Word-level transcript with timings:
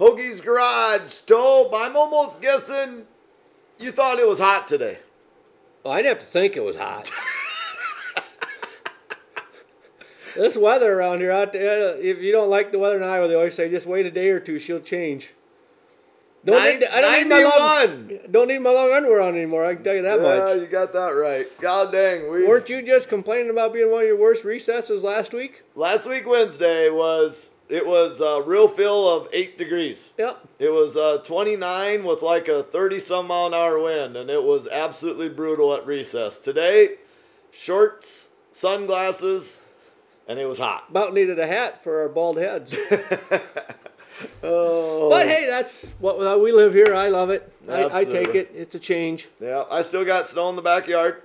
Hoagie's 0.00 0.40
Garage. 0.40 1.18
Tobe, 1.26 1.74
I'm 1.74 1.94
almost 1.94 2.40
guessing 2.40 3.04
you 3.78 3.92
thought 3.92 4.18
it 4.18 4.26
was 4.26 4.38
hot 4.38 4.66
today. 4.66 4.98
Well, 5.84 5.92
I'd 5.92 6.06
have 6.06 6.18
to 6.20 6.24
think 6.24 6.56
it 6.56 6.64
was 6.64 6.76
hot. 6.76 7.12
this 10.34 10.56
weather 10.56 10.98
around 10.98 11.20
here, 11.20 11.32
out 11.32 11.52
there, 11.52 11.90
uh, 11.90 11.96
if 11.98 12.18
you 12.18 12.32
don't 12.32 12.48
like 12.50 12.72
the 12.72 12.78
weather 12.78 12.96
in 12.96 13.02
Iowa, 13.02 13.28
they 13.28 13.34
always 13.34 13.54
say 13.54 13.68
just 13.70 13.86
wait 13.86 14.06
a 14.06 14.10
day 14.10 14.30
or 14.30 14.40
two, 14.40 14.58
she'll 14.58 14.80
change. 14.80 15.30
Don't 16.46 16.56
Nine- 16.58 16.80
need, 16.80 16.88
I 16.88 17.00
don't 17.02 17.12
need 17.12 17.28
my 17.28 17.42
91. 17.42 17.58
long, 17.58 18.18
don't 18.30 18.48
need 18.48 18.58
my 18.60 18.70
long 18.70 18.92
underwear 18.92 19.20
on 19.20 19.34
anymore. 19.34 19.66
I 19.66 19.74
can 19.74 19.84
tell 19.84 19.94
you 19.94 20.02
that 20.02 20.22
yeah, 20.22 20.36
much. 20.38 20.60
you 20.62 20.66
got 20.66 20.94
that 20.94 21.10
right. 21.10 21.46
God 21.60 21.92
dang. 21.92 22.30
We 22.30 22.46
Weren't 22.46 22.70
you 22.70 22.80
just 22.80 23.10
complaining 23.10 23.50
about 23.50 23.74
being 23.74 23.90
one 23.90 24.00
of 24.02 24.06
your 24.06 24.16
worst 24.18 24.44
recesses 24.44 25.02
last 25.02 25.34
week? 25.34 25.62
last 25.74 26.06
week 26.08 26.26
Wednesday 26.26 26.88
was 26.88 27.50
it 27.70 27.86
was 27.86 28.20
a 28.20 28.42
real 28.42 28.68
feel 28.68 29.08
of 29.08 29.28
eight 29.32 29.56
degrees. 29.56 30.12
Yep. 30.18 30.46
It 30.58 30.72
was 30.72 30.96
uh, 30.96 31.18
29 31.18 32.04
with 32.04 32.22
like 32.22 32.48
a 32.48 32.62
30 32.62 32.98
some 32.98 33.26
mile 33.28 33.46
an 33.46 33.54
hour 33.54 33.78
wind, 33.78 34.16
and 34.16 34.28
it 34.30 34.42
was 34.42 34.66
absolutely 34.68 35.28
brutal 35.28 35.72
at 35.74 35.86
recess. 35.86 36.36
Today, 36.38 36.96
shorts, 37.50 38.28
sunglasses, 38.52 39.62
and 40.28 40.38
it 40.38 40.46
was 40.46 40.58
hot. 40.58 40.86
About 40.90 41.14
needed 41.14 41.38
a 41.38 41.46
hat 41.46 41.82
for 41.82 42.00
our 42.02 42.08
bald 42.08 42.36
heads. 42.38 42.76
Oh, 44.42 45.08
But 45.08 45.26
hey, 45.28 45.46
that's 45.46 45.86
what 45.98 46.18
we 46.42 46.52
live 46.52 46.74
here. 46.74 46.94
I 46.94 47.08
love 47.08 47.30
it. 47.30 47.50
I, 47.68 48.00
I 48.00 48.04
take 48.04 48.34
it. 48.34 48.50
It's 48.54 48.74
a 48.74 48.78
change. 48.78 49.28
yeah, 49.40 49.64
I 49.70 49.80
still 49.82 50.04
got 50.04 50.28
snow 50.28 50.50
in 50.50 50.56
the 50.56 50.62
backyard. 50.62 51.22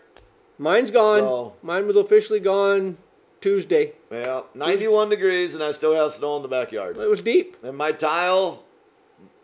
Mine's 0.57 0.91
gone. 0.91 1.19
So- 1.19 1.53
Mine 1.61 1.87
was 1.87 1.97
officially 1.97 2.39
gone 2.39 2.97
Tuesday. 3.41 3.93
Yeah, 4.11 4.41
91 4.53 5.09
degrees, 5.09 5.53
and 5.55 5.63
I 5.63 5.71
still 5.71 5.93
have 5.95 6.13
snow 6.13 6.35
in 6.37 6.41
the 6.41 6.47
backyard. 6.47 6.97
It 6.97 7.09
was 7.09 7.21
deep. 7.21 7.57
And 7.63 7.77
my 7.77 7.91
tile 7.91 8.63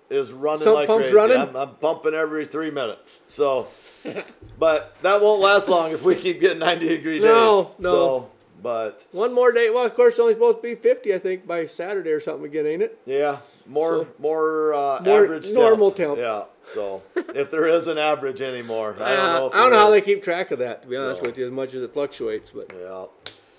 is 0.10 0.32
running 0.32 0.64
Sump 0.64 0.76
like 0.76 0.88
pump's 0.88 1.04
crazy. 1.04 1.16
running? 1.16 1.38
I'm, 1.38 1.56
I'm 1.56 1.76
pumping 1.76 2.14
every 2.14 2.46
three 2.46 2.72
minutes. 2.72 3.20
So, 3.28 3.68
but 4.60 4.96
that 5.04 5.22
won't 5.22 5.42
last 5.42 5.70
long 5.70 5.92
if 5.92 6.04
we 6.04 6.16
keep 6.16 6.42
getting 6.42 6.60
90 6.60 6.88
degree 6.88 7.20
days. 7.20 7.26
No, 7.26 7.72
no. 7.80 7.90
So, 7.92 8.30
but 8.64 9.06
One 9.12 9.34
more 9.34 9.52
day. 9.52 9.70
Well, 9.70 9.86
of 9.86 9.94
course, 9.96 10.14
it's 10.14 10.20
only 10.20 10.34
supposed 10.34 10.58
to 10.58 10.62
be 10.64 10.76
50, 10.76 11.14
I 11.14 11.18
think, 11.18 11.48
by 11.48 11.66
Saturday 11.66 12.12
or 12.12 12.20
something 12.20 12.46
again, 12.46 12.68
ain't 12.68 12.82
it? 12.84 13.00
yeah, 13.06 13.38
more 13.66 14.04
So- 14.04 14.08
more, 14.20 14.74
uh, 14.74 15.02
More 15.04 15.24
average. 15.24 15.52
normal 15.52 15.92
temp. 15.92 16.18
Yeah. 16.18 16.44
So 16.66 17.02
if 17.34 17.50
there 17.50 17.68
is 17.68 17.88
an 17.88 17.98
average 17.98 18.40
anymore, 18.42 18.96
I 19.02 19.16
don't 19.16 19.20
Uh, 19.26 19.40
know. 19.40 19.46
If 19.48 19.56
I 19.56 19.58
don't 19.62 19.72
know 19.72 19.78
how 19.80 19.90
they 19.90 19.98
is. 19.98 20.04
keep 20.04 20.24
track 20.24 20.52
of 20.52 20.60
that, 20.60 20.84
to 20.84 20.88
be 20.88 20.96
honest 20.96 21.22
So. 21.22 21.26
with 21.28 21.38
you, 21.40 21.46
as 21.48 21.52
much 21.52 21.74
as 21.74 21.82
it 21.82 21.92
fluctuates. 21.94 22.52
But, 22.52 22.70
Yeah. 22.80 23.06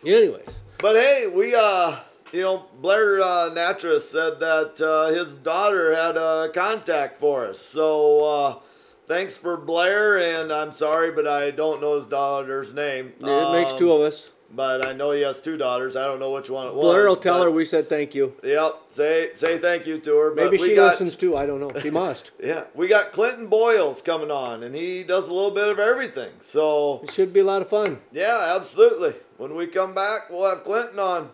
Anyways, 0.05 0.61
But 0.78 0.97
hey, 0.97 1.27
we 1.27 1.55
uh, 1.55 1.97
you 2.33 2.42
know, 2.42 2.64
Blair 2.81 3.20
uh, 3.20 3.50
Natras 3.50 4.00
said 4.03 4.41
that 4.41 4.81
uh, 4.81 5.08
his 5.14 5.34
daughter 5.36 5.95
had 5.95 6.17
a 6.17 6.50
contact 6.55 7.19
for 7.20 7.47
us. 7.47 7.58
So 7.61 8.25
uh, 8.25 8.58
thanks 9.06 9.36
for 9.36 9.56
Blair, 9.56 10.19
and 10.19 10.53
I'm 10.53 10.73
sorry, 10.73 11.11
but 11.12 11.27
I 11.27 11.50
don't 11.50 11.80
know 11.80 11.97
his 11.97 12.06
daughter's 12.06 12.73
name. 12.73 13.12
it 13.20 13.53
makes 13.53 13.73
Um, 13.73 13.78
two 13.78 13.92
of 13.92 14.00
us. 14.00 14.30
But 14.55 14.84
I 14.86 14.92
know 14.92 15.12
he 15.12 15.23
has 15.23 15.41
two 15.41 15.56
daughters. 15.56 15.97
I 15.97 16.05
don't 16.05 16.20
know 16.20 16.30
which 16.33 16.50
one 16.50 16.67
it 16.67 16.75
was. 16.75 16.83
Blair 16.84 17.08
will 17.08 17.17
tell 17.17 17.39
but- 17.39 17.45
her 17.45 17.50
we 17.50 17.64
said 17.64 17.89
thank 17.89 18.14
you. 18.14 18.34
Yep. 18.45 18.80
Say 18.91 19.30
say 19.34 19.56
thank 19.58 19.86
you 19.86 19.98
to 20.00 20.14
her. 20.19 20.34
Maybe 20.34 20.58
she 20.58 20.75
got, 20.75 20.91
listens 20.91 21.17
too. 21.17 21.34
I 21.34 21.47
don't 21.47 21.58
know. 21.58 21.73
She 21.80 21.89
must. 21.89 22.33
Yeah, 22.42 22.64
we 22.75 22.86
got 22.86 23.12
Clinton 23.12 23.47
Boyles 23.47 24.03
coming 24.03 24.30
on, 24.30 24.62
and 24.62 24.75
he 24.75 25.05
does 25.05 25.28
a 25.28 25.33
little 25.33 25.53
bit 25.53 25.69
of 25.70 25.78
everything. 25.78 26.33
So 26.41 27.00
It 27.03 27.12
should 27.12 27.33
be 27.33 27.41
a 27.41 27.45
lot 27.45 27.62
of 27.62 27.70
fun. 27.70 28.00
yeah, 28.12 28.55
absolutely. 28.55 29.14
When 29.43 29.57
we 29.57 29.67
come 29.67 29.93
back, 29.93 30.31
we'll 30.31 30.48
have 30.48 30.62
Clinton 30.62 31.01
on. 31.01 31.31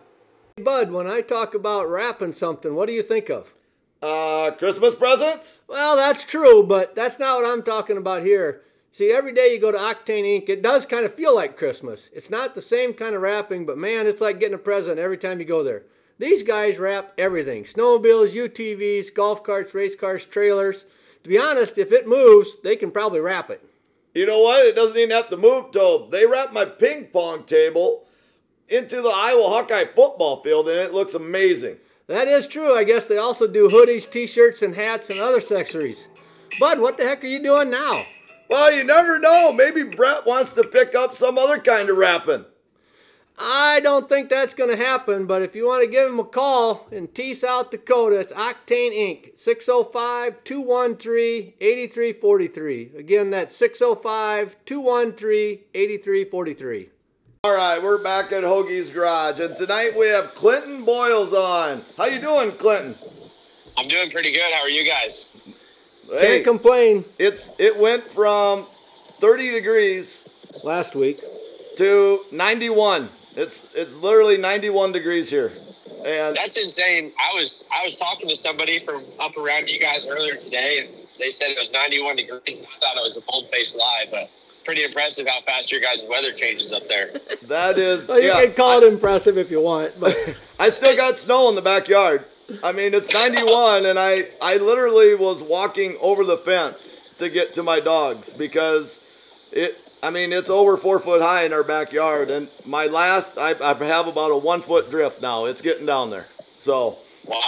Hey, 0.57 0.63
Bud, 0.63 0.89
when 0.89 1.05
I 1.05 1.21
talk 1.21 1.53
about 1.53 1.87
wrapping 1.87 2.33
something, 2.33 2.73
what 2.73 2.87
do 2.87 2.91
you 2.91 3.03
think 3.03 3.29
of? 3.29 3.53
Uh, 4.01 4.49
Christmas 4.57 4.95
presents. 4.95 5.59
Well, 5.67 5.95
that's 5.95 6.25
true, 6.25 6.63
but 6.63 6.95
that's 6.95 7.19
not 7.19 7.37
what 7.39 7.47
I'm 7.47 7.61
talking 7.61 7.97
about 7.97 8.23
here. 8.23 8.63
See, 8.91 9.11
every 9.11 9.31
day 9.31 9.53
you 9.53 9.59
go 9.61 9.71
to 9.71 9.77
Octane 9.77 10.23
Inc., 10.23 10.49
it 10.49 10.63
does 10.63 10.87
kind 10.87 11.05
of 11.05 11.13
feel 11.13 11.35
like 11.35 11.55
Christmas. 11.55 12.09
It's 12.11 12.31
not 12.31 12.55
the 12.55 12.63
same 12.63 12.95
kind 12.95 13.13
of 13.13 13.21
wrapping, 13.21 13.67
but 13.67 13.77
man, 13.77 14.07
it's 14.07 14.21
like 14.21 14.39
getting 14.39 14.55
a 14.55 14.57
present 14.57 14.97
every 14.97 15.19
time 15.19 15.39
you 15.39 15.45
go 15.45 15.63
there. 15.63 15.83
These 16.17 16.41
guys 16.41 16.79
wrap 16.79 17.13
everything 17.15 17.63
snowmobiles, 17.63 18.33
UTVs, 18.33 19.13
golf 19.13 19.43
carts, 19.43 19.75
race 19.75 19.93
cars, 19.93 20.25
trailers. 20.25 20.85
To 21.21 21.29
be 21.29 21.37
honest, 21.37 21.77
if 21.77 21.91
it 21.91 22.07
moves, 22.07 22.57
they 22.63 22.75
can 22.75 22.89
probably 22.89 23.19
wrap 23.19 23.51
it. 23.51 23.68
You 24.13 24.25
know 24.25 24.39
what? 24.39 24.65
It 24.65 24.75
doesn't 24.75 24.97
even 24.97 25.11
have 25.11 25.29
to 25.29 25.37
move, 25.37 25.71
Tobe. 25.71 26.11
They 26.11 26.25
wrapped 26.25 26.53
my 26.53 26.65
ping 26.65 27.05
pong 27.05 27.43
table 27.43 28.05
into 28.67 29.01
the 29.01 29.09
Iowa 29.09 29.43
Hawkeye 29.43 29.85
football 29.85 30.41
field, 30.41 30.67
and 30.67 30.79
it 30.79 30.93
looks 30.93 31.13
amazing. 31.13 31.77
That 32.07 32.27
is 32.27 32.47
true. 32.47 32.75
I 32.75 32.83
guess 32.83 33.07
they 33.07 33.17
also 33.17 33.47
do 33.47 33.69
hoodies, 33.69 34.09
t 34.09 34.25
shirts, 34.25 34.61
and 34.61 34.75
hats 34.75 35.09
and 35.09 35.19
other 35.19 35.37
accessories. 35.37 36.07
Bud, 36.59 36.79
what 36.79 36.97
the 36.97 37.03
heck 37.03 37.23
are 37.23 37.27
you 37.27 37.41
doing 37.41 37.69
now? 37.69 38.01
Well, 38.49 38.71
you 38.73 38.83
never 38.83 39.19
know. 39.19 39.53
Maybe 39.53 39.83
Brett 39.83 40.25
wants 40.25 40.53
to 40.53 40.63
pick 40.63 40.95
up 40.95 41.13
some 41.13 41.37
other 41.37 41.59
kind 41.59 41.89
of 41.89 41.97
wrapping. 41.97 42.45
I 43.41 43.79
don't 43.81 44.09
think 44.09 44.27
that's 44.27 44.53
going 44.53 44.69
to 44.69 44.75
happen, 44.75 45.25
but 45.25 45.41
if 45.41 45.55
you 45.55 45.65
want 45.65 45.81
to 45.83 45.89
give 45.89 46.09
him 46.11 46.19
a 46.19 46.25
call 46.25 46.87
in 46.91 47.07
Tea, 47.07 47.33
South 47.33 47.71
Dakota, 47.71 48.17
it's 48.17 48.33
Octane 48.33 48.91
Inc. 48.91 49.37
605 49.37 50.43
213 50.43 51.53
8343. 51.61 52.91
Again, 52.97 53.29
that's 53.29 53.55
605 53.55 54.57
213 54.65 55.59
8343. 55.73 56.89
All 57.45 57.55
right, 57.55 57.81
we're 57.81 58.03
back 58.03 58.33
at 58.33 58.43
Hoagie's 58.43 58.89
Garage, 58.89 59.39
and 59.39 59.55
tonight 59.55 59.97
we 59.97 60.07
have 60.09 60.35
Clinton 60.35 60.83
Boyles 60.83 61.33
on. 61.33 61.85
How 61.95 62.07
you 62.07 62.19
doing, 62.19 62.51
Clinton? 62.57 62.95
I'm 63.77 63.87
doing 63.87 64.11
pretty 64.11 64.33
good. 64.33 64.51
How 64.53 64.63
are 64.63 64.69
you 64.69 64.83
guys? 64.83 65.29
Hey, 66.11 66.27
Can't 66.35 66.43
complain 66.43 67.05
it's 67.17 67.51
it 67.57 67.77
went 67.79 68.11
from 68.11 68.65
30 69.21 69.51
degrees 69.51 70.25
last 70.65 70.93
week. 70.95 71.21
to 71.77 72.25
91. 72.33 73.07
It's 73.35 73.63
it's 73.73 73.95
literally 73.95 74.37
91 74.37 74.91
degrees 74.91 75.29
here, 75.29 75.51
and 76.05 76.35
That's 76.35 76.57
insane. 76.57 77.11
I 77.17 77.37
was 77.37 77.63
I 77.71 77.83
was 77.85 77.95
talking 77.95 78.27
to 78.29 78.35
somebody 78.35 78.79
from 78.83 79.03
up 79.19 79.37
around 79.37 79.69
you 79.69 79.79
guys 79.79 80.07
earlier 80.07 80.35
today, 80.35 80.79
and 80.79 81.07
they 81.19 81.29
said 81.29 81.49
it 81.49 81.57
was 81.59 81.71
91 81.71 82.15
degrees. 82.15 82.59
And 82.59 82.67
I 82.67 82.79
thought 82.79 82.97
it 82.97 83.03
was 83.03 83.17
a 83.17 83.21
bold 83.31 83.49
faced 83.51 83.77
lie, 83.77 84.05
but 84.09 84.29
pretty 84.65 84.83
impressive 84.83 85.27
how 85.27 85.41
fast 85.41 85.71
your 85.71 85.81
guys' 85.81 86.03
weather 86.09 86.31
changes 86.31 86.71
up 86.71 86.87
there. 86.89 87.11
that 87.43 87.79
is 87.79 88.07
Well, 88.09 88.19
you 88.19 88.27
yeah. 88.27 88.43
can 88.43 88.53
call 88.53 88.81
it 88.83 88.91
impressive 88.91 89.37
if 89.37 89.49
you 89.51 89.61
want, 89.61 89.99
but 89.99 90.15
I 90.59 90.69
still 90.69 90.95
got 90.95 91.17
snow 91.17 91.49
in 91.49 91.55
the 91.55 91.61
backyard. 91.61 92.25
I 92.63 92.71
mean, 92.71 92.93
it's 92.95 93.11
91, 93.13 93.85
and 93.85 93.99
I, 93.99 94.29
I 94.41 94.55
literally 94.57 95.13
was 95.13 95.43
walking 95.43 95.97
over 96.01 96.23
the 96.23 96.37
fence 96.37 97.05
to 97.19 97.29
get 97.29 97.53
to 97.55 97.63
my 97.63 97.79
dogs 97.79 98.33
because 98.33 98.99
it, 99.51 99.77
I 100.01 100.09
mean, 100.09 100.31
it's 100.31 100.49
over 100.49 100.77
four 100.77 100.99
foot 100.99 101.21
high 101.21 101.43
in 101.43 101.53
our 101.53 101.63
backyard. 101.63 102.29
And 102.29 102.49
my 102.65 102.85
last, 102.85 103.37
I, 103.37 103.51
I 103.61 103.73
have 103.85 104.07
about 104.07 104.31
a 104.31 104.37
one 104.37 104.61
foot 104.61 104.89
drift 104.89 105.21
now. 105.21 105.45
It's 105.45 105.61
getting 105.61 105.85
down 105.85 106.09
there. 106.09 106.27
So, 106.57 106.97
Wow. 107.25 107.41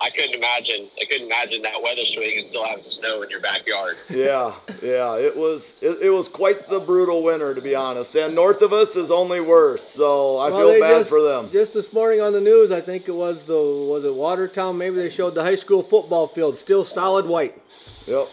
I 0.00 0.10
couldn't 0.10 0.36
imagine. 0.36 0.88
I 1.02 1.06
couldn't 1.06 1.26
imagine 1.26 1.60
that 1.62 1.82
weather 1.82 2.04
swing 2.04 2.38
and 2.38 2.46
still 2.46 2.64
having 2.64 2.84
snow 2.84 3.20
in 3.22 3.30
your 3.30 3.40
backyard. 3.40 3.96
yeah, 4.08 4.54
yeah, 4.80 5.16
it 5.16 5.36
was, 5.36 5.74
it, 5.80 5.98
it 6.00 6.10
was 6.10 6.28
quite 6.28 6.68
the 6.70 6.78
brutal 6.78 7.24
winter, 7.24 7.52
to 7.52 7.60
be 7.60 7.74
honest. 7.74 8.14
And 8.14 8.32
north 8.32 8.62
of 8.62 8.72
us 8.72 8.94
is 8.94 9.10
only 9.10 9.40
worse. 9.40 9.82
So 9.82 10.36
I 10.38 10.50
Well, 10.50 10.70
feel 10.70 10.80
bad 10.80 10.98
just- 10.98 11.08
for 11.10 11.20
them. 11.20 11.50
Just 11.50 11.74
this 11.74 11.92
morning 11.92 12.20
on 12.20 12.32
the 12.32 12.40
news, 12.40 12.70
I 12.70 12.80
think 12.80 13.08
it 13.08 13.14
was 13.14 13.42
the 13.42 13.54
was 13.60 14.04
it 14.04 14.14
Watertown? 14.14 14.78
Maybe 14.78 14.94
they 14.96 15.10
showed 15.10 15.34
the 15.34 15.42
high 15.42 15.56
school 15.56 15.82
football 15.82 16.28
field 16.28 16.60
still 16.60 16.84
solid 16.84 17.26
white. 17.26 17.60
Yep. 18.06 18.28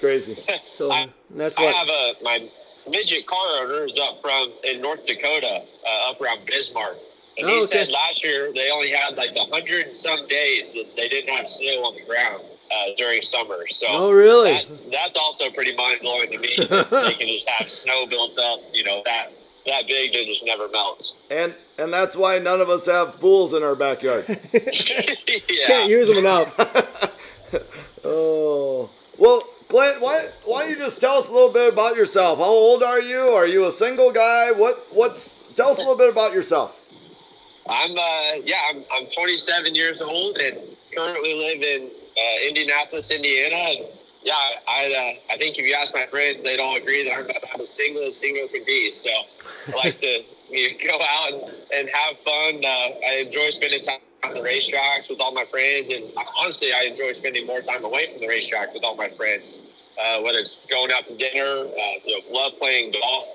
Crazy. 0.00 0.42
So 0.72 0.90
I- 0.92 1.10
that's 1.30 1.54
I 1.58 1.64
what. 1.66 1.74
have 1.76 1.88
a 1.90 2.12
my 2.24 2.48
midget 2.88 3.26
car 3.26 3.46
owner 3.62 3.84
is 3.84 3.98
up 3.98 4.20
from 4.20 4.52
in 4.64 4.80
North 4.80 5.06
Dakota, 5.06 5.62
uh, 5.86 6.10
up 6.10 6.20
around 6.20 6.44
Bismarck, 6.46 6.96
and 7.38 7.48
he 7.48 7.54
Oh, 7.54 7.58
okay. 7.58 7.66
said 7.66 7.90
last 7.90 8.22
year 8.24 8.52
they 8.54 8.70
only 8.70 8.90
had 8.90 9.16
like 9.16 9.30
a 9.36 9.44
hundred 9.46 9.86
and 9.88 9.96
some 9.96 10.26
days 10.28 10.72
that 10.74 10.86
they 10.96 11.08
didn't 11.08 11.34
have 11.34 11.48
snow 11.48 11.84
on 11.84 11.94
the 11.94 12.02
ground 12.04 12.42
uh, 12.70 12.84
during 12.96 13.22
summer. 13.22 13.66
So 13.68 13.86
Oh, 13.88 14.10
really? 14.12 14.52
that, 14.52 14.66
that's 14.92 15.16
also 15.16 15.50
pretty 15.50 15.74
mind 15.76 16.00
blowing 16.02 16.30
to 16.30 16.38
me. 16.38 16.56
they 16.58 17.14
can 17.14 17.28
just 17.28 17.48
have 17.48 17.68
snow 17.70 18.06
built 18.06 18.38
up, 18.38 18.60
you 18.72 18.84
know, 18.84 19.02
that 19.04 19.30
that 19.66 19.86
big 19.86 20.12
that 20.12 20.24
just 20.26 20.44
never 20.44 20.68
melts. 20.68 21.14
And, 21.30 21.54
and 21.78 21.92
that's 21.92 22.16
why 22.16 22.38
none 22.40 22.60
of 22.60 22.68
us 22.68 22.86
have 22.86 23.20
pools 23.20 23.54
in 23.54 23.62
our 23.62 23.76
backyard. 23.76 24.24
yeah. 24.52 25.66
Can't 25.68 25.88
use 25.88 26.08
them 26.08 26.18
enough. 26.18 26.52
Oh 28.04 28.90
well, 29.18 29.42
Clint, 29.72 30.02
why 30.02 30.28
why 30.44 30.64
don't 30.64 30.70
you 30.70 30.76
just 30.76 31.00
tell 31.00 31.16
us 31.16 31.30
a 31.30 31.32
little 31.32 31.48
bit 31.48 31.72
about 31.72 31.96
yourself? 31.96 32.38
How 32.40 32.44
old 32.44 32.82
are 32.82 33.00
you? 33.00 33.28
Are 33.28 33.46
you 33.46 33.64
a 33.64 33.70
single 33.70 34.12
guy? 34.12 34.52
What 34.52 34.86
what's 34.90 35.34
tell 35.56 35.70
us 35.70 35.78
a 35.78 35.80
little 35.80 35.96
bit 35.96 36.10
about 36.10 36.34
yourself. 36.34 36.78
I'm 37.66 37.92
uh 37.92 38.42
yeah, 38.44 38.60
I'm 38.68 38.84
I'm 38.92 39.06
27 39.06 39.74
years 39.74 40.02
old 40.02 40.36
and 40.36 40.58
currently 40.94 41.32
live 41.32 41.62
in 41.62 41.88
uh, 41.88 42.48
Indianapolis, 42.48 43.10
Indiana. 43.10 43.54
And 43.56 43.86
yeah, 44.22 44.34
I 44.68 45.16
uh, 45.30 45.32
I 45.32 45.38
think 45.38 45.56
if 45.56 45.66
you 45.66 45.72
ask 45.72 45.94
my 45.94 46.04
friends, 46.04 46.42
they'd 46.42 46.60
all 46.60 46.76
agree 46.76 47.08
that 47.08 47.16
I'm 47.16 47.24
about 47.24 47.58
as 47.58 47.70
single 47.70 48.02
as 48.02 48.18
single 48.18 48.48
can 48.48 48.64
be. 48.66 48.90
So 48.90 49.08
I 49.68 49.70
like 49.72 49.98
to 50.00 50.06
you 50.50 50.68
know, 50.68 50.98
go 50.98 51.02
out 51.02 51.32
and, 51.32 51.42
and 51.74 51.88
have 51.88 52.18
fun. 52.18 52.60
Uh, 52.62 53.08
I 53.08 53.24
enjoy 53.24 53.48
spending 53.48 53.82
time 53.82 54.00
on 54.24 54.34
the 54.34 54.40
racetracks 54.40 55.08
with 55.10 55.20
all 55.20 55.32
my 55.32 55.44
friends, 55.50 55.90
and 55.92 56.04
honestly, 56.38 56.72
I 56.72 56.82
enjoy 56.82 57.12
spending 57.12 57.46
more 57.46 57.60
time 57.60 57.84
away 57.84 58.12
from 58.12 58.20
the 58.20 58.28
racetrack 58.28 58.72
with 58.72 58.84
all 58.84 58.96
my 58.96 59.08
friends. 59.08 59.62
Uh, 60.02 60.22
whether 60.22 60.38
it's 60.38 60.58
going 60.70 60.90
out 60.90 61.06
to 61.06 61.14
dinner, 61.16 61.44
uh, 61.44 61.98
you 62.04 62.18
know, 62.18 62.24
love 62.30 62.52
playing 62.58 62.92
golf. 62.92 63.26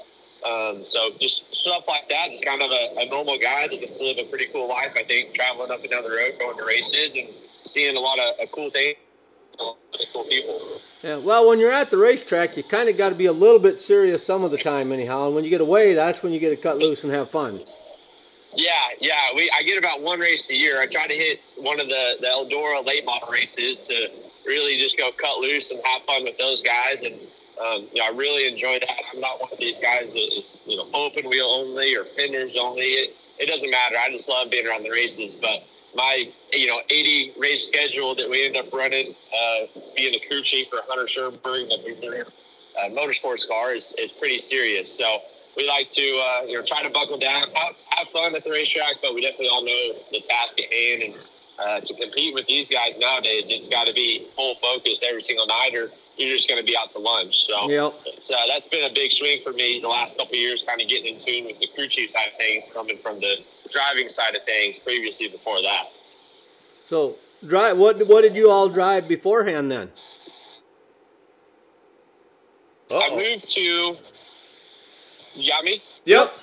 Um, 0.44 0.86
so 0.86 1.12
just 1.20 1.54
stuff 1.54 1.84
like 1.88 2.10
that. 2.10 2.30
Just 2.32 2.46
kind 2.46 2.62
of 2.64 2.72
a, 2.72 2.96
a 3.02 3.06
normal 3.10 3.38
guy 3.38 3.68
that 3.68 3.80
gets 3.80 4.00
to 4.00 4.06
live 4.06 4.18
a 4.18 4.24
pretty 4.24 4.48
cool 4.48 4.68
life. 4.68 4.92
I 4.96 5.04
think 5.04 5.34
traveling 5.36 5.72
up 5.72 5.82
and 5.82 5.92
down 5.92 6.04
the 6.04 6.10
road, 6.10 6.34
going 6.40 6.58
to 6.58 6.66
races, 6.66 7.16
and 7.16 7.30
seeing 7.64 7.96
a 7.96 8.00
lot 8.00 8.18
of, 8.18 8.40
of 8.42 8.52
cool 8.52 8.72
things, 8.72 8.98
cool 9.58 10.24
people. 10.24 10.82
Yeah, 11.04 11.18
well, 11.18 11.48
when 11.48 11.60
you're 11.60 11.72
at 11.72 11.92
the 11.92 11.98
racetrack, 11.98 12.58
you 12.58 12.64
kind 12.64 12.90
of 12.90 12.98
got 12.98 13.10
to 13.10 13.16
be 13.16 13.28
a 13.28 13.32
little 13.32 13.60
bit 13.60 13.80
serious 13.80 14.26
some 14.26 14.44
of 14.44 14.50
the 14.50 14.58
time, 14.58 14.92
anyhow. 14.92 15.28
And 15.28 15.36
when 15.36 15.44
you 15.44 15.52
get 15.52 15.62
away, 15.62 15.94
that's 15.94 16.24
when 16.24 16.34
you 16.34 16.40
get 16.40 16.50
to 16.50 16.58
cut 16.58 16.80
loose 16.80 17.04
and 17.04 17.14
have 17.14 17.30
fun. 17.30 17.62
Yeah, 18.56 18.72
yeah. 19.00 19.34
We 19.36 19.52
I 19.58 19.64
get 19.64 19.78
about 19.78 20.02
one 20.02 20.20
race 20.20 20.50
a 20.50 20.56
year. 20.56 20.82
I 20.82 20.88
try 20.88 21.08
to 21.08 21.14
hit 21.14 21.42
one 21.58 21.80
of 21.80 21.88
the 21.90 22.18
the 22.20 22.28
Eldora 22.28 22.86
late 22.86 23.06
model 23.06 23.30
races 23.30 23.82
to 23.88 24.10
really 24.46 24.78
just 24.78 24.98
go 24.98 25.12
cut 25.12 25.40
loose 25.40 25.72
and 25.72 25.82
have 25.86 26.04
fun 26.04 26.24
with 26.24 26.38
those 26.38 26.62
guys. 26.62 27.04
And 27.04 27.16
um, 27.62 27.88
you 27.92 28.00
know, 28.00 28.06
I 28.06 28.10
really 28.16 28.48
enjoy 28.48 28.80
that. 28.80 29.02
I'm 29.14 29.20
not 29.20 29.42
one 29.42 29.52
of 29.52 29.60
these 29.60 29.82
guys 29.82 30.14
that 30.14 30.38
is 30.38 30.58
you 30.66 30.78
know 30.78 30.88
open 30.94 31.30
wheel 31.30 31.46
only 31.46 31.96
or 31.96 32.06
fenders 32.06 32.56
only. 32.60 32.84
It, 32.84 33.16
it 33.40 33.48
doesn't 33.48 33.70
matter. 33.70 33.96
I 34.00 34.10
just 34.10 34.30
love 34.30 34.50
being 34.50 34.68
around 34.68 34.84
the 34.84 34.92
races. 34.92 35.36
But 35.42 35.64
my 35.96 36.32
you 36.54 36.68
know 36.68 36.80
80 36.90 37.34
race 37.38 37.68
schedule 37.68 38.16
that 38.16 38.30
we 38.30 38.46
end 38.46 38.58
up 38.58 38.74
running, 38.74 39.14
uh, 39.34 39.66
being 39.96 40.14
the 40.14 40.22
crew 40.28 40.42
chief 40.42 40.70
for 40.70 40.80
Hunter 40.88 41.06
Schuerenberg, 41.06 41.70
the 41.70 42.26
uh, 42.78 42.90
motorsports 42.90 43.48
car 43.48 43.74
is, 43.74 43.94
is 43.98 44.14
pretty 44.14 44.40
serious. 44.40 44.96
So 44.98 45.20
we 45.58 45.68
like 45.68 45.90
to 45.90 46.02
uh, 46.02 46.42
you 46.46 46.54
know 46.58 46.64
try 46.64 46.82
to 46.84 46.90
buckle 46.90 47.18
down, 47.18 47.44
have, 47.56 47.76
have 47.98 48.08
fun 48.10 48.36
at 48.36 48.44
the 48.44 48.52
racetrack, 48.52 48.96
but 49.02 49.14
we 49.16 49.22
definitely 49.22 49.50
all 49.50 49.66
know 49.66 49.94
the 50.12 50.22
task 50.22 50.60
at 50.62 50.72
hand. 50.72 51.04
And 51.04 51.16
uh, 51.60 51.80
to 51.82 51.94
compete 51.96 52.34
with 52.36 52.46
these 52.48 52.70
guys 52.70 52.98
nowadays, 53.00 53.44
it's 53.48 53.68
got 53.70 53.88
to 53.88 53.94
be 53.94 54.28
full 54.36 54.56
focus 54.62 55.02
every 55.08 55.24
single 55.24 55.48
night, 55.48 55.72
or 55.74 55.90
you're 56.16 56.36
just 56.36 56.48
going 56.48 56.60
to 56.60 56.66
be 56.66 56.78
out 56.78 56.92
to 56.92 57.00
lunch. 57.00 57.48
So 57.48 57.70
Yep. 57.70 57.94
uh, 58.08 58.36
that's 58.48 58.70
been 58.70 58.90
a 58.90 58.94
big 58.94 59.12
swing 59.12 59.40
for 59.44 59.52
me 59.54 59.80
the 59.82 59.88
last 59.88 60.18
couple 60.18 60.34
of 60.34 60.40
years, 60.40 60.64
kind 60.68 60.80
of 60.82 60.88
getting 60.88 61.16
in 61.16 61.20
tune 61.20 61.46
with 61.46 61.60
the 61.60 61.68
crew 61.76 61.88
chief 61.88 62.12
side 62.12 62.30
of 62.32 62.38
things, 62.38 62.64
coming 62.74 62.98
from 63.00 63.20
the 63.20 63.38
driving 63.72 64.10
side 64.10 64.36
of 64.36 64.44
things 64.44 64.78
previously 64.84 65.28
before 65.28 65.62
that. 65.64 65.86
So, 66.88 67.16
drive. 67.46 67.78
What 67.78 68.06
what 68.08 68.22
did 68.22 68.36
you 68.36 68.50
all 68.52 68.70
drive 68.70 69.08
beforehand 69.08 69.72
then? 69.72 69.90
I 72.90 72.94
Uh-oh. 72.96 73.16
moved 73.18 73.50
to. 73.50 73.98
You 75.38 75.52
got 75.52 75.64
me? 75.64 75.82
Yep. 76.06 76.34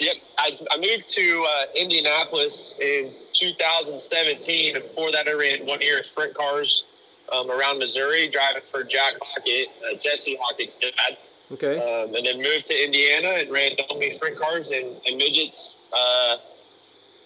Yep. 0.00 0.16
I, 0.38 0.58
I 0.70 0.76
moved 0.78 1.08
to 1.10 1.46
uh, 1.46 1.64
Indianapolis 1.76 2.74
in 2.80 3.12
2017. 3.34 4.76
And 4.76 4.84
before 4.84 5.12
that, 5.12 5.28
I 5.28 5.34
ran 5.34 5.66
one 5.66 5.80
year 5.82 6.00
of 6.00 6.06
sprint 6.06 6.34
cars 6.34 6.84
um, 7.32 7.50
around 7.50 7.78
Missouri, 7.78 8.28
driving 8.28 8.62
for 8.70 8.82
Jack 8.82 9.14
Hockett, 9.20 9.66
uh, 9.68 9.96
Jesse 9.98 10.38
Hockett's 10.40 10.78
dad. 10.78 11.18
Okay. 11.52 11.76
Um, 11.76 12.14
and 12.14 12.24
then 12.24 12.38
moved 12.38 12.66
to 12.66 12.84
Indiana 12.84 13.28
and 13.28 13.50
ran 13.50 13.72
only 13.90 14.14
sprint 14.14 14.38
cars 14.38 14.70
and, 14.70 14.96
and 15.06 15.18
midgets 15.18 15.76
uh, 15.92 16.36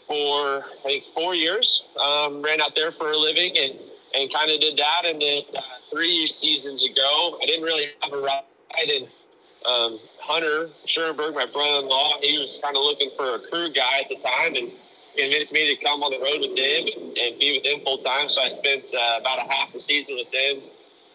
for, 0.08 0.64
I 0.64 0.82
think, 0.82 1.04
four 1.14 1.34
years. 1.36 1.88
Um, 1.96 2.42
ran 2.42 2.60
out 2.60 2.74
there 2.74 2.90
for 2.90 3.12
a 3.12 3.16
living 3.16 3.56
and, 3.56 3.74
and 4.16 4.32
kind 4.32 4.50
of 4.50 4.60
did 4.60 4.76
that. 4.76 5.02
And 5.06 5.22
then 5.22 5.42
uh, 5.56 5.60
three 5.92 6.26
seasons 6.26 6.84
ago, 6.84 7.38
I 7.40 7.46
didn't 7.46 7.64
really 7.64 7.86
have 8.00 8.12
a 8.12 8.20
ride. 8.20 8.42
And 8.80 9.08
um, 9.69 9.99
Hunter 10.20 10.69
Schuerenberg, 10.87 11.35
my 11.35 11.47
brother-in-law, 11.47 12.20
he 12.23 12.38
was 12.38 12.59
kind 12.62 12.76
of 12.76 12.82
looking 12.82 13.11
for 13.17 13.35
a 13.35 13.38
crew 13.38 13.70
guy 13.70 14.00
at 14.00 14.09
the 14.09 14.17
time 14.17 14.55
and 14.56 14.70
convinced 15.17 15.53
me 15.53 15.75
to 15.75 15.85
come 15.85 16.03
on 16.03 16.11
the 16.11 16.19
road 16.19 16.41
with 16.41 16.56
them 16.56 17.15
and, 17.20 17.38
be 17.38 17.53
with 17.53 17.65
them 17.65 17.85
full 17.85 17.99
time. 17.99 18.29
So 18.29 18.41
I 18.41 18.49
spent 18.49 18.94
uh, 18.94 19.20
about 19.20 19.38
a 19.38 19.53
half 19.53 19.75
a 19.75 19.81
season 19.81 20.17
with 20.17 20.31
them. 20.31 20.62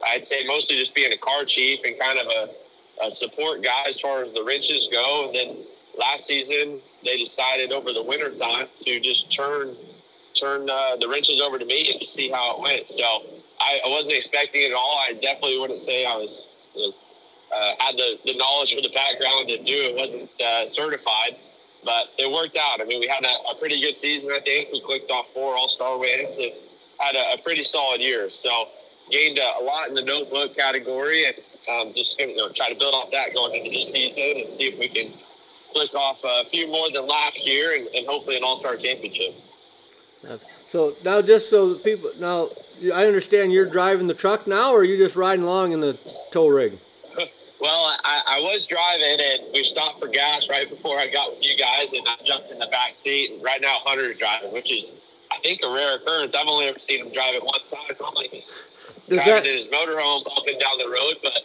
I'd 0.06 0.26
say 0.26 0.46
mostly 0.46 0.78
just 0.78 0.94
being 0.94 1.14
a 1.14 1.18
car 1.18 1.46
chief 1.46 1.80
and 1.86 1.98
kind 2.00 2.20
of 2.20 2.28
a, 2.28 3.06
a 3.06 3.12
support 3.12 3.64
guy 3.64 3.86
as 3.88 4.00
far 4.00 4.22
as 4.24 4.34
the 4.34 4.44
wrenches 4.44 4.88
go. 4.92 5.28
And 5.28 5.36
then 5.36 5.58
last 5.98 6.26
season, 6.26 6.82
they 7.04 7.18
decided 7.18 7.72
over 7.72 7.94
the 7.94 8.04
winter 8.04 8.30
time 8.36 8.68
to 8.86 9.00
just 9.00 9.32
turn 9.32 9.76
turn 10.34 10.68
uh, 10.68 10.96
the 11.00 11.08
wrenches 11.08 11.40
over 11.40 11.60
to 11.60 11.66
me 11.66 11.94
and 11.94 12.10
see 12.10 12.30
how 12.30 12.56
it 12.56 12.62
went. 12.62 12.88
So 12.90 13.06
I, 13.60 13.82
I 13.86 13.90
wasn't 13.90 14.18
expecting 14.18 14.64
it 14.64 14.72
at 14.72 14.74
all. 14.76 14.98
I 15.08 15.14
definitely 15.14 15.60
wouldn't 15.60 15.82
say 15.82 16.06
I 16.06 16.16
was 16.16 16.48
uh, 17.56 17.74
had 17.80 17.98
the, 17.98 18.20
the 18.26 18.36
knowledge 18.38 18.76
or 18.76 18.82
the 18.82 18.94
background 18.94 19.50
to 19.50 19.58
do 19.64 19.74
it. 19.74 19.96
wasn't 19.96 20.30
uh, 20.42 20.70
certified, 20.70 21.38
but 21.84 22.10
it 22.18 22.32
worked 22.32 22.58
out. 22.58 22.82
I 22.82 22.86
mean, 22.86 23.00
we 23.00 23.08
had 23.08 23.24
a, 23.24 23.52
a 23.52 23.56
pretty 23.60 23.80
good 23.82 23.96
season. 23.96 24.32
I 24.32 24.40
think 24.40 24.70
we 24.72 24.82
clicked 24.82 25.12
off 25.12 25.28
four 25.34 25.56
All 25.56 25.68
Star 25.68 25.98
wins 25.98 26.38
and 26.40 26.52
had 27.00 27.16
a, 27.16 27.34
a 27.34 27.38
pretty 27.38 27.64
solid 27.64 28.02
year. 28.02 28.30
So 28.30 28.70
gained 29.12 29.40
a, 29.40 29.60
a 29.60 29.64
lot 29.64 29.90
in 29.90 29.94
the 29.94 30.02
notebook 30.02 30.56
category, 30.58 31.26
and 31.26 31.36
um, 31.70 31.94
just 31.94 32.20
you 32.20 32.36
know, 32.36 32.50
try 32.50 32.70
to 32.70 32.76
build 32.76 32.94
off 32.94 33.12
that 33.12 33.34
going 33.36 33.56
into 33.56 33.70
this 33.70 33.92
season 33.92 34.46
and 34.46 34.58
see 34.58 34.66
if 34.66 34.80
we 34.80 34.88
can 34.88 35.14
click 35.74 35.94
off 35.94 36.20
a 36.24 36.46
few 36.50 36.68
more 36.68 36.88
than 36.94 37.08
last 37.08 37.46
year 37.46 37.76
and, 37.76 37.88
and 37.96 38.08
hopefully 38.08 38.38
an 38.38 38.44
All 38.44 38.60
Star 38.60 38.76
championship. 38.76 39.36
So 40.70 40.96
now, 41.04 41.22
just 41.22 41.50
so 41.50 41.74
the 41.74 41.80
people 41.80 42.12
now, 42.20 42.50
I 42.94 43.06
understand 43.06 43.54
you're 43.54 43.66
driving 43.66 44.08
the 44.08 44.14
truck 44.14 44.48
now, 44.48 44.72
or 44.72 44.80
are 44.80 44.84
you 44.84 44.98
just 44.98 45.16
riding 45.16 45.44
along 45.44 45.74
in 45.74 45.82
the 45.82 45.98
tow 46.32 46.48
rig? 46.48 46.80
Well, 47.64 47.96
I, 48.04 48.22
I 48.28 48.40
was 48.42 48.68
driving 48.68 49.18
and 49.24 49.54
we 49.54 49.64
stopped 49.64 50.02
for 50.02 50.10
gas 50.10 50.50
right 50.50 50.70
before 50.70 51.00
I 51.00 51.08
got 51.08 51.32
with 51.32 51.42
you 51.46 51.56
guys, 51.58 51.94
and 51.94 52.06
I 52.06 52.16
jumped 52.26 52.52
in 52.52 52.60
the 52.60 52.68
back 52.68 52.96
seat. 53.02 53.32
And 53.32 53.42
right 53.42 53.62
now, 53.62 53.78
Hunter's 53.86 54.18
driving, 54.20 54.52
which 54.52 54.70
is, 54.70 54.94
I 55.32 55.40
think, 55.40 55.62
a 55.64 55.72
rare 55.72 55.96
occurrence. 55.96 56.36
I've 56.36 56.46
only 56.50 56.66
ever 56.66 56.78
seen 56.78 57.00
him 57.00 57.14
drive 57.14 57.36
it 57.36 57.42
one 57.42 57.62
time. 57.72 57.96
Normally, 58.02 58.28
he's 58.30 58.52
Does 59.08 59.24
driving 59.24 59.44
that 59.44 59.48
in 59.48 59.58
his 59.60 59.68
motorhome 59.68 60.28
up 60.28 60.44
and 60.46 60.60
down 60.60 60.78
the 60.78 60.90
road, 60.90 61.16
but 61.24 61.40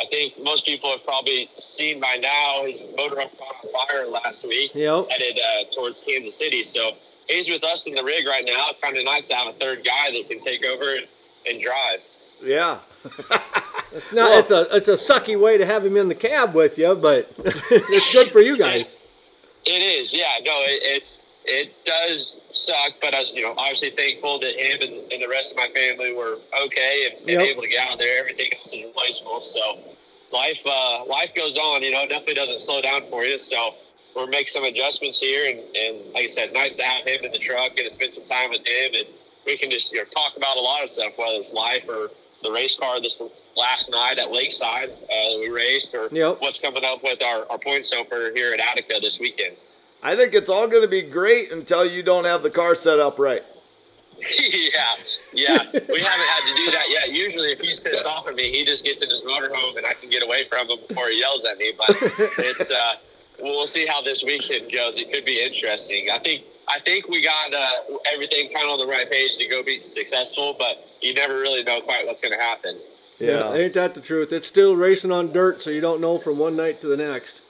I 0.00 0.06
think 0.10 0.42
most 0.42 0.66
people 0.66 0.90
have 0.90 1.04
probably 1.04 1.48
seen 1.54 2.00
by 2.00 2.18
now 2.20 2.64
his 2.66 2.80
motorhome 2.98 3.30
caught 3.38 3.64
on 3.64 3.88
fire 3.88 4.08
last 4.08 4.42
week, 4.42 4.72
Yep. 4.74 5.06
headed 5.12 5.38
uh, 5.38 5.72
towards 5.72 6.02
Kansas 6.02 6.36
City. 6.36 6.64
So 6.64 6.96
he's 7.28 7.48
with 7.48 7.62
us 7.62 7.86
in 7.86 7.94
the 7.94 8.02
rig 8.02 8.26
right 8.26 8.44
now. 8.44 8.70
It's 8.70 8.80
kind 8.80 8.98
of 8.98 9.04
nice 9.04 9.28
to 9.28 9.36
have 9.36 9.46
a 9.46 9.56
third 9.60 9.84
guy 9.84 10.10
that 10.10 10.28
can 10.28 10.42
take 10.42 10.66
over 10.66 10.96
and, 10.96 11.06
and 11.46 11.62
drive. 11.62 12.00
Yeah. 12.42 12.80
It's 13.92 14.12
not. 14.12 14.38
it's 14.38 14.50
a 14.52 14.76
it's 14.76 14.86
a 14.86 14.92
sucky 14.92 15.38
way 15.38 15.58
to 15.58 15.66
have 15.66 15.84
him 15.84 15.96
in 15.96 16.06
the 16.08 16.14
cab 16.14 16.54
with 16.54 16.78
you, 16.78 16.94
but 16.94 17.28
it's 17.44 18.12
good 18.12 18.30
for 18.30 18.38
you 18.40 18.56
guys. 18.56 18.96
It 19.66 19.82
is, 19.82 20.14
yeah. 20.14 20.38
No, 20.44 20.52
it 20.62 21.02
it, 21.02 21.18
it 21.44 21.84
does 21.84 22.40
suck, 22.52 22.92
but 23.02 23.14
I 23.14 23.20
was, 23.20 23.34
you 23.34 23.42
know, 23.42 23.54
obviously 23.58 23.90
thankful 23.90 24.38
that 24.40 24.54
him 24.54 24.78
and, 24.80 25.12
and 25.12 25.20
the 25.20 25.28
rest 25.28 25.50
of 25.50 25.56
my 25.56 25.68
family 25.74 26.14
were 26.14 26.38
okay 26.66 27.10
and, 27.10 27.18
and 27.28 27.40
Yep. 27.40 27.42
able 27.48 27.62
to 27.62 27.68
get 27.68 27.90
out 27.90 27.98
there. 27.98 28.20
Everything 28.20 28.50
else 28.56 28.72
is 28.72 28.84
replaceable. 28.84 29.40
So 29.40 29.78
life 30.32 30.60
uh, 30.64 31.04
life 31.06 31.34
goes 31.34 31.58
on. 31.58 31.82
You 31.82 31.90
know, 31.90 32.02
it 32.02 32.10
definitely 32.10 32.34
doesn't 32.34 32.62
slow 32.62 32.80
down 32.80 33.02
for 33.10 33.24
you. 33.24 33.38
So 33.38 33.74
we'll 34.14 34.28
make 34.28 34.48
some 34.48 34.62
adjustments 34.62 35.18
here, 35.18 35.50
and, 35.50 35.58
and 35.76 36.12
like 36.14 36.26
I 36.26 36.28
said, 36.28 36.52
nice 36.52 36.76
to 36.76 36.84
have 36.84 37.04
him 37.08 37.24
in 37.24 37.32
the 37.32 37.38
truck 37.38 37.72
and 37.76 37.88
to 37.88 37.90
spend 37.90 38.14
some 38.14 38.26
time 38.26 38.50
with 38.50 38.64
him, 38.64 38.94
and 38.94 39.06
we 39.46 39.58
can 39.58 39.68
just 39.68 39.90
you 39.90 39.98
know 39.98 40.04
talk 40.14 40.36
about 40.36 40.56
a 40.56 40.60
lot 40.60 40.84
of 40.84 40.92
stuff, 40.92 41.14
whether 41.16 41.34
it's 41.42 41.52
life 41.52 41.84
or 41.88 42.10
the 42.42 42.50
race 42.50 42.76
car 42.76 43.00
this 43.00 43.22
last 43.56 43.90
night 43.90 44.18
at 44.18 44.30
Lakeside 44.30 44.90
uh, 44.90 44.94
that 45.08 45.36
we 45.40 45.48
raced, 45.48 45.94
or 45.94 46.08
Yep. 46.10 46.36
what's 46.40 46.60
coming 46.60 46.84
up 46.84 47.02
with 47.02 47.22
our, 47.22 47.44
our 47.50 47.58
points 47.58 47.92
opener 47.92 48.30
here 48.34 48.52
at 48.52 48.60
Attica 48.60 48.98
this 49.00 49.18
weekend. 49.18 49.56
I 50.02 50.16
think 50.16 50.34
it's 50.34 50.48
all 50.48 50.66
going 50.66 50.82
to 50.82 50.88
be 50.88 51.02
great 51.02 51.52
until 51.52 51.84
you 51.84 52.02
don't 52.02 52.24
have 52.24 52.42
the 52.42 52.50
car 52.50 52.74
set 52.74 52.98
up 52.98 53.18
right. 53.18 53.42
yeah, 54.20 54.82
yeah. 55.32 55.62
We 55.72 55.78
haven't 55.78 56.28
had 56.28 56.42
to 56.48 56.54
do 56.56 56.70
that 56.72 56.84
yet. 56.90 57.12
Usually, 57.12 57.52
if 57.52 57.60
he's 57.60 57.80
pissed 57.80 58.04
off 58.06 58.26
at 58.28 58.34
me, 58.34 58.50
he 58.50 58.64
just 58.64 58.84
gets 58.84 59.02
in 59.02 59.08
his 59.10 59.20
motorhome 59.22 59.76
and 59.78 59.86
I 59.86 59.94
can 59.94 60.10
get 60.10 60.22
away 60.22 60.44
from 60.48 60.68
him 60.68 60.78
before 60.88 61.08
he 61.08 61.20
yells 61.20 61.44
at 61.44 61.56
me. 61.58 61.72
But 61.76 61.90
it's 62.38 62.70
uh, 62.70 62.92
we'll 63.40 63.66
see 63.66 63.86
how 63.86 64.02
this 64.02 64.22
weekend 64.24 64.72
goes. 64.72 65.00
It 65.00 65.10
could 65.12 65.24
be 65.24 65.40
interesting. 65.42 66.08
I 66.12 66.18
think 66.18 66.42
I 66.70 66.78
think 66.80 67.08
we 67.08 67.22
got 67.22 67.52
uh, 67.52 67.70
everything 68.12 68.52
kind 68.52 68.66
of 68.66 68.72
on 68.72 68.78
the 68.78 68.86
right 68.86 69.10
page 69.10 69.36
to 69.38 69.46
go 69.48 69.62
be 69.62 69.82
successful, 69.82 70.54
but 70.58 70.86
you 71.00 71.14
never 71.14 71.34
really 71.34 71.62
know 71.62 71.80
quite 71.80 72.06
what's 72.06 72.20
going 72.20 72.32
to 72.32 72.42
happen. 72.42 72.78
Yeah, 73.18 73.52
ain't 73.52 73.74
that 73.74 73.94
the 73.94 74.00
truth? 74.00 74.32
It's 74.32 74.46
still 74.46 74.76
racing 74.76 75.12
on 75.12 75.32
dirt, 75.32 75.60
so 75.60 75.70
you 75.70 75.80
don't 75.80 76.00
know 76.00 76.16
from 76.18 76.38
one 76.38 76.56
night 76.56 76.80
to 76.80 76.86
the 76.86 76.96
next. 76.96 77.42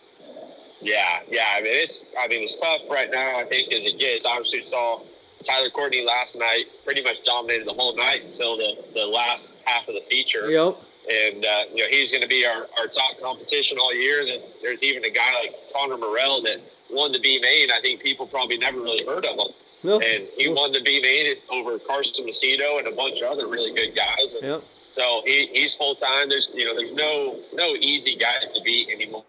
Yeah, 0.81 1.21
yeah. 1.29 1.45
I 1.55 1.61
mean, 1.61 1.73
it's 1.75 2.11
I 2.19 2.27
mean 2.27 2.43
it's 2.43 2.61
tough 2.61 2.81
right 2.91 3.11
now. 3.11 3.39
I 3.39 3.45
think 3.45 3.73
as 3.73 3.87
it 3.87 3.99
gets. 4.00 4.27
Obviously, 4.27 4.62
saw 4.62 5.03
Tyler 5.45 5.71
Courtney 5.71 6.05
last 6.05 6.39
night. 6.39 6.65
Pretty 6.85 7.03
much 7.03 7.23
dominated 7.25 7.67
the 7.69 7.75
whole 7.75 7.95
night 7.97 8.25
until 8.25 8.57
the 8.57 8.83
the 8.95 9.07
last 9.07 9.49
half 9.65 9.87
of 9.87 9.95
the 9.95 10.03
feature. 10.11 10.50
Yep. 10.50 10.77
and 11.11 11.45
uh, 11.45 11.62
you 11.73 11.85
know 11.85 11.89
he's 11.91 12.11
going 12.11 12.23
to 12.23 12.29
be 12.29 12.45
our, 12.47 12.67
our 12.79 12.87
top 12.87 13.21
competition 13.23 13.79
all 13.79 13.95
year. 13.95 14.25
Then 14.25 14.41
there's 14.62 14.83
even 14.83 15.05
a 15.05 15.11
guy 15.11 15.33
like 15.41 15.55
Connor 15.73 15.99
Morell 15.99 16.43
that 16.43 16.59
won 16.92 17.12
the 17.12 17.18
B 17.20 17.38
main. 17.40 17.70
I 17.70 17.80
think 17.80 18.00
people 18.02 18.26
probably 18.26 18.59
never 18.59 18.80
really 18.80 19.04
heard 19.04 19.25
of 19.26 19.38
him, 19.38 19.92
and 20.02 20.28
he 20.37 20.49
won 20.49 20.73
the 20.73 20.80
B 20.80 21.00
main 21.00 21.37
over 21.50 21.78
Carson 21.78 22.26
Macedo 22.26 22.78
and 22.78 22.88
a 22.88 22.92
bunch 22.92 23.23
of 23.23 23.30
other 23.32 23.47
really 23.49 23.73
good 23.75 23.94
guys. 23.97 24.35
And 24.35 24.44
Yep. 24.44 24.62
so 24.92 25.23
he, 25.26 25.47
he's 25.52 25.75
full 25.76 25.94
time. 25.94 26.28
There's 26.28 26.50
you 26.54 26.64
know 26.64 26.75
there's 26.76 26.94
no 26.94 27.38
no 27.52 27.75
easy 27.80 28.16
guys 28.16 28.47
to 28.54 28.61
beat 28.62 28.88
anymore. 28.90 29.25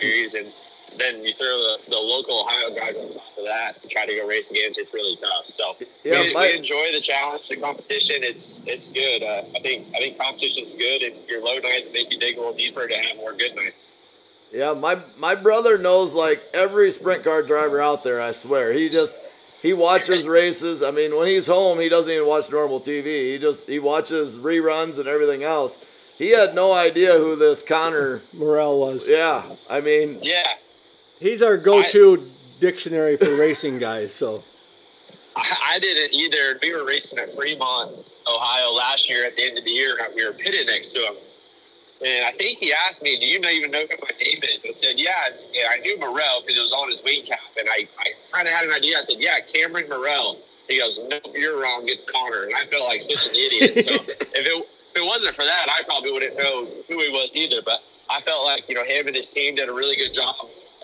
Series 0.00 0.34
and 0.34 0.52
then 0.98 1.22
you 1.22 1.32
throw 1.34 1.46
the, 1.58 1.78
the 1.90 1.96
local 1.96 2.40
Ohio 2.42 2.70
guys 2.74 2.96
on 2.96 3.12
top 3.12 3.36
of 3.38 3.44
that 3.44 3.82
to 3.82 3.88
try 3.88 4.06
to 4.06 4.14
go 4.14 4.26
race 4.26 4.50
against. 4.50 4.78
It's 4.78 4.92
really 4.94 5.16
tough. 5.16 5.44
So 5.48 5.74
Yeah, 6.04 6.22
we, 6.22 6.32
my- 6.32 6.46
we 6.52 6.56
enjoy 6.56 6.90
the 6.92 7.00
challenge, 7.00 7.48
the 7.48 7.56
competition. 7.56 8.16
It's 8.20 8.60
it's 8.66 8.90
good. 8.92 9.22
Uh, 9.22 9.42
I 9.56 9.60
think 9.60 9.86
I 9.94 9.98
think 9.98 10.18
competition's 10.18 10.72
good, 10.74 11.02
and 11.02 11.14
your 11.28 11.42
low 11.42 11.58
nights 11.58 11.88
make 11.92 12.12
you 12.12 12.18
dig 12.18 12.36
a 12.36 12.40
little 12.40 12.54
deeper 12.54 12.86
to 12.86 12.94
have 12.94 13.16
more 13.16 13.32
good 13.34 13.54
nights. 13.56 13.76
Yeah, 14.52 14.72
my 14.72 15.00
my 15.18 15.34
brother 15.34 15.76
knows 15.76 16.14
like 16.14 16.42
every 16.54 16.90
sprint 16.92 17.24
car 17.24 17.42
driver 17.42 17.80
out 17.80 18.04
there. 18.04 18.20
I 18.20 18.32
swear, 18.32 18.72
he 18.72 18.88
just 18.88 19.20
he 19.60 19.72
watches 19.72 20.26
races. 20.28 20.82
I 20.82 20.90
mean, 20.90 21.16
when 21.16 21.26
he's 21.26 21.46
home, 21.46 21.80
he 21.80 21.88
doesn't 21.88 22.12
even 22.12 22.26
watch 22.26 22.50
normal 22.50 22.80
TV. 22.80 23.32
He 23.32 23.38
just 23.38 23.66
he 23.66 23.78
watches 23.78 24.38
reruns 24.38 24.98
and 24.98 25.08
everything 25.08 25.42
else. 25.42 25.78
He 26.16 26.30
had 26.30 26.54
no 26.54 26.72
idea 26.72 27.12
who 27.18 27.36
this 27.36 27.62
Connor. 27.62 28.22
Morel 28.32 28.78
was. 28.80 29.06
Yeah, 29.06 29.42
I 29.68 29.80
mean, 29.80 30.20
Yeah, 30.22 30.54
He's 31.18 31.42
our 31.42 31.56
go-to 31.56 32.30
dictionary 32.60 33.16
for 33.16 33.34
racing 33.36 33.78
guys. 33.78 34.14
So 34.14 34.42
I, 35.36 35.56
I 35.72 35.78
didn't 35.78 36.14
either. 36.14 36.58
We 36.62 36.74
were 36.74 36.86
racing 36.86 37.18
at 37.18 37.34
Fremont, 37.34 37.96
Ohio 38.26 38.72
last 38.74 39.10
year 39.10 39.26
at 39.26 39.36
the 39.36 39.42
end 39.44 39.58
of 39.58 39.64
the 39.64 39.70
year. 39.70 39.98
and 40.02 40.14
We 40.14 40.24
were 40.24 40.32
pitted 40.32 40.66
next 40.68 40.92
to 40.92 41.00
him. 41.00 41.14
And 42.04 42.26
I 42.26 42.32
think 42.32 42.58
he 42.58 42.72
asked 42.72 43.02
me, 43.02 43.18
"Do 43.18 43.26
you 43.26 43.40
even 43.40 43.70
know 43.70 43.80
who 43.80 43.96
my 44.02 44.10
name 44.22 44.40
is?" 44.42 44.60
I 44.64 44.72
said, 44.74 45.00
"Yeah." 45.00 45.32
I 45.70 45.78
knew 45.78 45.98
Morel 45.98 46.42
because 46.42 46.58
it 46.58 46.62
was 46.62 46.72
on 46.72 46.88
his 46.88 47.02
wing 47.02 47.24
cap, 47.24 47.40
and 47.58 47.68
I, 47.70 47.88
I 47.98 48.12
kind 48.32 48.46
of 48.46 48.52
had 48.52 48.64
an 48.64 48.72
idea. 48.72 48.98
I 48.98 49.04
said, 49.04 49.16
"Yeah, 49.18 49.38
Cameron 49.52 49.88
Morel." 49.88 50.38
He 50.68 50.78
goes, 50.78 51.00
"Nope, 51.08 51.22
you're 51.34 51.60
wrong. 51.60 51.84
It's 51.86 52.04
Connor." 52.04 52.44
And 52.44 52.54
I 52.54 52.66
felt 52.66 52.84
like 52.88 53.02
such 53.02 53.26
an 53.26 53.34
idiot. 53.34 53.84
So 53.84 53.94
if 54.08 54.08
it 54.08 54.68
if 54.96 55.02
it 55.02 55.06
wasn't 55.06 55.36
for 55.36 55.44
that, 55.44 55.68
I 55.70 55.82
probably 55.84 56.12
wouldn't 56.12 56.36
know 56.36 56.66
who 56.88 57.00
he 57.00 57.08
was 57.08 57.30
either. 57.32 57.62
But 57.64 57.80
I 58.10 58.20
felt 58.20 58.44
like 58.44 58.68
you 58.68 58.74
know 58.74 58.84
him 58.84 59.06
and 59.06 59.16
his 59.16 59.30
team 59.30 59.54
did 59.54 59.68
a 59.68 59.72
really 59.72 59.96
good 59.96 60.12
job. 60.12 60.34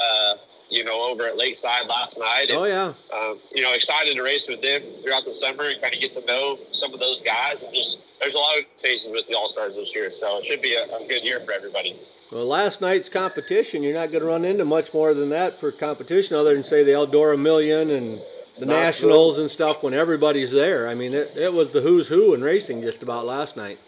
Uh, 0.00 0.34
you 0.72 0.84
know, 0.84 1.02
over 1.02 1.26
at 1.26 1.36
Lakeside 1.36 1.86
last 1.86 2.18
night. 2.18 2.46
And, 2.48 2.58
oh 2.58 2.64
yeah, 2.64 2.94
um, 3.12 3.38
you 3.54 3.62
know, 3.62 3.74
excited 3.74 4.16
to 4.16 4.22
race 4.22 4.48
with 4.48 4.62
them 4.62 4.80
throughout 5.02 5.26
the 5.26 5.34
summer 5.34 5.68
and 5.68 5.80
kind 5.82 5.94
of 5.94 6.00
get 6.00 6.12
to 6.12 6.24
know 6.24 6.58
some 6.72 6.94
of 6.94 6.98
those 6.98 7.20
guys. 7.20 7.62
And 7.62 7.74
just 7.74 7.98
there's 8.22 8.34
a 8.34 8.38
lot 8.38 8.58
of 8.58 8.64
faces 8.80 9.10
with 9.10 9.26
the 9.26 9.34
All 9.34 9.48
Stars 9.48 9.76
this 9.76 9.94
year, 9.94 10.10
so 10.10 10.38
it 10.38 10.44
should 10.44 10.62
be 10.62 10.74
a, 10.74 10.84
a 10.84 11.06
good 11.08 11.22
year 11.24 11.40
for 11.40 11.52
everybody. 11.52 11.96
well 12.30 12.46
last 12.46 12.80
night's 12.80 13.08
competition, 13.08 13.82
you're 13.82 13.94
not 13.94 14.10
going 14.12 14.22
to 14.22 14.28
run 14.28 14.44
into 14.44 14.64
much 14.64 14.94
more 14.94 15.12
than 15.14 15.28
that 15.30 15.58
for 15.60 15.72
competition, 15.72 16.36
other 16.36 16.54
than 16.54 16.62
say 16.64 16.82
the 16.84 16.92
Eldora 16.92 17.38
Million 17.38 17.90
and 17.90 18.18
the 18.58 18.66
That's 18.66 19.00
Nationals 19.02 19.38
and 19.38 19.50
stuff 19.50 19.82
when 19.82 19.92
everybody's 19.94 20.50
there. 20.52 20.88
I 20.88 20.94
mean, 20.94 21.14
it, 21.14 21.32
it 21.36 21.52
was 21.52 21.70
the 21.70 21.80
who's 21.80 22.06
who 22.08 22.34
in 22.34 22.42
racing 22.42 22.82
just 22.82 23.02
about 23.02 23.24
last 23.26 23.56
night. 23.56 23.78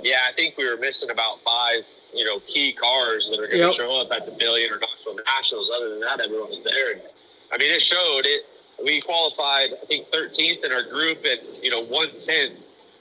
Yeah, 0.00 0.18
I 0.28 0.32
think 0.32 0.56
we 0.56 0.68
were 0.68 0.78
missing 0.78 1.10
about 1.10 1.40
five, 1.44 1.80
you 2.14 2.24
know, 2.24 2.40
key 2.40 2.72
cars 2.72 3.28
that 3.30 3.38
are 3.38 3.46
going 3.46 3.58
to 3.58 3.66
Yep. 3.66 3.74
show 3.74 4.00
up 4.00 4.10
at 4.12 4.24
the 4.24 4.32
Billion 4.32 4.72
or 4.72 4.78
Knoxville 4.78 5.16
Nationals. 5.26 5.70
Other 5.70 5.90
than 5.90 6.00
that, 6.00 6.20
everyone 6.20 6.48
was 6.50 6.64
there. 6.64 6.92
And 6.92 7.02
I 7.52 7.58
mean, 7.58 7.70
it 7.70 7.82
showed 7.82 8.22
it. 8.24 8.46
We 8.84 9.00
qualified, 9.00 9.70
I 9.80 9.86
think, 9.86 10.08
13th 10.10 10.64
in 10.64 10.72
our 10.72 10.82
group, 10.82 11.18
and 11.24 11.40
you 11.62 11.70
know, 11.70 11.82
110 11.84 12.56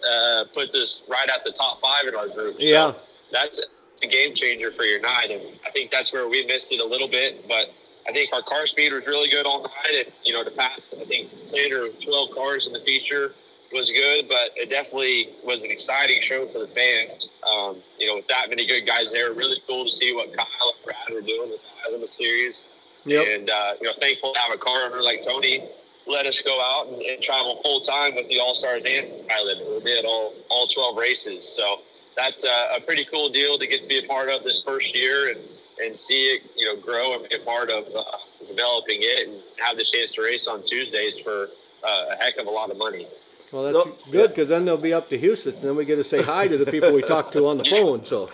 uh, 0.10 0.46
puts 0.53 0.75
us 0.75 1.03
right 1.10 1.29
at 1.29 1.43
the 1.43 1.51
top 1.51 1.81
five 1.81 2.08
in 2.08 2.15
our 2.15 2.27
group. 2.27 2.55
So 2.58 2.63
Yeah. 2.63 2.93
that's 3.31 3.62
a 4.03 4.08
game 4.08 4.34
changer 4.34 4.72
for 4.72 4.84
your 4.84 5.00
night, 5.00 5.29
and 5.31 5.41
I 5.65 5.72
think 5.72 5.91
that's 5.91 6.12
where 6.12 6.27
we 6.27 6.46
missed 6.46 6.72
it 6.72 6.81
a 6.81 6.86
little 6.86 7.08
bit. 7.08 7.48
But 7.48 7.72
I 8.08 8.12
think 8.12 8.34
our 8.34 8.41
car 8.41 8.65
speed 8.65 8.93
was 8.93 9.05
really 9.05 9.29
good 9.29 9.46
all 9.46 9.62
night, 9.63 9.93
and 10.05 10.12
you 10.24 10.34
know, 10.34 10.43
to 10.43 10.51
pass, 10.51 10.93
I 11.00 11.05
think 11.05 11.29
10 11.48 11.72
or 11.74 11.88
12 11.89 12.31
cars 12.36 12.67
in 12.67 12.74
the 12.74 12.79
feature 12.81 13.34
was 13.72 13.89
good, 13.91 14.27
but 14.27 14.51
it 14.58 14.70
definitely 14.70 15.29
was 15.46 15.63
an 15.63 15.72
exciting 15.72 16.20
show 16.20 16.46
for 16.48 16.60
the 16.60 16.67
fans. 16.67 17.29
Um, 17.53 17.77
you 18.00 18.08
know, 18.08 18.15
with 18.15 18.27
that 18.27 18.50
many 18.50 18.65
good 18.65 18.86
guys 18.86 19.12
there, 19.13 19.31
really 19.34 19.62
cool 19.67 19.86
to 19.86 19.91
see 19.91 20.13
what 20.13 20.36
Kyle 20.36 20.48
and 20.75 20.84
Brad 20.84 20.98
were 21.13 21.22
doing 21.22 21.51
with 21.51 21.62
the 21.62 21.67
High 21.81 21.91
Limit 21.91 22.10
Series. 22.10 22.63
Yep. 23.05 23.27
And, 23.27 23.50
uh, 23.50 23.74
you 23.79 23.88
know, 23.88 23.93
thankful 24.00 24.34
to 24.34 24.39
have 24.39 24.53
a 24.53 24.58
car 24.58 24.86
owner 24.88 25.01
like 25.01 25.22
Tony 25.25 25.63
let 26.12 26.25
us 26.27 26.41
go 26.41 26.58
out 26.62 26.88
and, 26.88 27.01
and 27.01 27.22
travel 27.22 27.62
full 27.63 27.80
time 27.80 28.15
with 28.15 28.27
the 28.27 28.39
All 28.39 28.53
Stars 28.53 28.84
and 28.86 29.08
High 29.30 29.44
Limit. 29.44 29.65
We 29.68 29.80
did 29.84 30.06
all, 30.06 30.34
all 30.50 30.68
12 30.68 30.98
races. 30.98 31.48
So 31.48 31.82
that's 32.15 32.44
a, 32.44 32.75
a 32.77 32.82
pretty 32.82 33.06
cool 33.06 33.30
deal 33.30 33.58
to 33.58 33.65
get 33.68 33.82
to 33.82 33.88
be 33.88 34.00
a 34.00 34.08
part 34.08 34.30
of 34.30 34.44
this 34.44 34.62
first 34.62 34.96
year 34.96 35.30
and, 35.32 35.39
and 35.84 35.98
see 35.98 36.34
it, 36.34 36.44
you 36.56 36.65
know, 36.65 36.75
grow 36.80 37.13
and 37.18 37.27
be 37.30 37.36
a 37.36 37.39
part 37.39 37.70
of 37.70 37.86
uh, 37.96 38.03
developing 38.48 38.98
it 39.01 39.27
and 39.27 39.41
have 39.60 39.77
the 39.77 39.84
chance 39.84 40.12
to 40.13 40.22
race 40.22 40.48
on 40.48 40.63
Tuesdays 40.63 41.20
for 41.20 41.48
uh, 41.84 42.06
a 42.12 42.15
heck 42.24 42.38
of 42.38 42.46
a 42.48 42.50
lot 42.51 42.70
of 42.70 42.77
money. 42.77 43.08
Well, 43.51 43.63
that's 43.63 43.75
So- 43.86 43.98
good 44.12 44.30
because 44.30 44.48
then 44.50 44.65
they'll 44.65 44.77
be 44.77 44.94
up 44.94 45.10
to 45.10 45.18
Huset's, 45.18 45.46
and 45.58 45.63
then 45.63 45.75
we 45.75 45.86
get 45.86 45.96
to 45.96 46.03
say 46.03 46.22
hi 46.22 46.48
to 46.48 46.58
the 46.58 46.65
people 46.70 46.91
we 46.94 47.01
talked 47.01 47.34
to 47.34 47.48
on 47.48 47.58
the 47.58 47.65
phone. 47.70 48.06
So 48.06 48.30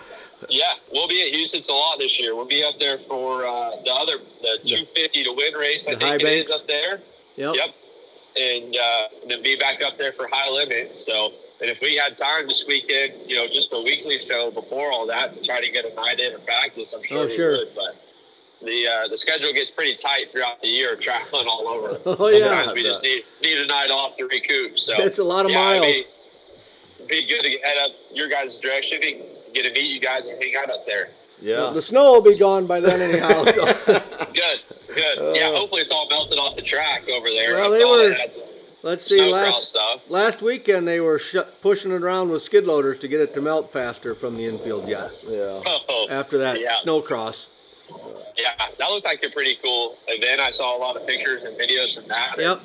Yeah, 0.48 0.74
we'll 0.92 1.08
be 1.08 1.22
at 1.22 1.32
Huset's 1.34 1.68
a 1.68 1.72
lot 1.72 1.98
this 1.98 2.20
year. 2.20 2.34
We'll 2.36 2.44
be 2.46 2.62
up 2.64 2.78
there 2.78 2.98
for 2.98 3.44
uh, 3.46 3.70
the 3.84 3.92
other 3.92 4.18
the 4.42 4.58
250 4.64 5.24
to 5.24 5.32
win 5.32 5.54
race. 5.54 5.88
I 5.88 5.94
The 5.94 6.04
High 6.04 6.10
think 6.18 6.22
it 6.22 6.24
Banks. 6.24 6.50
is 6.50 6.60
up 6.60 6.66
there. 6.68 7.00
Yep. 7.38 7.54
Yep, 7.56 7.70
and 8.38 8.76
uh, 8.76 9.02
then 9.28 9.42
be 9.42 9.56
back 9.56 9.80
up 9.82 9.96
there 9.96 10.12
for 10.12 10.28
high 10.30 10.50
limit. 10.50 10.98
So, 10.98 11.32
and 11.60 11.70
if 11.70 11.80
we 11.80 11.96
had 11.96 12.18
time 12.18 12.46
this 12.48 12.64
weekend, 12.68 13.14
you 13.26 13.36
know, 13.36 13.46
just 13.46 13.72
a 13.72 13.80
weekly 13.82 14.18
show 14.22 14.50
before 14.50 14.92
all 14.92 15.06
that 15.06 15.32
to 15.34 15.42
try 15.42 15.60
to 15.60 15.70
get 15.70 15.84
a 15.84 15.94
night 15.94 16.20
in 16.20 16.34
of 16.34 16.44
practice, 16.44 16.92
I'm 16.94 17.02
sure 17.04 17.22
Oh, 17.22 17.26
we 17.26 17.36
sure. 17.36 17.50
would. 17.52 17.68
But 17.74 17.96
the 18.62 18.86
uh, 18.88 19.08
the 19.08 19.16
schedule 19.16 19.52
gets 19.52 19.70
pretty 19.70 19.94
tight 19.96 20.30
throughout 20.32 20.60
the 20.60 20.68
year, 20.68 20.96
traveling 20.96 21.46
all 21.48 21.66
over. 21.68 21.98
Oh, 22.20 22.28
yeah. 22.28 22.48
Sometimes 22.64 22.74
we 22.74 22.82
just 22.82 23.02
need 23.02 23.22
need 23.42 23.58
a 23.58 23.66
night 23.66 23.90
off 23.90 24.16
to 24.18 24.24
recoup. 24.26 24.78
So 24.78 24.94
It's 24.98 25.18
a 25.18 25.24
lot 25.24 25.46
of 25.46 25.52
yeah, 25.52 25.70
it'd 25.74 25.82
miles. 25.82 26.04
Be, 27.08 27.22
be 27.22 27.26
good 27.26 27.40
to 27.42 27.50
head 27.62 27.78
up 27.86 27.92
your 28.12 28.28
guys' 28.28 28.58
direction 28.60 29.00
and 29.02 29.22
get 29.54 29.62
to 29.64 29.72
meet 29.72 29.86
you 29.94 30.00
guys 30.00 30.26
and 30.28 30.42
hang 30.42 30.54
out 30.56 30.70
up 30.70 30.84
there. 30.86 31.10
yeah. 31.40 31.70
The 31.72 31.80
snow 31.82 32.12
will 32.12 32.20
be 32.20 32.36
gone 32.36 32.66
by 32.66 32.80
then 32.80 33.00
anyhow. 33.00 33.44
So. 33.46 33.64
Good, 34.34 34.60
good. 34.94 35.36
yeah, 35.36 35.48
Uh, 35.48 35.56
hopefully 35.56 35.82
it's 35.82 35.92
all 35.92 36.08
melted 36.08 36.38
off 36.38 36.56
the 36.56 36.62
track 36.62 37.08
over 37.08 37.28
there. 37.28 37.54
Well, 37.56 37.70
they 37.70 37.84
were- 37.84 38.16
Let's 38.82 39.04
see. 39.06 39.20
Last 39.32 39.70
stuff. 39.70 40.02
last 40.08 40.40
weekend 40.40 40.86
they 40.86 41.00
were 41.00 41.18
sh- 41.18 41.36
pushing 41.60 41.90
it 41.90 42.00
around 42.02 42.30
with 42.30 42.42
skid 42.42 42.64
loaders 42.64 43.00
to 43.00 43.08
get 43.08 43.20
it 43.20 43.34
to 43.34 43.40
melt 43.40 43.72
faster 43.72 44.14
from 44.14 44.36
the 44.36 44.46
infield 44.46 44.86
yet. 44.86 45.10
Yeah. 45.26 45.60
Oh, 45.66 46.06
After 46.08 46.38
that 46.38 46.60
Yeah. 46.60 46.76
snow 46.76 47.02
cross. 47.02 47.48
yeah, 48.36 48.52
that 48.78 48.90
looked 48.90 49.04
like 49.04 49.24
a 49.24 49.30
pretty 49.30 49.56
cool 49.64 49.98
event. 50.06 50.40
I 50.40 50.50
saw 50.50 50.76
a 50.76 50.78
lot 50.78 50.96
of 50.96 51.06
pictures 51.08 51.42
and 51.42 51.58
videos 51.58 51.94
from 51.94 52.06
that. 52.08 52.36
Yep. 52.38 52.60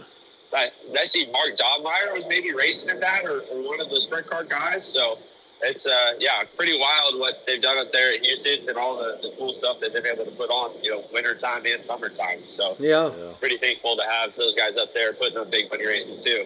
I, 0.53 0.70
I 1.00 1.06
see 1.06 1.25
Mark 1.32 1.58
Dobmeier 1.58 2.13
was 2.13 2.25
maybe 2.27 2.53
racing 2.53 2.89
in 2.89 3.00
that 3.00 3.25
or, 3.25 3.39
or 3.51 3.68
one 3.68 3.82
of 3.82 3.89
the 3.89 4.00
sprint 4.00 4.27
car 4.27 4.44
guys. 4.44 4.86
So 4.86 5.18
it's, 5.63 5.88
uh, 5.88 6.12
yeah, 6.20 6.43
pretty 6.58 6.77
wild 6.77 7.20
what 7.20 7.43
they've 7.48 7.62
done 7.62 7.77
up 7.77 7.91
there 7.91 8.13
at 8.13 8.22
Huset's 8.24 8.67
and 8.67 8.77
all 8.77 8.98
the, 8.98 9.17
the 9.22 9.34
cool 9.38 9.53
stuff 9.53 9.79
that 9.79 9.93
they've 9.93 10.03
been 10.03 10.13
able 10.15 10.25
to 10.25 10.32
put 10.38 10.50
on, 10.50 10.72
you 10.84 10.91
know, 10.91 11.03
wintertime 11.13 11.65
and 11.65 11.86
summertime. 11.86 12.39
So 12.50 12.75
Yeah. 12.79 13.10
Yeah. 13.17 13.32
pretty 13.39 13.58
thankful 13.58 13.96
to 13.96 14.03
have 14.03 14.36
those 14.36 14.55
guys 14.55 14.77
up 14.77 14.93
there 14.93 15.13
putting 15.13 15.38
on 15.38 15.50
big 15.50 15.70
money 15.72 15.86
races 15.86 16.24
too. 16.24 16.46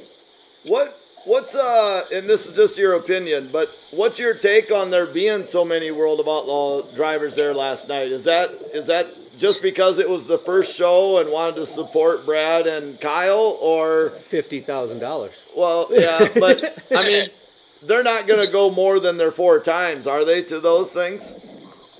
What 0.63 0.99
what's 1.25 1.55
uh 1.55 2.05
and 2.13 2.29
this 2.29 2.45
is 2.47 2.55
just 2.55 2.77
your 2.77 2.93
opinion, 2.93 3.49
but 3.51 3.69
what's 3.91 4.17
your 4.19 4.33
take 4.33 4.71
on 4.71 4.91
there 4.91 5.05
being 5.05 5.45
so 5.45 5.65
many 5.65 5.91
World 5.91 6.19
of 6.19 6.27
Outlaw 6.27 6.83
drivers 6.95 7.35
there 7.35 7.53
last 7.53 7.87
night? 7.87 8.11
Is 8.11 8.23
that 8.25 8.51
is 8.73 8.87
that 8.87 9.07
just 9.37 9.61
because 9.61 9.99
it 9.99 10.09
was 10.09 10.25
the 10.27 10.37
first 10.39 10.75
show 10.75 11.19
and 11.19 11.29
wanted 11.31 11.55
to 11.57 11.65
support 11.65 12.25
Brad 12.25 12.65
and 12.67 12.99
Kyle 12.99 13.57
or 13.61 14.11
Fifty 14.29 14.59
thousand 14.61 14.99
dollars. 14.99 15.43
well, 15.55 15.87
yeah, 15.91 16.27
but 16.35 16.77
I 16.91 17.03
mean 17.05 17.29
they're 17.83 18.03
not 18.03 18.27
going 18.27 18.45
to 18.45 18.51
go 18.51 18.69
more 18.69 18.99
than 18.99 19.17
their 19.17 19.31
four 19.31 19.59
times, 19.59 20.07
are 20.07 20.25
they 20.25 20.43
to 20.43 20.59
those 20.59 20.91
things? 20.91 21.35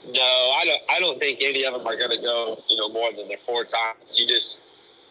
No, 0.10 0.22
I 0.22 0.64
don't. 0.66 0.82
I 0.90 1.00
don't 1.00 1.20
think 1.20 1.40
any 1.42 1.66
of 1.66 1.74
them 1.74 1.86
are 1.86 1.98
going 1.98 2.12
to 2.12 2.22
go. 2.22 2.62
You 2.70 2.78
know, 2.78 2.90
more 2.90 3.12
than 3.12 3.28
their 3.28 3.38
four 3.46 3.66
times. 3.66 4.18
You 4.18 4.26
just, 4.26 4.62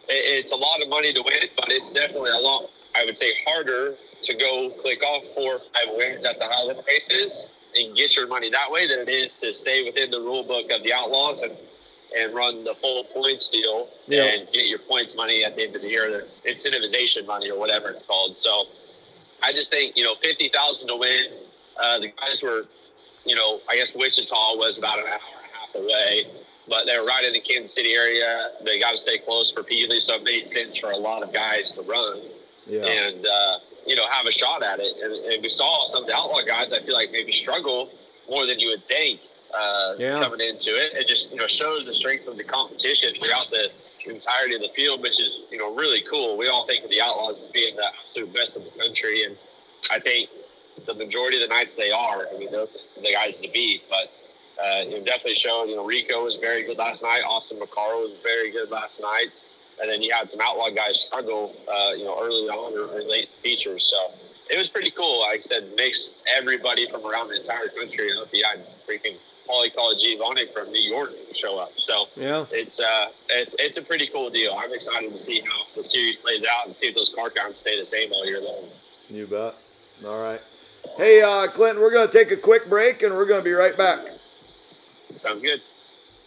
it, 0.09 0.45
it's 0.45 0.53
a 0.53 0.57
lot 0.57 0.83
of 0.83 0.89
money 0.89 1.13
to 1.13 1.23
win, 1.23 1.49
but 1.57 1.71
it's 1.71 1.93
definitely 1.93 2.31
a 2.31 2.39
lot. 2.39 2.71
I 2.97 3.05
would 3.05 3.17
say 3.17 3.33
harder 3.47 3.95
to 4.23 4.35
go 4.35 4.71
click 4.81 5.03
off 5.05 5.25
four 5.35 5.55
or 5.55 5.59
five 5.59 5.95
wins 5.95 6.25
at 6.25 6.39
the 6.39 6.47
high 6.47 6.65
limit 6.65 6.87
races 6.89 7.47
and 7.77 7.95
get 7.95 8.17
your 8.17 8.27
money 8.27 8.49
that 8.51 8.71
way 8.71 8.89
than 8.89 9.01
it 9.01 9.11
is 9.11 9.35
to 9.43 9.55
stay 9.55 9.85
within 9.85 10.11
the 10.11 10.19
rule 10.19 10.43
book 10.43 10.71
of 10.73 10.83
the 10.83 10.93
Outlaws 10.95 11.43
and 11.43 11.53
and 12.17 12.35
run 12.35 12.65
the 12.65 12.75
full 12.81 13.05
points 13.05 13.49
deal 13.51 13.89
and 14.39 14.49
get 14.53 14.67
your 14.67 14.79
points 14.79 15.15
money 15.17 15.45
at 15.45 15.57
the 15.57 15.65
end 15.65 15.77
of 15.77 15.83
the 15.83 15.89
year, 15.89 16.25
the 16.45 16.51
incentivization 16.51 17.27
money 17.27 17.51
or 17.51 17.59
whatever 17.59 17.89
it's 17.91 18.05
called. 18.05 18.37
So 18.37 18.67
I 19.43 19.53
just 19.53 19.71
think, 19.71 19.97
you 19.97 20.05
know, 20.05 20.15
50,000 20.23 20.89
to 20.89 20.97
win. 20.97 21.27
Uh, 21.81 21.99
the 22.01 22.09
guys 22.09 22.43
were, 22.43 22.63
you 23.25 23.35
know, 23.35 23.61
I 23.69 23.77
guess 23.77 23.93
Wichita 23.95 24.57
was 24.57 24.79
about 24.79 24.99
an 24.99 25.05
hour 25.07 25.13
and 25.15 25.51
a 25.53 25.57
half 25.59 25.75
away, 25.75 26.27
but 26.69 26.87
they 26.87 26.99
were 26.99 27.05
right 27.05 27.25
in 27.25 27.33
the 27.33 27.41
Kansas 27.41 27.75
City 27.75 27.93
area. 27.93 28.51
They 28.65 28.79
got 28.81 28.93
to 28.93 28.99
stay 28.99 29.19
close 29.19 29.51
for 29.53 29.63
Peely, 29.63 30.01
so 30.01 30.15
it 30.15 30.25
made 30.25 30.49
sense 30.49 30.77
for 30.79 30.91
a 30.93 30.97
lot 30.97 31.23
of 31.23 31.33
guys 31.33 31.71
to 31.73 31.83
run 31.83 32.23
Yeah. 32.67 32.85
and, 32.85 33.27
uh, 33.27 33.59
you 33.87 33.95
know, 33.95 34.07
have 34.11 34.27
a 34.27 34.33
shot 34.33 34.63
at 34.63 34.81
it. 34.81 34.95
And, 35.03 35.13
and 35.33 35.43
we 35.43 35.49
saw 35.49 35.89
some 35.89 36.03
of 36.03 36.09
the 36.09 36.15
outlaw 36.17 36.41
guys, 36.43 36.73
I 36.73 36.81
feel 36.81 36.95
like 36.95 37.11
maybe 37.13 37.33
struggle 37.33 37.91
more 38.29 38.47
than 38.47 38.59
you 38.59 38.71
would 38.71 38.85
think 38.89 39.21
uh, 39.57 39.95
Yeah. 39.99 40.21
coming 40.23 40.41
into 40.41 40.71
it. 40.71 40.95
It 40.95 41.07
just, 41.07 41.31
you 41.31 41.37
know, 41.37 41.47
shows 41.47 41.87
the 41.87 41.95
strength 41.95 42.27
of 42.27 42.37
the 42.37 42.45
competition 42.45 43.15
throughout 43.15 43.51
the 43.51 43.71
entirety 44.09 44.55
of 44.57 44.63
the 44.63 44.71
field, 44.75 45.03
which 45.03 45.21
is, 45.21 45.43
you 45.51 45.59
know, 45.59 45.75
really 45.75 46.03
cool. 46.11 46.37
We 46.37 46.49
all 46.49 46.67
think 46.67 46.85
of 46.85 46.91
the 46.91 47.01
Outlaws 47.01 47.45
as 47.45 47.51
being 47.51 47.77
the 47.77 47.85
absolute 47.85 48.35
best 48.35 48.57
in 48.57 48.65
the 48.65 48.71
country. 48.71 49.25
And 49.25 49.37
I 49.91 49.99
think 49.99 50.31
the 50.87 50.95
majority 50.95 51.43
of 51.43 51.49
the 51.49 51.55
nights 51.55 51.77
they 51.77 51.91
are. 51.91 52.27
I 52.33 52.39
mean, 52.39 52.51
they're 52.51 52.67
the 52.97 53.13
guys 53.13 53.39
to 53.41 53.49
beat. 53.53 53.83
But 53.89 54.13
uh, 54.63 54.83
you 54.83 54.99
know, 54.99 55.05
definitely 55.05 55.35
showed. 55.35 55.67
You 55.67 55.77
know, 55.77 55.85
Rico 55.85 56.25
was 56.25 56.37
very 56.37 56.65
good 56.65 56.79
last 56.79 57.03
night. 57.03 57.23
Austin 57.27 57.59
McCarl 57.59 58.09
was 58.09 58.19
very 58.23 58.51
good 58.51 58.71
last 58.71 59.01
night. 59.01 59.45
And 59.81 59.91
then 59.91 60.03
you 60.03 60.15
had 60.15 60.31
some 60.31 60.41
outlaw 60.43 60.71
guys 60.71 61.05
struggle, 61.05 61.55
uh, 61.69 61.93
you 61.93 62.05
know, 62.05 62.19
early 62.21 62.49
on 62.49 62.73
or, 62.73 63.03
late 63.03 63.29
features. 63.43 63.93
So 63.93 64.15
it 64.51 64.57
was 64.57 64.69
pretty 64.69 64.91
cool. 64.91 65.21
Like 65.21 65.41
I 65.41 65.43
said, 65.43 65.71
makes 65.77 66.11
everybody 66.35 66.89
from 66.91 67.05
around 67.05 67.29
the 67.29 67.37
entire 67.37 67.69
country. 67.69 68.09
You 68.33 68.45
had 68.45 68.67
freaking 68.89 69.17
Paulie 69.49 69.75
Colagiovanni 69.75 70.53
from 70.53 70.71
New 70.73 70.81
York 70.91 71.11
show 71.33 71.59
up. 71.59 71.73
So 71.77 72.07
Yeah. 72.17 72.47
it's 72.51 72.81
uh 72.81 73.07
it's 73.31 73.55
it's 73.59 73.79
a 73.79 73.83
pretty 73.83 74.07
cool 74.09 74.31
deal. 74.31 74.55
I'm 74.59 74.73
excited 74.73 75.13
to 75.13 75.19
see 75.23 75.41
how 75.41 75.59
the 75.77 75.85
series 75.85 76.17
plays 76.17 76.45
out 76.45 76.67
and 76.67 76.75
see 76.75 76.87
if 76.89 76.95
those 76.97 77.13
car 77.15 77.31
counts 77.31 77.61
stay 77.61 77.79
the 77.81 77.87
same 77.87 78.13
all 78.13 78.27
year 78.27 78.41
long. 78.41 78.69
You 79.09 79.27
bet. 79.27 79.55
All 80.05 80.21
right. 80.23 80.41
Hey, 80.97 81.21
uh, 81.23 81.49
Clinton, 81.49 81.83
we're 81.83 81.91
going 81.91 82.09
to 82.09 82.13
take 82.13 82.31
a 82.31 82.37
quick 82.37 82.69
break 82.69 83.03
and 83.03 83.15
we're 83.15 83.27
going 83.27 83.41
to 83.41 83.45
be 83.45 83.53
right 83.53 83.77
back. 83.77 83.99
Sounds 85.17 85.43
good. 85.43 85.61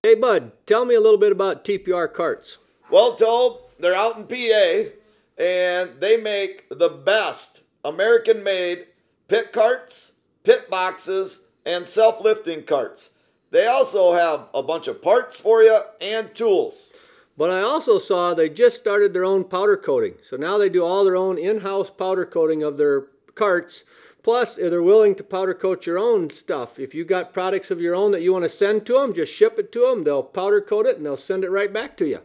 Hey, 0.04 0.16
Bud, 0.16 0.52
tell 0.66 0.86
me 0.86 0.96
a 0.96 1.00
little 1.00 1.18
bit 1.18 1.32
about 1.32 1.64
TPR 1.64 2.12
carts. 2.12 2.58
Well, 2.90 3.16
Tobe, 3.16 3.60
they're 3.80 3.96
out 3.96 4.18
in 4.18 4.26
PA 4.28 4.90
and 5.38 5.92
they 6.00 6.18
make 6.18 6.66
the 6.70 6.90
best 6.90 7.62
American 7.86 8.44
made 8.44 8.88
pit 9.28 9.54
carts, 9.54 10.12
pit 10.44 10.70
boxes, 10.70 11.40
and 11.66 11.86
self 11.86 12.22
lifting 12.22 12.64
carts. 12.64 13.10
They 13.52 13.66
also 13.66 14.14
have 14.14 14.48
a 14.54 14.62
bunch 14.62 14.88
of 14.88 15.02
parts 15.02 15.40
for 15.40 15.64
you 15.64 15.82
and 16.00 16.34
tools. 16.34 16.92
But 17.36 17.50
I 17.50 17.62
also 17.62 18.00
saw 18.00 18.34
they 18.34 18.50
just 18.50 18.78
started 18.78 19.14
their 19.14 19.24
own 19.24 19.46
powder 19.46 19.78
coating. 19.78 20.16
So 20.22 20.36
now 20.36 20.58
they 20.58 20.70
do 20.70 20.84
all 20.84 21.06
their 21.06 21.16
own 21.16 21.38
in 21.38 21.62
house 21.62 21.90
powder 21.90 22.26
coating 22.26 22.64
of 22.64 22.78
their 22.78 23.08
carts. 23.34 23.86
Plus, 24.22 24.58
if 24.58 24.70
they're 24.70 24.84
willing 24.84 25.16
to 25.16 25.24
powder 25.24 25.54
coat 25.54 25.86
your 25.86 25.98
own 25.98 26.30
stuff. 26.30 26.78
If 26.78 26.94
you 26.94 27.06
got 27.06 27.34
products 27.34 27.72
of 27.72 27.80
your 27.80 27.96
own 27.96 28.12
that 28.12 28.22
you 28.22 28.34
want 28.34 28.44
to 28.44 28.50
send 28.50 28.86
to 28.88 28.94
them, 28.94 29.14
just 29.14 29.34
ship 29.34 29.58
it 29.58 29.72
to 29.72 29.88
them. 29.88 30.04
They'll 30.04 30.22
powder 30.22 30.60
coat 30.60 30.86
it 30.86 30.98
and 30.98 31.06
they'll 31.06 31.16
send 31.16 31.46
it 31.46 31.50
right 31.50 31.72
back 31.72 31.96
to 31.98 32.08
you. 32.08 32.20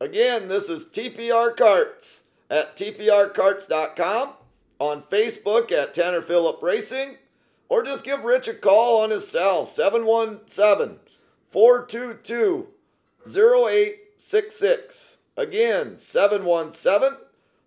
Again, 0.00 0.48
this 0.48 0.68
is 0.68 0.84
TPR 0.84 1.56
Carts 1.56 2.22
at 2.48 2.76
tprcarts.com, 2.76 4.30
on 4.78 5.02
Facebook 5.04 5.72
at 5.72 5.94
Tanner 5.94 6.22
Phillip 6.22 6.62
Racing, 6.62 7.16
or 7.72 7.82
just 7.82 8.04
give 8.04 8.22
Rich 8.22 8.48
a 8.48 8.52
call 8.52 9.00
on 9.00 9.08
his 9.08 9.26
cell, 9.26 9.64
717 9.64 10.98
422 11.48 12.68
0866. 13.26 15.16
Again, 15.38 15.96
717 15.96 17.16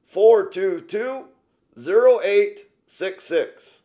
422 0.06 1.30
0866. 1.76 3.82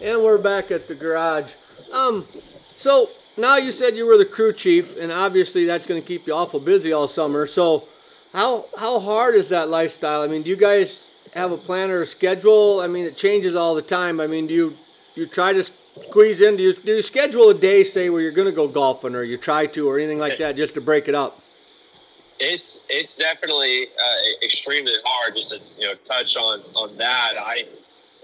And 0.00 0.22
we're 0.22 0.38
back 0.38 0.70
at 0.70 0.86
the 0.86 0.94
garage. 0.94 1.54
Um, 1.92 2.28
so 2.76 3.10
now 3.36 3.56
you 3.56 3.72
said 3.72 3.96
you 3.96 4.06
were 4.06 4.16
the 4.16 4.24
crew 4.24 4.52
chief, 4.52 4.96
and 4.96 5.10
obviously 5.10 5.64
that's 5.64 5.86
going 5.86 6.00
to 6.00 6.06
keep 6.06 6.28
you 6.28 6.34
awful 6.34 6.60
busy 6.60 6.92
all 6.92 7.08
summer. 7.08 7.48
So, 7.48 7.88
how 8.32 8.66
how 8.78 9.00
hard 9.00 9.34
is 9.34 9.48
that 9.48 9.68
lifestyle? 9.68 10.22
I 10.22 10.28
mean, 10.28 10.44
do 10.44 10.50
you 10.50 10.56
guys 10.56 11.10
have 11.34 11.50
a 11.50 11.58
plan 11.58 11.90
or 11.90 12.02
a 12.02 12.06
schedule? 12.06 12.80
I 12.80 12.86
mean, 12.86 13.06
it 13.06 13.16
changes 13.16 13.56
all 13.56 13.74
the 13.74 13.82
time. 13.82 14.20
I 14.20 14.28
mean, 14.28 14.46
do 14.46 14.54
you 14.54 14.76
you 15.18 15.26
try 15.26 15.52
to 15.52 15.64
squeeze 16.08 16.40
in? 16.40 16.56
Do 16.56 16.62
you 16.62 16.74
do 16.74 16.96
you 16.96 17.02
schedule 17.02 17.50
a 17.50 17.54
day, 17.54 17.84
say, 17.84 18.08
where 18.08 18.20
you're 18.20 18.32
going 18.32 18.48
to 18.48 18.52
go 18.52 18.68
golfing, 18.68 19.14
or 19.14 19.22
you 19.22 19.36
try 19.36 19.66
to, 19.66 19.88
or 19.88 19.98
anything 19.98 20.18
like 20.18 20.38
that, 20.38 20.56
just 20.56 20.74
to 20.74 20.80
break 20.80 21.08
it 21.08 21.14
up? 21.14 21.42
It's 22.38 22.82
it's 22.88 23.16
definitely 23.16 23.86
uh, 23.86 24.44
extremely 24.44 24.92
hard 25.04 25.34
just 25.34 25.50
to 25.50 25.60
you 25.78 25.88
know 25.88 25.94
touch 26.06 26.36
on 26.36 26.60
on 26.74 26.96
that. 26.98 27.34
I 27.36 27.64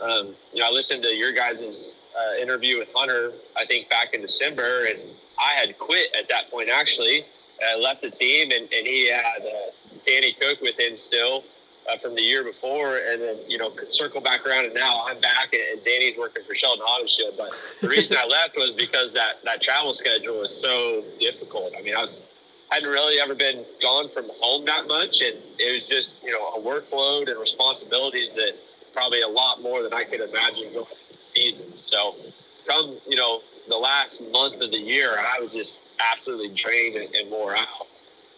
um, 0.00 0.34
you 0.52 0.60
know 0.60 0.68
I 0.68 0.70
listened 0.70 1.02
to 1.02 1.14
your 1.14 1.32
guys' 1.32 1.96
uh, 2.16 2.40
interview 2.40 2.78
with 2.78 2.88
Hunter 2.94 3.32
I 3.56 3.64
think 3.66 3.90
back 3.90 4.14
in 4.14 4.20
December 4.20 4.84
and 4.84 5.00
I 5.38 5.54
had 5.54 5.76
quit 5.78 6.14
at 6.16 6.28
that 6.28 6.50
point 6.50 6.70
actually. 6.70 7.24
I 7.64 7.76
left 7.76 8.02
the 8.02 8.10
team 8.10 8.50
and, 8.50 8.68
and 8.72 8.86
he 8.86 9.08
had 9.10 9.40
uh, 9.40 9.70
Danny 10.04 10.32
Cook 10.40 10.60
with 10.60 10.78
him 10.78 10.96
still 10.96 11.44
uh, 11.90 11.98
from 11.98 12.14
the 12.14 12.22
year 12.22 12.44
before 12.44 12.98
and 12.98 13.20
then 13.20 13.36
you 13.48 13.58
know 13.58 13.72
circle 13.90 14.20
back 14.20 14.46
around 14.46 14.64
and 14.64 14.74
now 14.74 15.04
I'm 15.06 15.20
back 15.20 15.52
and, 15.52 15.84
Danny's 15.84 16.18
working 16.18 16.44
for 16.46 16.54
Sheldon 16.54 16.82
Auto 16.82 17.06
But 17.36 17.50
the 17.80 17.88
reason 17.88 18.16
I 18.20 18.26
left 18.26 18.56
was 18.56 18.74
because 18.74 19.12
that 19.12 19.42
that 19.44 19.60
travel 19.60 19.94
schedule 19.94 20.40
was 20.40 20.58
so 20.58 21.04
difficult. 21.18 21.74
I 21.78 21.82
mean 21.82 21.94
I 21.94 22.02
was 22.02 22.22
hadn't 22.70 22.88
really 22.88 23.20
ever 23.20 23.34
been 23.34 23.64
gone 23.80 24.08
from 24.08 24.26
home 24.40 24.64
that 24.64 24.86
much, 24.88 25.20
and 25.20 25.36
it 25.58 25.74
was 25.74 25.86
just 25.86 26.22
you 26.22 26.32
know 26.32 26.48
a 26.54 26.60
workload 26.60 27.30
and 27.30 27.38
responsibilities 27.38 28.34
that 28.34 28.52
probably 28.92 29.22
a 29.22 29.28
lot 29.28 29.62
more 29.62 29.82
than 29.82 29.92
I 29.92 30.04
could 30.04 30.20
imagine 30.20 30.72
going 30.72 30.86
into 30.86 31.12
the 31.12 31.40
season. 31.40 31.76
So, 31.76 32.16
come 32.66 32.98
you 33.06 33.16
know 33.16 33.42
the 33.68 33.76
last 33.76 34.22
month 34.32 34.60
of 34.60 34.70
the 34.70 34.80
year, 34.80 35.16
I 35.18 35.40
was 35.40 35.52
just 35.52 35.78
absolutely 36.12 36.54
drained 36.54 36.96
and, 36.96 37.14
and 37.14 37.30
wore 37.30 37.56
out. 37.56 37.86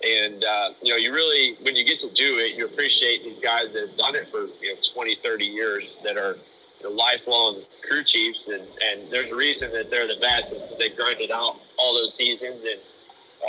And 0.05 0.45
uh, 0.45 0.71
you 0.83 0.93
know, 0.93 0.97
you 0.97 1.13
really 1.13 1.57
when 1.63 1.75
you 1.75 1.85
get 1.85 1.99
to 2.01 2.11
do 2.13 2.39
it, 2.39 2.57
you 2.57 2.67
appreciate 2.67 3.25
these 3.25 3.41
guys 3.41 3.73
that 3.73 3.89
have 3.89 3.97
done 3.97 4.15
it 4.15 4.29
for 4.29 4.47
you 4.61 4.75
know 4.75 4.81
20, 4.95 5.17
30 5.23 5.45
years 5.45 5.97
that 6.05 6.17
are 6.17 6.37
you 6.81 6.89
know, 6.89 6.91
lifelong 6.91 7.63
crew 7.89 8.05
chiefs, 8.05 8.49
and 8.49 8.63
and 8.85 9.11
there's 9.11 9.31
a 9.31 9.37
reason 9.37 9.73
that 9.73 9.91
they're 9.91 10.07
the 10.07 10.21
best 10.21 10.53
is 10.53 10.63
they 10.79 10.91
grinded 10.91 11.31
out 11.31 11.57
all 11.79 11.95
those 11.95 12.15
seasons 12.15 12.65
and 12.65 12.81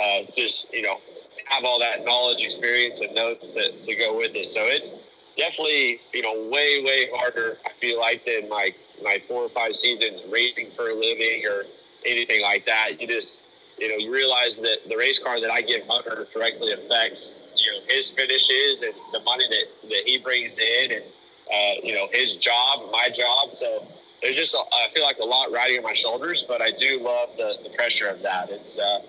uh, 0.00 0.30
just 0.34 0.72
you 0.72 0.82
know 0.82 0.98
have 1.46 1.64
all 1.64 1.78
that 1.78 2.04
knowledge, 2.04 2.42
experience, 2.42 3.00
and 3.00 3.14
notes 3.14 3.46
to, 3.48 3.72
to 3.84 3.94
go 3.94 4.16
with 4.16 4.32
it. 4.34 4.50
So 4.50 4.62
it's 4.64 4.94
definitely 5.36 6.00
you 6.12 6.22
know 6.22 6.48
way 6.50 6.82
way 6.82 7.08
harder. 7.14 7.58
I 7.66 7.70
feel 7.80 8.00
like 8.00 8.24
than 8.24 8.48
my 8.48 8.72
my 9.02 9.22
four 9.28 9.42
or 9.42 9.48
five 9.50 9.76
seasons 9.76 10.24
racing 10.30 10.70
for 10.74 10.90
a 10.90 10.94
living 10.94 11.44
or 11.46 11.64
anything 12.06 12.42
like 12.42 12.66
that. 12.66 13.00
You 13.00 13.06
just 13.06 13.42
you 13.78 13.88
know 13.88 13.96
you 13.96 14.12
realize 14.12 14.60
that 14.60 14.78
the 14.88 14.96
race 14.96 15.18
car 15.18 15.40
that 15.40 15.50
I 15.50 15.62
give 15.62 15.86
Hunter 15.86 16.26
directly 16.32 16.72
affects 16.72 17.36
you 17.56 17.72
know 17.72 17.78
his 17.88 18.12
finishes 18.12 18.82
and 18.82 18.94
the 19.12 19.20
money 19.20 19.44
that 19.48 19.88
that 19.88 20.02
he 20.06 20.18
brings 20.18 20.58
in 20.58 20.92
and 20.92 21.04
uh, 21.52 21.80
you 21.82 21.94
know 21.94 22.08
his 22.12 22.34
job, 22.36 22.90
my 22.92 23.08
job. 23.08 23.54
So 23.54 23.86
there's 24.22 24.36
just 24.36 24.54
a, 24.54 24.58
I 24.58 24.88
feel 24.94 25.04
like 25.04 25.18
a 25.18 25.26
lot 25.26 25.52
riding 25.52 25.78
on 25.78 25.84
my 25.84 25.94
shoulders, 25.94 26.44
but 26.46 26.60
I 26.60 26.70
do 26.72 27.00
love 27.00 27.30
the, 27.36 27.56
the 27.62 27.70
pressure 27.70 28.08
of 28.08 28.22
that. 28.22 28.50
It's 28.50 28.78
uh, 28.78 29.00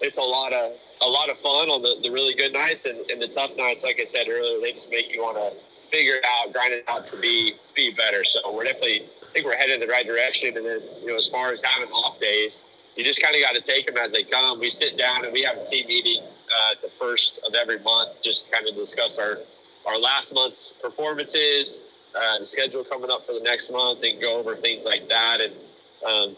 it's 0.00 0.18
a 0.18 0.22
lot 0.22 0.52
of 0.52 0.72
a 1.02 1.08
lot 1.08 1.30
of 1.30 1.38
fun 1.38 1.68
on 1.68 1.82
the, 1.82 1.96
the 2.02 2.10
really 2.10 2.34
good 2.34 2.52
nights 2.52 2.86
and, 2.86 2.98
and 3.10 3.20
the 3.20 3.28
tough 3.28 3.50
nights. 3.56 3.84
Like 3.84 3.98
I 4.00 4.04
said 4.04 4.28
earlier, 4.28 4.60
they 4.60 4.72
just 4.72 4.90
make 4.90 5.14
you 5.14 5.22
want 5.22 5.36
to 5.36 5.58
figure 5.90 6.14
it 6.14 6.24
out, 6.24 6.52
grind 6.52 6.72
it 6.72 6.84
out 6.88 7.06
to 7.08 7.18
be 7.18 7.54
be 7.74 7.92
better. 7.92 8.24
So 8.24 8.54
we're 8.54 8.64
definitely 8.64 9.02
I 9.22 9.32
think 9.32 9.46
we're 9.46 9.56
headed 9.56 9.80
in 9.80 9.80
the 9.80 9.92
right 9.92 10.06
direction. 10.06 10.56
And 10.56 10.64
then 10.64 10.80
you 11.00 11.08
know 11.08 11.16
as 11.16 11.28
far 11.28 11.52
as 11.52 11.62
having 11.62 11.90
off 11.90 12.20
days, 12.20 12.64
you 12.96 13.04
just 13.04 13.22
kind 13.22 13.34
of 13.34 13.42
got 13.42 13.54
to 13.54 13.60
take 13.62 13.86
them 13.86 13.96
as 13.96 14.12
they 14.12 14.22
come. 14.22 14.60
We 14.60 14.70
sit 14.70 14.98
down 14.98 15.24
and 15.24 15.32
we 15.32 15.42
have 15.42 15.56
a 15.56 15.64
team 15.64 15.86
meeting 15.86 16.22
uh, 16.22 16.74
the 16.82 16.90
first 17.00 17.40
of 17.46 17.54
every 17.54 17.78
month, 17.80 18.22
just 18.22 18.50
kind 18.50 18.68
of 18.68 18.74
discuss 18.74 19.18
our 19.18 19.38
our 19.86 19.98
last 19.98 20.32
month's 20.32 20.74
performances, 20.80 21.82
uh, 22.14 22.38
the 22.38 22.46
schedule 22.46 22.84
coming 22.84 23.10
up 23.10 23.26
for 23.26 23.32
the 23.32 23.40
next 23.40 23.72
month, 23.72 24.00
and 24.04 24.20
go 24.20 24.38
over 24.38 24.54
things 24.54 24.84
like 24.84 25.08
that. 25.08 25.40
And 25.40 25.52
um, 26.06 26.36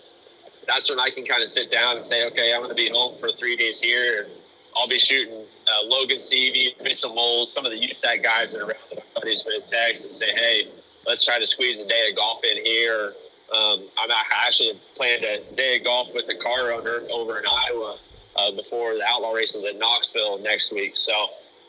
that's 0.66 0.88
when 0.88 1.00
I 1.00 1.10
can 1.10 1.24
kind 1.26 1.42
of 1.42 1.48
sit 1.48 1.70
down 1.70 1.96
and 1.96 2.04
say, 2.04 2.26
okay, 2.28 2.54
I'm 2.54 2.60
going 2.60 2.70
to 2.70 2.74
be 2.74 2.90
home 2.92 3.18
for 3.18 3.28
three 3.28 3.56
days 3.56 3.82
here. 3.82 4.22
And 4.24 4.32
I'll 4.76 4.88
be 4.88 4.98
shooting 4.98 5.34
uh, 5.34 5.86
Logan 5.86 6.18
Seavey, 6.18 6.76
Mitchel 6.80 7.14
Moles, 7.14 7.52
some 7.52 7.64
of 7.64 7.72
the 7.72 7.80
USAC 7.80 8.22
guys 8.22 8.52
that 8.52 8.62
are 8.62 8.66
around 8.66 8.78
my 8.94 9.02
buddies 9.14 9.42
with 9.44 9.66
text 9.66 10.06
and 10.06 10.14
say, 10.14 10.30
hey, 10.34 10.68
let's 11.06 11.24
try 11.24 11.38
to 11.38 11.46
squeeze 11.46 11.82
a 11.82 11.86
day 11.86 12.08
of 12.10 12.16
golf 12.16 12.40
in 12.44 12.64
here. 12.64 13.14
Um, 13.52 13.88
I'm 13.98 14.11
actually 14.46 14.72
planned 14.96 15.24
a 15.24 15.42
day 15.54 15.76
of 15.78 15.85
golf 15.85 16.09
with 16.14 16.26
the 16.26 16.35
car 16.37 16.72
owner 16.72 17.02
over 17.11 17.38
in 17.38 17.44
Iowa 17.46 17.98
uh, 18.37 18.50
before 18.52 18.94
the 18.94 19.04
outlaw 19.07 19.33
races 19.33 19.64
at 19.64 19.78
Knoxville 19.78 20.38
next 20.38 20.72
week. 20.72 20.96
So 20.96 21.12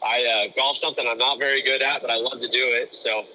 I 0.03 0.47
uh, 0.47 0.53
golf 0.55 0.77
something 0.77 1.05
I'm 1.07 1.17
not 1.17 1.39
very 1.39 1.61
good 1.61 1.81
at, 1.81 2.01
but 2.01 2.09
I 2.09 2.17
love 2.17 2.41
to 2.41 2.47
do 2.47 2.63
it. 2.63 2.95
So 2.95 3.25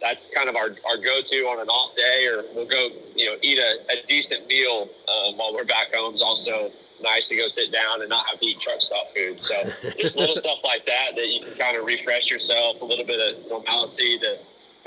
that's 0.00 0.32
kind 0.32 0.48
of 0.48 0.56
our, 0.56 0.76
our 0.88 0.96
go-to 0.96 1.36
on 1.46 1.60
an 1.60 1.68
off 1.68 1.96
day, 1.96 2.26
or 2.28 2.44
we'll 2.54 2.66
go, 2.66 2.88
you 3.16 3.26
know, 3.26 3.36
eat 3.42 3.58
a, 3.58 3.80
a 3.92 4.06
decent 4.06 4.46
meal 4.46 4.88
um, 5.08 5.36
while 5.36 5.52
we're 5.52 5.64
back 5.64 5.92
home. 5.92 6.14
Is 6.14 6.22
also 6.22 6.70
nice 7.02 7.28
to 7.28 7.36
go 7.36 7.48
sit 7.48 7.72
down 7.72 8.00
and 8.00 8.08
not 8.08 8.26
have 8.26 8.40
to 8.40 8.46
eat 8.46 8.60
truck 8.60 8.80
stop 8.80 9.06
food. 9.14 9.40
So 9.40 9.54
just 9.98 10.16
little 10.16 10.36
stuff 10.36 10.58
like 10.64 10.86
that 10.86 11.12
that 11.16 11.26
you 11.26 11.40
can 11.44 11.54
kind 11.58 11.76
of 11.76 11.84
refresh 11.84 12.30
yourself, 12.30 12.80
a 12.80 12.84
little 12.84 13.04
bit 13.04 13.20
of 13.20 13.48
normalcy 13.48 14.18
to 14.18 14.38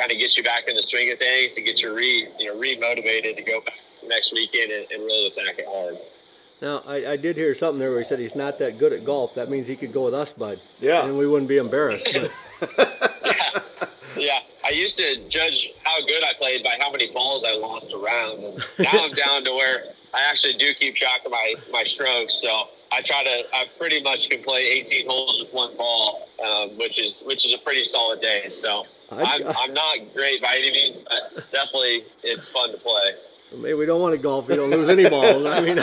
kind 0.01 0.11
of 0.11 0.17
get 0.17 0.35
you 0.35 0.43
back 0.43 0.67
in 0.67 0.75
the 0.75 0.81
swing 0.81 1.11
of 1.11 1.19
things 1.19 1.57
and 1.57 1.65
get 1.65 1.81
you 1.81 1.95
re, 1.95 2.27
you 2.39 2.51
know, 2.51 2.59
re-motivated 2.59 3.37
to 3.37 3.43
go 3.43 3.61
back 3.61 3.75
next 4.07 4.33
weekend 4.33 4.71
and, 4.71 4.89
and 4.91 5.03
really 5.03 5.27
attack 5.27 5.59
it 5.59 5.65
hard. 5.67 5.95
Now, 6.59 6.83
I, 6.87 7.11
I 7.11 7.17
did 7.17 7.37
hear 7.37 7.53
something 7.53 7.79
there 7.79 7.91
where 7.91 7.99
he 7.99 8.05
said 8.05 8.17
he's 8.19 8.35
not 8.35 8.57
that 8.59 8.79
good 8.79 8.93
at 8.93 9.05
golf. 9.05 9.35
That 9.35 9.49
means 9.49 9.67
he 9.67 9.75
could 9.75 9.93
go 9.93 10.05
with 10.05 10.13
us, 10.15 10.33
bud. 10.33 10.59
Yeah. 10.79 11.05
And 11.05 11.17
we 11.17 11.27
wouldn't 11.27 11.49
be 11.49 11.57
embarrassed. 11.57 12.07
But 12.59 12.77
Yeah, 14.17 14.39
I 14.63 14.69
used 14.69 14.97
to 14.97 15.27
judge 15.29 15.71
how 15.83 15.99
good 16.05 16.23
I 16.23 16.33
played 16.37 16.63
by 16.63 16.77
how 16.79 16.91
many 16.91 17.11
balls 17.11 17.45
I 17.47 17.55
lost 17.55 17.93
around. 17.93 18.43
And 18.43 18.63
now 18.79 19.03
I'm 19.05 19.13
down 19.13 19.43
to 19.45 19.51
where 19.51 19.85
I 20.13 20.27
actually 20.29 20.53
do 20.53 20.73
keep 20.73 20.95
track 20.95 21.21
of 21.25 21.31
my, 21.31 21.55
my 21.71 21.83
strokes. 21.83 22.35
So 22.41 22.67
I 22.91 23.01
try 23.01 23.23
to, 23.23 23.43
I 23.55 23.65
pretty 23.79 24.01
much 24.01 24.29
can 24.29 24.43
play 24.43 24.63
18 24.63 25.07
holes 25.07 25.39
with 25.41 25.53
one 25.53 25.75
ball, 25.77 26.27
um, 26.45 26.77
which 26.77 26.99
is 26.99 27.23
which 27.25 27.45
is 27.45 27.53
a 27.53 27.57
pretty 27.59 27.83
solid 27.85 28.21
day. 28.21 28.49
So 28.49 28.81
I- 28.81 28.85
I'm, 29.11 29.47
I'm 29.47 29.73
not 29.73 29.97
great 30.13 30.41
by 30.41 30.55
any 30.57 30.71
means, 30.71 30.97
but 31.09 31.51
definitely 31.51 32.03
it's 32.23 32.49
fun 32.49 32.71
to 32.71 32.77
play. 32.77 33.11
Maybe 33.57 33.73
we 33.73 33.85
don't 33.85 33.99
want 33.99 34.13
to 34.13 34.17
golf. 34.17 34.47
We 34.47 34.55
don't 34.55 34.69
lose 34.69 34.87
any 34.87 35.09
balls. 35.09 35.45
I 35.45 35.59
mean, 35.61 35.77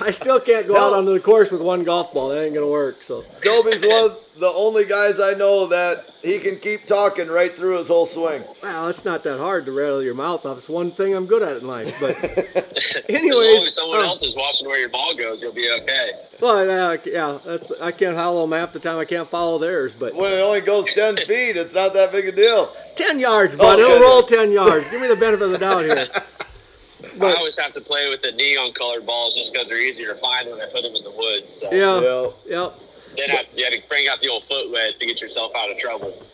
I 0.00 0.10
still 0.10 0.40
can't 0.40 0.66
go 0.66 0.76
out 0.76 0.90
No. 0.92 0.98
onto 0.98 1.12
the 1.14 1.20
course 1.20 1.52
with 1.52 1.60
one 1.60 1.84
golf 1.84 2.12
ball. 2.12 2.30
That 2.30 2.42
ain't 2.44 2.54
gonna 2.54 2.66
work. 2.66 3.04
So 3.04 3.24
Toby's 3.40 3.86
one 3.86 4.10
of 4.10 4.18
the 4.38 4.48
only 4.50 4.84
guys 4.84 5.20
I 5.20 5.34
know 5.34 5.68
that 5.68 6.06
he 6.24 6.38
can 6.38 6.58
keep 6.58 6.86
talking 6.86 7.28
right 7.28 7.56
through 7.56 7.78
his 7.78 7.88
whole 7.88 8.06
swing. 8.06 8.42
Well, 8.62 8.88
it's 8.88 9.04
not 9.04 9.22
that 9.24 9.38
hard 9.38 9.66
to 9.66 9.72
rattle 9.72 10.02
your 10.02 10.14
mouth 10.14 10.44
off. 10.46 10.58
It's 10.58 10.68
one 10.68 10.90
thing 10.90 11.14
I'm 11.14 11.26
good 11.26 11.42
at 11.42 11.58
in 11.58 11.66
life. 11.66 11.94
But 12.00 12.16
as 12.24 12.54
long 12.54 12.64
anyways, 13.08 13.66
as 13.66 13.74
someone 13.76 14.00
um, 14.00 14.06
else 14.06 14.22
is 14.24 14.34
watching 14.34 14.66
where 14.68 14.78
your 14.80 14.88
ball 14.88 15.14
goes, 15.14 15.40
you'll 15.42 15.52
be 15.52 15.70
okay. 15.82 16.10
well, 16.40 16.66
yeah, 16.66 16.96
yeah, 17.04 17.38
that's 17.44 17.70
I 17.80 17.92
can't 17.92 18.16
follow 18.16 18.42
them 18.46 18.58
half 18.58 18.72
the 18.72 18.80
time. 18.80 18.98
I 18.98 19.04
can't 19.04 19.28
follow 19.30 19.58
theirs. 19.58 19.92
But 19.92 20.14
When 20.14 20.32
it 20.32 20.36
only 20.40 20.60
goes 20.62 20.86
10 20.94 21.16
feet, 21.26 21.56
it's 21.56 21.74
not 21.74 21.92
that 21.94 22.10
big 22.10 22.26
a 22.28 22.32
deal. 22.32 22.74
ten 22.96 23.20
yards, 23.20 23.54
bud. 23.56 23.78
Oh, 23.78 23.82
It'll 23.82 24.00
roll 24.00 24.22
ten 24.22 24.50
yards. 24.50 24.88
Give 24.88 25.00
me 25.00 25.08
the 25.08 25.16
benefit 25.16 25.44
of 25.44 25.50
the 25.50 25.58
doubt 25.58 25.84
here. 25.84 26.08
I 27.20 27.32
always 27.34 27.56
have 27.58 27.72
to 27.74 27.80
play 27.80 28.08
with 28.08 28.22
the 28.22 28.32
neon 28.32 28.72
colored 28.72 29.06
balls 29.06 29.34
just 29.36 29.52
because 29.52 29.68
they're 29.68 29.78
easier 29.80 30.14
to 30.14 30.20
find 30.20 30.50
when 30.50 30.60
I 30.60 30.66
put 30.66 30.82
them 30.82 30.96
in 30.96 31.04
the 31.04 31.10
woods. 31.12 31.54
So 31.54 31.70
Yeah, 31.70 32.00
Yeah. 32.00 32.30
yeah. 32.46 32.70
Then 33.16 33.30
you 33.56 33.64
had 33.64 33.72
to 33.72 33.82
bring 33.88 34.08
out 34.08 34.20
the 34.20 34.28
old 34.28 34.44
foot 34.44 34.70
wedge 34.70 34.98
to 34.98 35.06
get 35.06 35.20
yourself 35.20 35.52
out 35.56 35.70
of 35.70 35.78
trouble. 35.78 36.26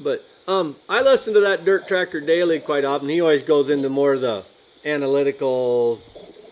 But 0.00 0.24
um, 0.48 0.76
I 0.88 1.02
listen 1.02 1.34
to 1.34 1.40
that 1.40 1.64
Dirt 1.64 1.86
Tracker 1.86 2.20
Daily 2.20 2.60
quite 2.60 2.84
often. 2.84 3.08
He 3.08 3.20
always 3.20 3.42
goes 3.42 3.70
into 3.70 3.88
more 3.88 4.14
of 4.14 4.20
the 4.20 4.44
analytical, 4.84 6.02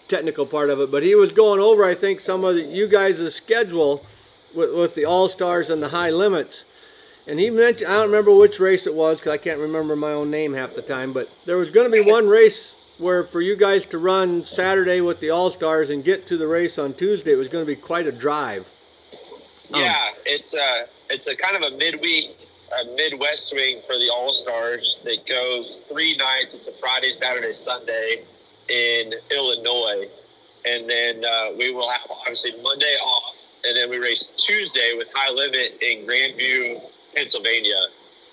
technical 0.09 0.47
part 0.47 0.71
of 0.71 0.81
it. 0.81 0.91
But 0.91 1.03
he 1.03 1.15
was 1.15 1.33
going 1.33 1.61
over, 1.61 1.85
I 1.85 1.95
think, 1.95 2.21
some 2.21 2.45
of 2.45 2.55
the, 2.55 2.63
you 2.63 2.87
guys' 2.87 3.35
schedule 3.35 4.05
with, 4.55 4.75
with 4.75 4.95
the 4.95 5.05
All 5.05 5.29
Stars 5.29 5.71
and 5.71 5.83
the 5.83 5.89
high 5.89 6.11
limits. 6.11 6.65
And 7.27 7.39
he 7.39 7.51
mentioned, 7.51 7.91
I 7.91 7.95
don't 7.95 8.07
remember 8.11 8.35
which 8.35 8.61
race 8.61 8.87
it 8.87 8.95
was 8.95 9.19
because 9.19 9.33
I 9.33 9.39
can't 9.39 9.59
remember 9.59 9.95
my 9.95 10.13
own 10.13 10.31
name 10.31 10.55
half 10.55 10.75
the 10.75 10.83
time. 10.83 11.13
But 11.13 11.29
there 11.45 11.57
was 11.57 11.71
going 11.71 11.91
to 11.91 12.05
be 12.05 12.09
one 12.09 12.29
race 12.29 12.75
where 12.99 13.25
for 13.25 13.41
you 13.41 13.57
guys 13.57 13.87
to 13.87 13.99
run 13.99 14.45
Saturday 14.45 15.01
with 15.01 15.21
the 15.21 15.31
All 15.31 15.51
Stars 15.51 15.91
and 15.91 16.05
get 16.05 16.27
to 16.27 16.37
the 16.37 16.47
race 16.47 16.79
on 16.79 16.95
Tuesday, 16.95 17.33
it 17.33 17.37
was 17.37 17.49
going 17.49 17.65
to 17.65 17.67
be 17.67 17.81
quite 17.81 18.07
a 18.07 18.13
drive. 18.13 18.71
Um, 19.73 19.81
Yeah, 19.81 20.11
it's 20.27 20.55
a 20.55 20.87
it's 21.11 21.27
a 21.27 21.37
kind 21.37 21.57
of 21.57 21.73
a 21.73 21.77
midweek, 21.77 22.37
a 22.81 22.85
Midwest 22.97 23.49
swing 23.49 23.81
for 23.87 23.95
the 23.95 24.11
All 24.13 24.33
Stars 24.35 24.99
that 25.05 25.27
goes 25.27 25.83
three 25.91 26.17
nights. 26.17 26.55
It's 26.55 26.69
a 26.69 26.73
Friday, 26.81 27.13
Saturday, 27.17 27.55
Sunday 27.55 28.25
in 28.69 29.15
Illinois, 29.31 30.09
and 30.67 30.89
then 30.89 31.25
uh, 31.25 31.49
we 31.59 31.73
will 31.73 31.91
have 31.91 32.03
obviously 32.11 32.53
Monday 32.63 32.97
off, 33.05 33.35
and 33.65 33.77
then 33.77 33.91
we 33.91 33.99
race 33.99 34.31
Tuesday 34.37 34.95
with 34.97 35.09
High 35.15 35.33
Limit 35.33 35.79
in 35.83 36.07
Grandview, 36.07 36.81
Pennsylvania. 37.15 37.81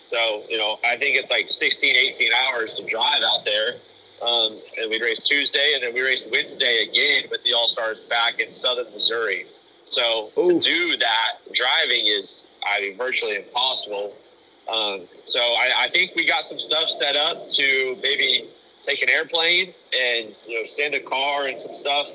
So 0.10 0.44
you 0.50 0.58
know, 0.58 0.80
I 0.86 0.96
think 0.98 1.18
it's 1.18 1.30
like 1.30 1.50
16, 1.50 1.96
18 1.96 2.32
hours 2.34 2.76
to 2.76 2.86
drive 2.86 3.22
out 3.24 3.46
there. 3.46 3.76
Um, 4.20 4.58
and 4.82 4.90
we 4.90 5.00
race 5.00 5.28
Tuesday, 5.28 5.74
and 5.76 5.84
then 5.84 5.94
we 5.94 6.02
race 6.02 6.26
Wednesday 6.32 6.88
again 6.90 7.30
with 7.30 7.44
the 7.44 7.54
All 7.54 7.68
Stars 7.68 8.00
back 8.10 8.40
in 8.40 8.50
Southern 8.50 8.92
Missouri. 8.92 9.46
So 9.90 10.32
Oof. 10.38 10.64
to 10.64 10.70
do 10.70 10.98
that 10.98 11.54
driving 11.54 12.06
is, 12.06 12.46
I 12.66 12.82
mean, 12.82 12.98
virtually 12.98 13.36
impossible. 13.36 14.14
Um, 14.68 15.08
so 15.24 15.40
I, 15.40 15.72
I 15.86 15.90
think 15.90 16.12
we 16.16 16.26
got 16.26 16.46
some 16.46 16.60
stuff 16.60 16.90
set 16.90 17.16
up 17.16 17.50
to 17.52 17.98
maybe 18.04 18.50
take 18.86 19.02
an 19.02 19.10
airplane 19.10 19.74
and 19.98 20.36
you 20.46 20.60
know 20.60 20.66
send 20.66 20.94
a 20.94 21.00
car 21.00 21.48
and 21.48 21.62
some 21.62 21.76
stuff 21.76 22.08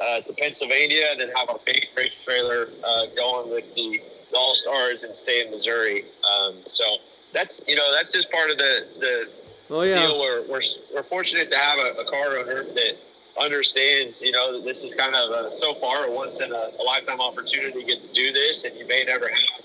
uh, 0.00 0.20
to 0.20 0.32
Pennsylvania, 0.34 1.04
and 1.10 1.20
then 1.20 1.28
have 1.36 1.50
our 1.50 1.60
big 1.66 1.88
race 1.96 2.16
trailer 2.24 2.68
uh, 2.82 3.02
going 3.16 3.50
with 3.50 3.74
the, 3.74 4.00
the 4.30 4.36
All 4.36 4.54
Stars 4.54 5.04
and 5.04 5.14
stay 5.14 5.44
in 5.44 5.50
Missouri. 5.50 6.04
Um, 6.24 6.56
so 6.66 6.84
that's 7.34 7.62
you 7.68 7.76
know 7.76 7.94
that's 7.94 8.14
just 8.14 8.30
part 8.32 8.50
of 8.50 8.56
the 8.56 8.86
the 8.98 9.28
Oh 9.70 9.82
yeah. 9.82 10.06
deal. 10.06 10.18
We're, 10.18 10.42
we're, 10.48 10.62
we're 10.92 11.02
fortunate 11.04 11.50
to 11.50 11.56
have 11.56 11.78
a, 11.78 12.00
a 12.00 12.04
car 12.10 12.36
owner 12.38 12.64
that 12.64 12.96
understands, 13.40 14.22
you 14.22 14.32
know, 14.32 14.52
that 14.52 14.64
this 14.64 14.84
is 14.84 14.94
kind 14.94 15.14
of 15.14 15.30
a, 15.30 15.58
so 15.58 15.74
far 15.74 16.06
a 16.06 16.10
once 16.10 16.40
in 16.40 16.52
a, 16.52 16.70
a 16.78 16.82
lifetime 16.84 17.20
opportunity 17.20 17.80
to 17.80 17.86
get 17.86 18.00
to 18.00 18.08
do 18.12 18.32
this, 18.32 18.64
and 18.64 18.76
you 18.76 18.86
may 18.86 19.04
never 19.04 19.28
have 19.28 19.64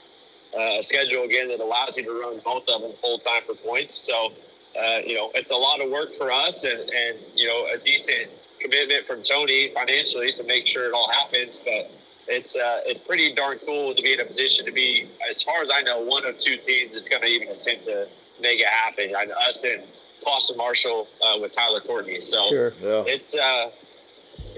uh, 0.57 0.79
a 0.79 0.83
schedule 0.83 1.23
again 1.23 1.47
that 1.47 1.59
allows 1.59 1.95
you 1.97 2.03
to 2.03 2.21
run 2.21 2.39
both 2.43 2.63
of 2.69 2.81
them 2.81 2.91
full 3.01 3.19
time 3.19 3.41
for 3.45 3.55
points. 3.55 3.95
So, 3.95 4.31
uh, 4.77 4.99
you 5.05 5.15
know, 5.15 5.31
it's 5.35 5.51
a 5.51 5.55
lot 5.55 5.81
of 5.81 5.89
work 5.89 6.09
for 6.17 6.31
us, 6.31 6.63
and, 6.63 6.79
and 6.79 7.17
you 7.35 7.47
know, 7.47 7.67
a 7.73 7.77
decent 7.77 8.29
commitment 8.59 9.05
from 9.05 9.23
Tony 9.23 9.71
financially 9.73 10.31
to 10.33 10.43
make 10.43 10.67
sure 10.67 10.85
it 10.85 10.93
all 10.93 11.09
happens. 11.11 11.61
But 11.63 11.91
it's 12.27 12.55
uh, 12.55 12.81
it's 12.85 13.01
pretty 13.01 13.33
darn 13.33 13.59
cool 13.65 13.93
to 13.93 14.01
be 14.01 14.13
in 14.13 14.19
a 14.19 14.25
position 14.25 14.65
to 14.65 14.71
be, 14.71 15.09
as 15.29 15.43
far 15.43 15.61
as 15.61 15.69
I 15.73 15.81
know, 15.81 16.01
one 16.01 16.25
of 16.25 16.37
two 16.37 16.57
teams 16.57 16.93
that's 16.93 17.07
going 17.07 17.21
to 17.21 17.27
even 17.27 17.49
attempt 17.49 17.85
to 17.85 18.07
make 18.41 18.59
it 18.59 18.67
happen. 18.67 19.13
I, 19.15 19.27
us 19.49 19.63
and 19.63 19.83
Clauson 20.25 20.57
Marshall 20.57 21.07
uh, 21.25 21.37
with 21.39 21.51
Tyler 21.51 21.79
Courtney. 21.81 22.19
So 22.21 22.47
Sure. 22.49 22.73
Yeah. 22.81 23.03
it's 23.07 23.35
uh, 23.35 23.69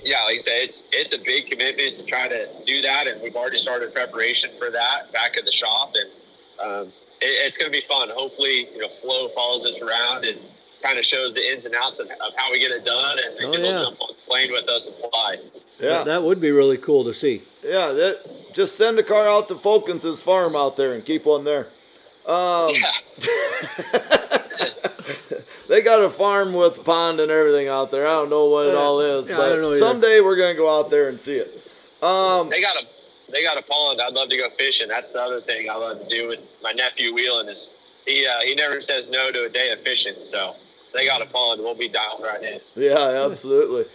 yeah, 0.03 0.23
like 0.23 0.36
I 0.36 0.39
said, 0.39 0.62
it's 0.63 0.88
it's 0.91 1.13
a 1.13 1.17
big 1.19 1.49
commitment 1.49 1.95
to 1.97 2.06
try 2.06 2.27
to 2.27 2.47
do 2.65 2.82
that, 2.82 3.08
and 3.08 3.21
we've 3.21 3.36
already 3.36 3.58
started 3.58 3.93
preparation 3.93 4.51
for 4.58 4.69
that 4.71 5.12
back 5.12 5.38
at 5.38 5.45
the 5.45 5.51
shop, 5.51 5.93
and 5.95 6.10
um, 6.71 6.88
it, 7.19 7.45
it's 7.45 7.58
going 7.58 7.71
to 7.71 7.77
be 7.77 7.86
fun. 7.88 8.10
Hopefully, 8.13 8.67
you 8.73 8.80
know, 8.80 8.88
Flo 9.01 9.30
follows 9.30 9.65
us 9.65 9.82
around 9.82 10.23
and 10.25 10.39
kind 10.84 10.97
of 10.99 11.03
shows 11.06 11.34
the 11.34 11.41
ins 11.51 11.65
and 11.65 11.73
outs 11.75 11.99
of, 11.99 12.08
of 12.08 12.34
how 12.38 12.51
we 12.51 12.60
get 12.60 12.71
it 12.71 12.86
done, 12.86 13.17
and, 13.25 13.38
and 13.39 13.47
Oh, 13.56 13.60
he'll 13.60 13.71
yeah. 13.71 13.84
jump 13.84 13.99
on 14.01 14.10
the 14.10 14.32
plane 14.32 14.51
with 14.51 14.69
us 14.69 14.88
and 14.88 14.95
fly. 15.12 15.38
Yeah. 15.80 16.03
That 16.03 16.23
would 16.23 16.39
be 16.39 16.51
really 16.51 16.77
cool 16.77 17.03
to 17.03 17.13
see. 17.13 17.41
Yeah, 17.63 17.91
that 17.91 18.53
just 18.53 18.75
send 18.77 18.97
a 18.99 19.03
car 19.03 19.27
out 19.27 19.47
to 19.49 19.56
Fulkins' 19.56 20.21
farm 20.23 20.56
out 20.56 20.77
there 20.77 20.93
and 20.93 21.03
keep 21.03 21.25
one 21.25 21.43
there. 21.43 21.67
Um, 22.25 22.73
Yeah, 22.75 22.91
they 25.67 25.82
got 25.82 26.01
a 26.01 26.10
farm 26.10 26.53
with 26.53 26.84
pond 26.84 27.19
and 27.19 27.32
everything 27.32 27.67
out 27.67 27.91
there. 27.91 28.08
I 28.08 28.12
don't 28.12 28.30
know 28.30 28.45
what 28.45 28.67
it 28.67 28.75
all 28.75 28.99
is, 29.01 29.30
Yeah, 29.30 29.38
but 29.38 29.49
don't 29.49 29.62
know 29.62 29.69
either. 29.71 29.80
someday 29.80 30.21
we're 30.21 30.36
gonna 30.38 30.56
go 30.56 30.69
out 30.80 30.89
there 30.89 31.10
and 31.10 31.19
see 31.19 31.38
it. 31.38 31.62
Um, 32.01 32.49
they 32.49 32.62
got 32.62 32.75
a 32.77 32.86
they 33.32 33.43
got 33.43 33.58
a 33.58 33.62
pond. 33.62 33.99
I'd 34.01 34.13
love 34.13 34.30
to 34.30 34.38
go 34.38 34.49
fishing. 34.58 34.88
That's 34.88 35.12
the 35.12 35.19
other 35.21 35.41
thing 35.41 35.69
I 35.69 35.75
love 35.75 35.99
to 36.01 36.08
do 36.08 36.27
with 36.30 36.39
my 36.63 36.71
nephew 36.71 37.13
Wheeling 37.13 37.49
is 37.49 37.71
he 38.06 38.25
uh, 38.25 38.39
he 38.43 38.56
never 38.56 38.82
says 38.82 39.10
no 39.10 39.32
to 39.32 39.45
a 39.45 39.49
day 39.49 39.71
of 39.71 39.82
fishing. 39.82 40.15
So 40.23 40.56
they 40.93 41.06
got 41.06 41.21
a 41.21 41.25
pond. 41.25 41.62
We'll 41.62 41.75
be 41.75 41.89
dialed 41.89 42.21
right 42.23 42.41
in. 42.43 42.60
yeah, 42.75 43.25
absolutely. 43.30 43.86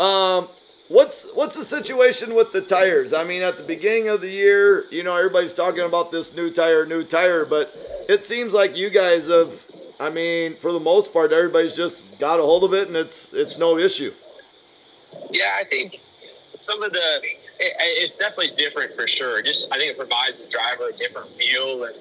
Um, 0.00 0.48
what's 0.88 1.24
what's 1.34 1.54
the 1.56 1.64
situation 1.64 2.34
with 2.34 2.52
the 2.52 2.60
tires? 2.60 3.12
I 3.12 3.24
mean, 3.24 3.42
at 3.42 3.56
the 3.56 3.62
beginning 3.62 4.08
of 4.08 4.20
the 4.20 4.28
year, 4.30 4.84
you 4.90 5.02
know, 5.02 5.16
everybody's 5.16 5.54
talking 5.54 5.84
about 5.84 6.10
this 6.12 6.34
new 6.34 6.50
tire, 6.50 6.84
new 6.84 7.04
tire, 7.04 7.44
but 7.44 7.74
it 8.08 8.24
seems 8.24 8.52
like 8.52 8.76
you 8.76 8.90
guys 8.90 9.26
have. 9.28 9.66
I 10.00 10.10
mean, 10.10 10.56
for 10.56 10.72
the 10.72 10.80
most 10.80 11.12
part, 11.12 11.32
everybody's 11.32 11.76
just 11.76 12.02
got 12.18 12.40
a 12.40 12.42
hold 12.42 12.64
of 12.64 12.74
it, 12.74 12.88
and 12.88 12.96
it's 12.96 13.28
it's 13.32 13.58
no 13.58 13.78
issue. 13.78 14.12
Yeah, 15.30 15.56
I 15.56 15.64
think 15.64 16.00
some 16.58 16.82
of 16.82 16.92
the 16.92 17.20
it, 17.22 17.42
it's 17.58 18.16
definitely 18.16 18.56
different 18.56 18.94
for 18.96 19.06
sure. 19.06 19.40
Just 19.42 19.68
I 19.72 19.78
think 19.78 19.92
it 19.92 19.98
provides 19.98 20.40
the 20.40 20.48
driver 20.48 20.88
a 20.88 20.96
different 20.96 21.30
feel, 21.36 21.84
and 21.84 21.94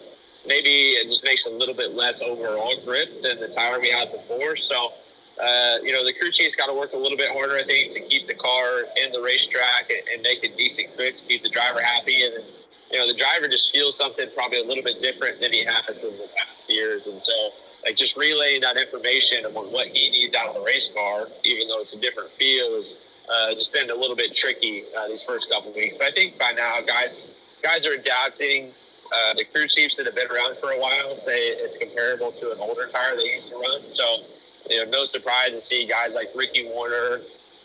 maybe 0.47 0.69
it 0.97 1.07
just 1.07 1.23
makes 1.23 1.45
a 1.45 1.51
little 1.51 1.75
bit 1.75 1.93
less 1.93 2.19
overall 2.21 2.73
grip 2.83 3.09
than 3.21 3.39
the 3.39 3.47
tire 3.47 3.79
we 3.79 3.89
had 3.89 4.11
before. 4.11 4.55
So, 4.55 4.93
uh, 5.41 5.77
you 5.83 5.91
know, 5.91 6.03
the 6.03 6.13
crew 6.13 6.31
chief's 6.31 6.55
got 6.55 6.67
to 6.67 6.73
work 6.73 6.93
a 6.93 6.97
little 6.97 7.17
bit 7.17 7.31
harder, 7.31 7.55
I 7.55 7.63
think, 7.63 7.91
to 7.93 8.01
keep 8.01 8.27
the 8.27 8.33
car 8.33 8.85
in 9.03 9.11
the 9.11 9.21
racetrack 9.21 9.91
and, 9.91 10.01
and 10.13 10.21
make 10.23 10.43
a 10.43 10.55
decent 10.57 10.95
grip 10.97 11.17
to 11.17 11.23
keep 11.25 11.43
the 11.43 11.49
driver 11.49 11.81
happy. 11.81 12.23
And 12.23 12.43
you 12.91 12.97
know, 12.97 13.07
the 13.07 13.17
driver 13.17 13.47
just 13.47 13.71
feels 13.71 13.97
something 13.97 14.27
probably 14.35 14.61
a 14.61 14.65
little 14.65 14.83
bit 14.83 14.99
different 14.99 15.41
than 15.41 15.53
he 15.53 15.63
has 15.63 16.03
in 16.03 16.17
the 16.17 16.27
past 16.35 16.69
years, 16.69 17.05
and 17.05 17.21
so. 17.21 17.51
Like 17.85 17.97
just 17.97 18.15
relaying 18.15 18.61
that 18.61 18.77
information 18.77 19.45
on 19.45 19.51
what 19.71 19.87
he 19.87 20.09
needs 20.09 20.35
out 20.35 20.49
of 20.49 20.55
the 20.55 20.61
race 20.61 20.89
car, 20.93 21.27
even 21.43 21.67
though 21.67 21.81
it's 21.81 21.93
a 21.93 21.99
different 21.99 22.31
feel, 22.31 22.77
has 22.77 22.95
uh, 23.29 23.51
just 23.53 23.73
been 23.73 23.89
a 23.89 23.95
little 23.95 24.15
bit 24.15 24.33
tricky 24.33 24.83
uh, 24.97 25.07
these 25.07 25.23
first 25.23 25.49
couple 25.49 25.73
weeks. 25.73 25.95
But 25.97 26.07
I 26.07 26.11
think 26.11 26.37
by 26.39 26.51
now, 26.51 26.79
guys, 26.85 27.27
guys 27.61 27.85
are 27.85 27.93
adapting. 27.93 28.71
Uh, 29.13 29.33
the 29.35 29.45
crew 29.45 29.67
chiefs 29.67 29.97
that 29.97 30.05
have 30.05 30.15
been 30.15 30.31
around 30.31 30.57
for 30.57 30.71
a 30.71 30.79
while 30.79 31.13
say 31.15 31.49
it's 31.49 31.77
comparable 31.77 32.31
to 32.31 32.51
an 32.51 32.57
older 32.59 32.87
tire 32.87 33.15
they 33.15 33.35
used 33.35 33.49
to 33.49 33.55
run. 33.55 33.81
So, 33.93 34.17
you 34.69 34.83
know, 34.83 34.89
no 34.89 35.05
surprise 35.05 35.49
to 35.51 35.61
see 35.61 35.85
guys 35.85 36.13
like 36.15 36.29
Ricky 36.33 36.65
Warner, 36.65 37.19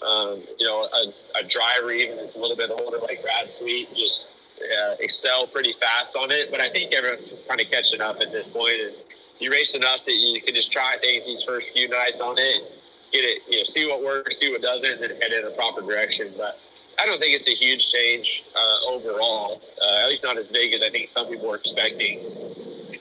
um, 0.07 0.43
you 0.59 0.67
know, 0.67 0.85
a, 0.85 1.41
a 1.41 1.45
driver 1.45 1.91
even 1.91 2.17
that's 2.17 2.35
a 2.35 2.39
little 2.39 2.57
bit 2.57 2.71
older 2.71 2.99
like 2.99 3.23
Brad 3.23 3.53
Sweet, 3.53 3.95
just 3.95 4.29
uh, 4.61 4.97
excel 5.01 5.47
pretty 5.47 5.73
fast 5.81 6.17
on 6.17 6.31
it. 6.31 6.51
But 6.51 6.61
I 6.61 6.69
think 6.69 6.93
everyone's 6.93 7.33
kind 7.49 7.61
of 7.61 7.71
catching 7.71 8.01
up 8.01 8.21
at 8.21 8.31
this 8.31 8.49
point, 8.49 8.81
and 8.81 8.95
you 9.41 9.51
race 9.51 9.75
enough 9.75 10.01
that 10.07 10.15
you 10.15 10.41
can 10.43 10.55
just 10.55 10.73
try 10.73 10.97
things 11.01 11.27
these 11.27 11.43
first 11.43 11.69
few 11.71 11.89
nights 11.89 12.21
on 12.21 12.37
it 12.39 12.79
get 13.13 13.25
it, 13.25 13.43
you 13.49 13.59
know, 13.59 13.65
see 13.65 13.87
what 13.87 14.03
works, 14.03 14.39
see 14.39 14.51
what 14.51 14.63
doesn't, 14.63 15.03
and 15.03 15.23
head 15.23 15.33
in 15.33 15.47
a 15.47 15.51
proper 15.51 15.81
direction. 15.83 16.33
But 16.37 16.61
I 16.99 17.07
don't 17.07 17.21
think 17.21 17.35
it's 17.35 17.49
a 17.49 17.55
huge 17.55 17.91
change 17.91 18.45
uh, 18.55 18.91
overall, 18.91 19.63
uh, 19.81 20.05
at 20.05 20.09
least 20.09 20.23
not 20.23 20.37
as 20.39 20.47
big 20.49 20.75
as 20.75 20.83
I 20.83 20.91
think 20.91 21.11
some 21.11 21.29
people 21.29 21.49
were 21.49 21.57
expecting 21.57 22.21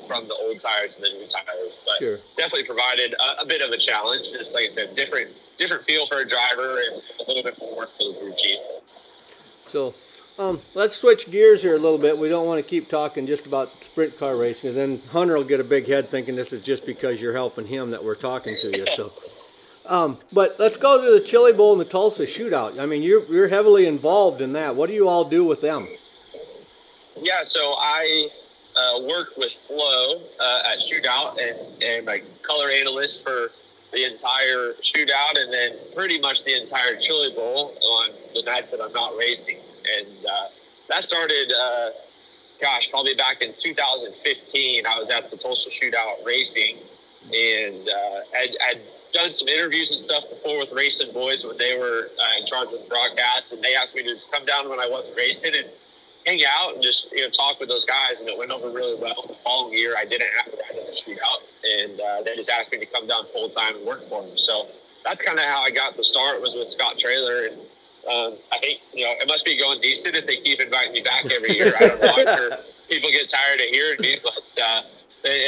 from 0.07 0.27
the 0.27 0.35
old 0.35 0.59
tires 0.59 0.95
to 0.95 1.01
the 1.01 1.09
new 1.09 1.27
tires. 1.27 1.73
But 1.85 1.97
Sure. 1.99 2.19
definitely 2.37 2.63
provided 2.63 3.13
a, 3.13 3.41
a 3.41 3.45
bit 3.45 3.61
of 3.61 3.71
a 3.71 3.77
challenge. 3.77 4.31
Just 4.31 4.55
like 4.55 4.67
I 4.67 4.69
said, 4.69 4.95
different 4.95 5.31
different 5.57 5.83
feel 5.85 6.05
for 6.07 6.19
a 6.19 6.27
driver 6.27 6.79
and 6.79 7.01
a 7.19 7.23
little 7.27 7.43
bit 7.43 7.59
more 7.59 7.75
work 7.77 7.89
for 7.97 8.13
the 8.13 8.19
crew 8.19 8.33
chief. 8.37 8.59
So, 9.65 9.95
um, 10.39 10.61
let's 10.73 10.95
switch 10.95 11.29
gears 11.31 11.61
here 11.61 11.75
a 11.75 11.79
little 11.79 11.97
bit. 11.97 12.17
We 12.17 12.29
don't 12.29 12.45
want 12.45 12.63
to 12.63 12.69
keep 12.69 12.89
talking 12.89 13.27
just 13.27 13.45
about 13.45 13.71
sprint 13.83 14.17
car 14.17 14.35
racing, 14.35 14.69
because 14.69 14.75
then 14.75 15.01
Hunter 15.09 15.35
will 15.35 15.43
get 15.43 15.59
a 15.59 15.63
big 15.63 15.87
head 15.87 16.09
thinking 16.09 16.35
this 16.35 16.53
is 16.53 16.63
just 16.63 16.85
because 16.85 17.21
you're 17.21 17.33
helping 17.33 17.67
him 17.67 17.91
that 17.91 18.03
we're 18.03 18.15
talking 18.15 18.55
to 18.61 18.77
you. 18.77 18.85
So, 18.95 19.11
Um, 19.85 20.19
but 20.33 20.57
let's 20.59 20.77
go 20.77 21.03
to 21.03 21.11
the 21.11 21.25
Chili 21.25 21.53
Bowl 21.53 21.71
and 21.71 21.79
the 21.79 21.85
Tulsa 21.85 22.23
Shootout. 22.23 22.79
I 22.79 22.85
mean, 22.85 23.03
you're 23.03 23.23
you're 23.25 23.47
heavily 23.47 23.87
involved 23.87 24.41
in 24.41 24.53
that. 24.53 24.75
What 24.75 24.87
do 24.89 24.93
you 24.93 25.07
all 25.07 25.23
do 25.23 25.45
with 25.45 25.61
them? 25.61 25.87
Yeah, 27.15 27.43
so 27.43 27.75
I 27.77 28.29
uh, 28.75 29.01
worked 29.03 29.37
with 29.37 29.53
Flo 29.65 30.21
uh, 30.39 30.71
at 30.71 30.79
Shootout 30.79 31.37
and, 31.41 31.81
and 31.81 32.05
my 32.05 32.21
color 32.43 32.69
analyst 32.69 33.23
for 33.23 33.51
the 33.93 34.03
entire 34.03 34.73
shootout 34.83 35.41
and 35.41 35.51
then 35.51 35.71
pretty 35.95 36.19
much 36.19 36.43
the 36.43 36.61
entire 36.61 36.97
Chili 36.97 37.31
Bowl 37.33 37.73
on 37.81 38.09
the 38.35 38.43
nights 38.43 38.69
that 38.71 38.81
I'm 38.81 38.91
not 38.93 39.15
racing. 39.17 39.57
And 39.97 40.25
uh, 40.25 40.47
that 40.89 41.03
started, 41.03 41.53
uh, 41.53 41.89
gosh, 42.61 42.89
probably 42.89 43.15
back 43.15 43.41
in 43.41 43.53
2015. 43.55 44.85
I 44.85 44.99
was 44.99 45.09
at 45.09 45.29
the 45.31 45.37
Tulsa 45.37 45.69
Shootout 45.69 46.25
racing 46.25 46.77
and 47.33 47.89
uh, 47.89 48.37
I'd, 48.37 48.55
I'd 48.69 48.81
done 49.13 49.33
some 49.33 49.47
interviews 49.47 49.91
and 49.91 49.99
stuff 49.99 50.29
before 50.29 50.59
with 50.59 50.71
Racing 50.71 51.11
Boys 51.13 51.43
when 51.43 51.57
they 51.57 51.77
were 51.77 52.09
uh, 52.17 52.39
in 52.39 52.45
charge 52.45 52.67
of 52.67 52.83
the 52.83 52.89
broadcast. 52.89 53.51
And 53.51 53.61
they 53.63 53.75
asked 53.75 53.95
me 53.95 54.03
to 54.03 54.13
just 54.13 54.31
come 54.31 54.45
down 54.45 54.69
when 54.69 54.79
I 54.79 54.87
wasn't 54.87 55.17
racing 55.17 55.51
and 55.55 55.67
hang 56.25 56.39
out 56.59 56.75
and 56.75 56.83
just 56.83 57.11
you 57.11 57.21
know 57.21 57.29
talk 57.29 57.59
with 57.59 57.69
those 57.69 57.85
guys, 57.85 58.19
and 58.19 58.29
it 58.29 58.37
went 58.37 58.51
over 58.51 58.69
really 58.69 58.99
well. 58.99 59.25
The 59.27 59.35
following 59.43 59.73
year, 59.73 59.95
I 59.97 60.05
didn't 60.05 60.29
have 60.37 60.51
to 60.51 60.57
ride 60.57 60.79
in 60.79 60.85
the 60.85 60.91
shootout, 60.91 61.41
and 61.63 61.99
uh, 61.99 62.21
they 62.23 62.35
just 62.35 62.49
asked 62.49 62.71
me 62.71 62.79
to 62.79 62.85
come 62.85 63.07
down 63.07 63.25
full 63.33 63.49
time 63.49 63.75
and 63.75 63.85
work 63.85 64.07
for 64.09 64.21
them. 64.23 64.37
So 64.37 64.67
that's 65.03 65.21
kind 65.21 65.39
of 65.39 65.45
how 65.45 65.61
I 65.61 65.71
got 65.71 65.95
the 65.95 66.03
start 66.03 66.41
was 66.41 66.53
with 66.53 66.69
Scott 66.69 66.97
Trailer 66.97 67.47
and 67.47 67.57
um, 68.07 68.37
I 68.51 68.57
think 68.59 68.79
you 68.93 69.05
know 69.05 69.11
it 69.11 69.27
must 69.27 69.45
be 69.45 69.57
going 69.57 69.81
decent 69.81 70.15
if 70.15 70.25
they 70.25 70.37
keep 70.37 70.59
inviting 70.59 70.93
me 70.93 71.01
back 71.01 71.25
every 71.31 71.55
year. 71.55 71.73
I 71.79 71.87
don't 71.87 72.01
know. 72.01 72.35
Sure 72.35 72.57
people 72.89 73.11
get 73.11 73.29
tired 73.29 73.59
of 73.59 73.67
hearing 73.67 74.01
me, 74.01 74.17
but. 74.23 74.63
Uh, 74.63 74.81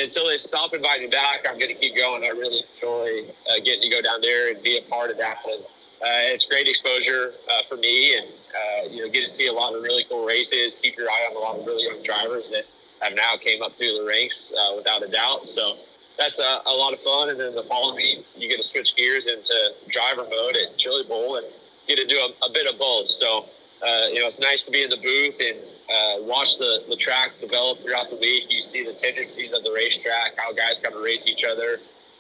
until 0.02 0.28
they 0.28 0.38
stop 0.38 0.74
inviting 0.74 1.06
me 1.06 1.10
back, 1.10 1.46
I'm 1.48 1.58
going 1.58 1.74
to 1.74 1.80
keep 1.80 1.96
going. 1.96 2.24
I 2.24 2.30
really 2.30 2.64
enjoy 2.76 3.32
uh, 3.50 3.60
getting 3.64 3.82
to 3.84 3.90
go 3.90 4.02
down 4.02 4.20
there 4.20 4.52
and 4.52 4.62
be 4.62 4.78
a 4.78 4.82
part 4.90 5.10
of 5.12 5.18
that. 5.18 5.38
And 5.46 5.64
uh, 5.64 6.34
it's 6.34 6.46
great 6.46 6.68
exposure 6.68 7.34
uh, 7.50 7.62
for 7.70 7.78
me, 7.78 8.18
and 8.18 8.28
uh, 8.28 8.90
you 8.90 9.06
know, 9.06 9.12
get 9.12 9.24
to 9.24 9.30
see 9.30 9.48
a 9.48 9.54
lot 9.54 9.76
of 9.76 9.84
really 9.84 10.04
cool 10.10 10.26
races. 10.26 10.78
Keep 10.82 10.98
your 10.98 11.10
eye 11.10 11.28
on 11.30 11.36
a 11.36 11.40
lot 11.40 11.60
of 11.60 11.66
really 11.66 11.84
young 11.84 12.02
drivers 12.04 12.50
that 12.52 12.66
have 13.02 13.16
now 13.16 13.38
came 13.38 13.62
up 13.62 13.78
through 13.78 13.96
the 13.98 14.06
ranks 14.06 14.54
uh, 14.58 14.76
without 14.76 15.04
a 15.04 15.08
doubt. 15.08 15.48
So 15.48 15.78
that's 16.18 16.40
a, 16.40 16.62
a, 16.66 16.76
lot 16.76 16.94
of 16.94 17.00
fun. 17.02 17.30
And 17.30 17.40
then 17.40 17.56
the 17.56 17.64
following 17.64 18.24
you 18.36 18.50
get 18.50 18.58
to 18.58 18.64
switch 18.64 18.96
gears 18.96 19.28
into 19.28 19.54
driver 19.88 20.24
mode 20.24 20.58
at 20.58 20.78
Chili 20.78 21.04
Bowl 21.04 21.38
and 21.38 21.46
get 21.90 21.98
to 21.98 22.06
do 22.06 22.18
a, 22.18 22.46
a 22.46 22.52
bit 22.54 22.72
of 22.72 22.80
both. 22.80 23.10
So 23.10 23.50
uh, 23.82 24.08
you 24.12 24.20
know, 24.20 24.28
it's 24.28 24.40
nice 24.40 24.64
to 24.66 24.72
be 24.72 24.84
in 24.84 24.90
the 24.90 24.98
booth 24.98 25.40
and 25.40 25.58
uh, 25.90 26.28
watch 26.28 26.58
the, 26.58 26.84
the 26.90 26.96
track 26.96 27.32
develop 27.40 27.80
throughout 27.80 28.10
the 28.10 28.18
week. 28.18 28.52
You 28.52 28.62
see 28.62 28.84
the 28.84 28.94
tendencies 28.94 29.54
of 29.54 29.64
the 29.64 29.72
racetrack, 29.72 30.38
how 30.38 30.52
guys 30.54 30.80
kind 30.84 30.96
of 30.96 31.02
race 31.02 31.26
each 31.26 31.44
other. 31.44 31.80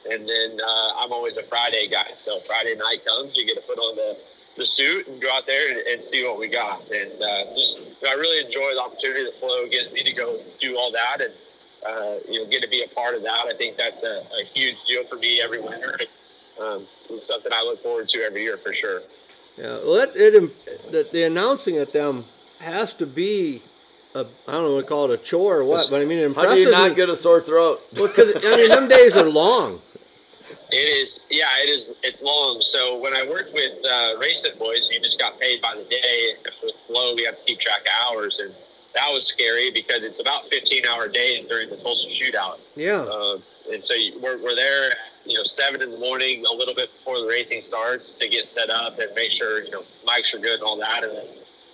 And 0.09 0.27
then 0.27 0.57
uh, 0.59 0.89
I'm 0.97 1.11
always 1.11 1.35
a 1.37 1.43
Friday 1.43 1.87
guy. 1.91 2.07
So 2.23 2.39
Friday 2.47 2.75
night 2.75 3.05
comes, 3.05 3.35
you 3.35 3.45
get 3.45 3.55
to 3.55 3.61
put 3.67 3.77
on 3.77 3.95
the, 3.97 4.17
the 4.55 4.65
suit 4.65 5.07
and 5.07 5.21
go 5.21 5.29
out 5.33 5.45
there 5.45 5.69
and, 5.69 5.79
and 5.85 6.03
see 6.03 6.23
what 6.23 6.39
we 6.39 6.47
got. 6.47 6.89
And 6.89 7.11
uh, 7.21 7.53
just, 7.53 7.79
I 8.07 8.13
really 8.13 8.45
enjoy 8.45 8.73
the 8.75 8.81
opportunity 8.81 9.25
that 9.25 9.35
Flo 9.39 9.67
gives 9.67 9.91
me 9.91 10.01
to 10.03 10.13
go 10.13 10.39
do 10.59 10.77
all 10.77 10.91
that 10.93 11.19
and, 11.19 11.33
uh, 11.85 12.15
you 12.31 12.39
know, 12.39 12.49
get 12.49 12.63
to 12.63 12.69
be 12.69 12.83
a 12.83 12.95
part 12.95 13.15
of 13.15 13.21
that. 13.23 13.45
I 13.47 13.53
think 13.57 13.75
that's 13.75 14.01
a, 14.03 14.23
a 14.39 14.45
huge 14.53 14.81
deal 14.85 15.03
for 15.03 15.17
me 15.17 15.41
every 15.43 15.61
winter. 15.61 15.99
Um, 16.59 16.87
it's 17.09 17.27
something 17.27 17.51
I 17.53 17.63
look 17.63 17.83
forward 17.83 18.07
to 18.09 18.19
every 18.21 18.43
year 18.43 18.57
for 18.57 18.73
sure. 18.73 19.01
Yeah, 19.59 19.79
well, 19.83 19.95
it, 19.95 20.11
it 20.15 20.91
the, 20.91 21.07
the 21.11 21.23
announcing 21.23 21.75
at 21.77 21.91
them 21.91 22.25
has 22.59 22.93
to 22.95 23.05
be 23.05 23.61
a, 24.15 24.25
I 24.47 24.51
don't 24.53 24.63
know 24.63 24.75
what 24.75 24.81
to 24.81 24.87
call 24.87 25.11
it 25.11 25.19
a 25.19 25.21
chore 25.21 25.57
or 25.57 25.65
what, 25.65 25.89
but 25.89 26.01
I 26.01 26.05
mean, 26.05 26.33
How 26.33 26.53
do 26.53 26.59
you 26.59 26.71
not 26.71 26.95
get 26.95 27.09
a 27.09 27.15
sore 27.15 27.41
throat? 27.41 27.81
Well, 27.99 28.07
because 28.07 28.35
I 28.37 28.55
mean, 28.55 28.69
them 28.69 28.87
days 28.87 29.15
are 29.15 29.29
long. 29.29 29.81
It 30.71 30.75
is, 30.75 31.25
yeah, 31.29 31.47
it 31.63 31.69
is. 31.69 31.91
It's 32.03 32.21
long. 32.21 32.61
So 32.61 32.97
when 32.99 33.13
I 33.15 33.27
worked 33.27 33.53
with 33.53 33.73
uh, 33.85 34.17
Racing 34.19 34.57
Boys, 34.57 34.87
you 34.91 34.99
just 34.99 35.19
got 35.19 35.39
paid 35.39 35.61
by 35.61 35.75
the 35.75 35.83
day. 35.83 36.33
With 36.63 36.73
Flo, 36.87 37.15
we 37.15 37.25
have 37.25 37.37
to 37.37 37.43
keep 37.43 37.59
track 37.59 37.81
of 37.81 38.07
hours, 38.07 38.39
and 38.39 38.53
that 38.95 39.09
was 39.11 39.25
scary 39.27 39.71
because 39.71 40.05
it's 40.05 40.19
about 40.19 40.47
15 40.49 40.85
hour 40.85 41.07
days 41.07 41.45
during 41.47 41.69
the 41.69 41.77
Tulsa 41.77 42.07
shootout. 42.07 42.59
Yeah. 42.75 43.01
Uh, 43.01 43.39
and 43.71 43.83
so 43.83 43.93
you, 43.93 44.19
we're, 44.21 44.41
we're 44.41 44.55
there, 44.55 44.91
you 45.29 45.37
know, 45.37 45.43
seven 45.43 45.81
in 45.81 45.91
the 45.91 45.97
morning, 45.97 46.43
a 46.45 46.55
little 46.55 46.73
bit 46.73 46.89
before 46.97 47.19
the 47.19 47.27
racing 47.27 47.61
starts 47.61 48.13
to 48.13 48.27
get 48.27 48.47
set 48.47 48.69
up 48.69 48.99
and 48.99 49.13
make 49.15 49.31
sure, 49.31 49.63
you 49.63 49.71
know, 49.71 49.83
mics 50.07 50.33
are 50.33 50.39
good 50.39 50.59
and 50.59 50.63
all 50.63 50.77
that. 50.77 51.03
And 51.03 51.15
then 51.15 51.25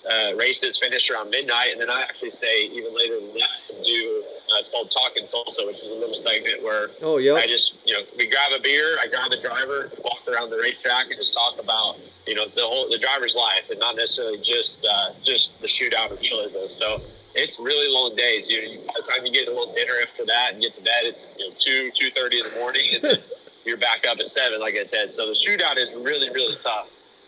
uh, 0.06 0.36
races 0.36 0.78
finish 0.78 1.10
around 1.10 1.30
midnight. 1.30 1.70
And 1.72 1.82
then 1.82 1.90
I 1.90 2.02
actually 2.02 2.32
stay 2.32 2.70
even 2.72 2.96
later 2.96 3.20
than 3.20 3.34
that 3.34 3.50
and 3.74 3.84
do, 3.84 4.24
uh, 4.26 4.60
it's 4.60 4.70
called 4.70 4.92
Talking 4.92 5.28
Tulsa, 5.28 5.66
which 5.66 5.78
is 5.78 5.88
a 5.88 5.96
little 5.96 6.16
segment 6.16 6.64
where 6.64 6.90
oh, 7.02 7.18
yeah. 7.18 7.34
I 7.34 7.48
just, 7.48 7.76
you 7.86 7.94
know, 7.94 8.02
we 8.18 8.28
grab 8.30 8.52
a 8.58 8.62
beer, 8.62 8.98
I 9.02 9.08
grab 9.08 9.32
the 9.32 9.40
driver, 9.40 9.90
walk 10.04 10.22
around 10.28 10.50
the 10.50 10.58
racetrack 10.58 11.08
and 11.10 11.16
just 11.16 11.34
talk 11.34 11.60
about, 11.60 11.98
you 12.28 12.36
know, 12.36 12.46
the 12.56 12.62
whole, 12.62 12.90
the 12.90 13.00
driver's 13.00 13.36
life 13.36 13.70
and 13.70 13.80
not 13.80 13.96
necessarily 13.96 14.40
just, 14.42 14.86
uh, 14.86 15.10
just 15.24 15.60
the 15.62 15.68
shootout 15.68 16.12
of 16.12 16.22
Chili 16.22 16.52
Bowl. 16.52 16.70
So, 16.70 17.02
it's 17.36 17.60
really 17.60 17.94
long 17.94 18.16
days. 18.16 18.50
You, 18.50 18.60
you, 18.62 18.80
by 18.88 18.94
the 18.96 19.04
time 19.04 19.26
you 19.26 19.32
get 19.32 19.48
a 19.48 19.52
little 19.52 19.74
dinner 19.74 19.94
after 20.02 20.26
that 20.26 20.54
and 20.54 20.62
get 20.62 20.74
to 20.76 20.82
bed, 20.82 21.04
it's 21.04 21.28
you 21.38 21.50
know 21.50 21.56
two 21.60 21.92
two 21.94 22.10
thirty 22.12 22.40
in 22.40 22.46
the 22.46 22.56
morning, 22.58 22.84
and 22.94 23.04
then 23.04 23.18
you're 23.66 23.78
back 23.78 24.06
up 24.08 24.20
at 24.20 24.28
seven, 24.28 24.60
like 24.60 24.76
I 24.76 24.84
said. 24.84 25.14
So 25.14 25.26
the 25.26 25.34
shootout 25.34 25.78
is 25.78 25.94
really 25.96 26.30
really 26.30 26.58
tough. 26.64 26.88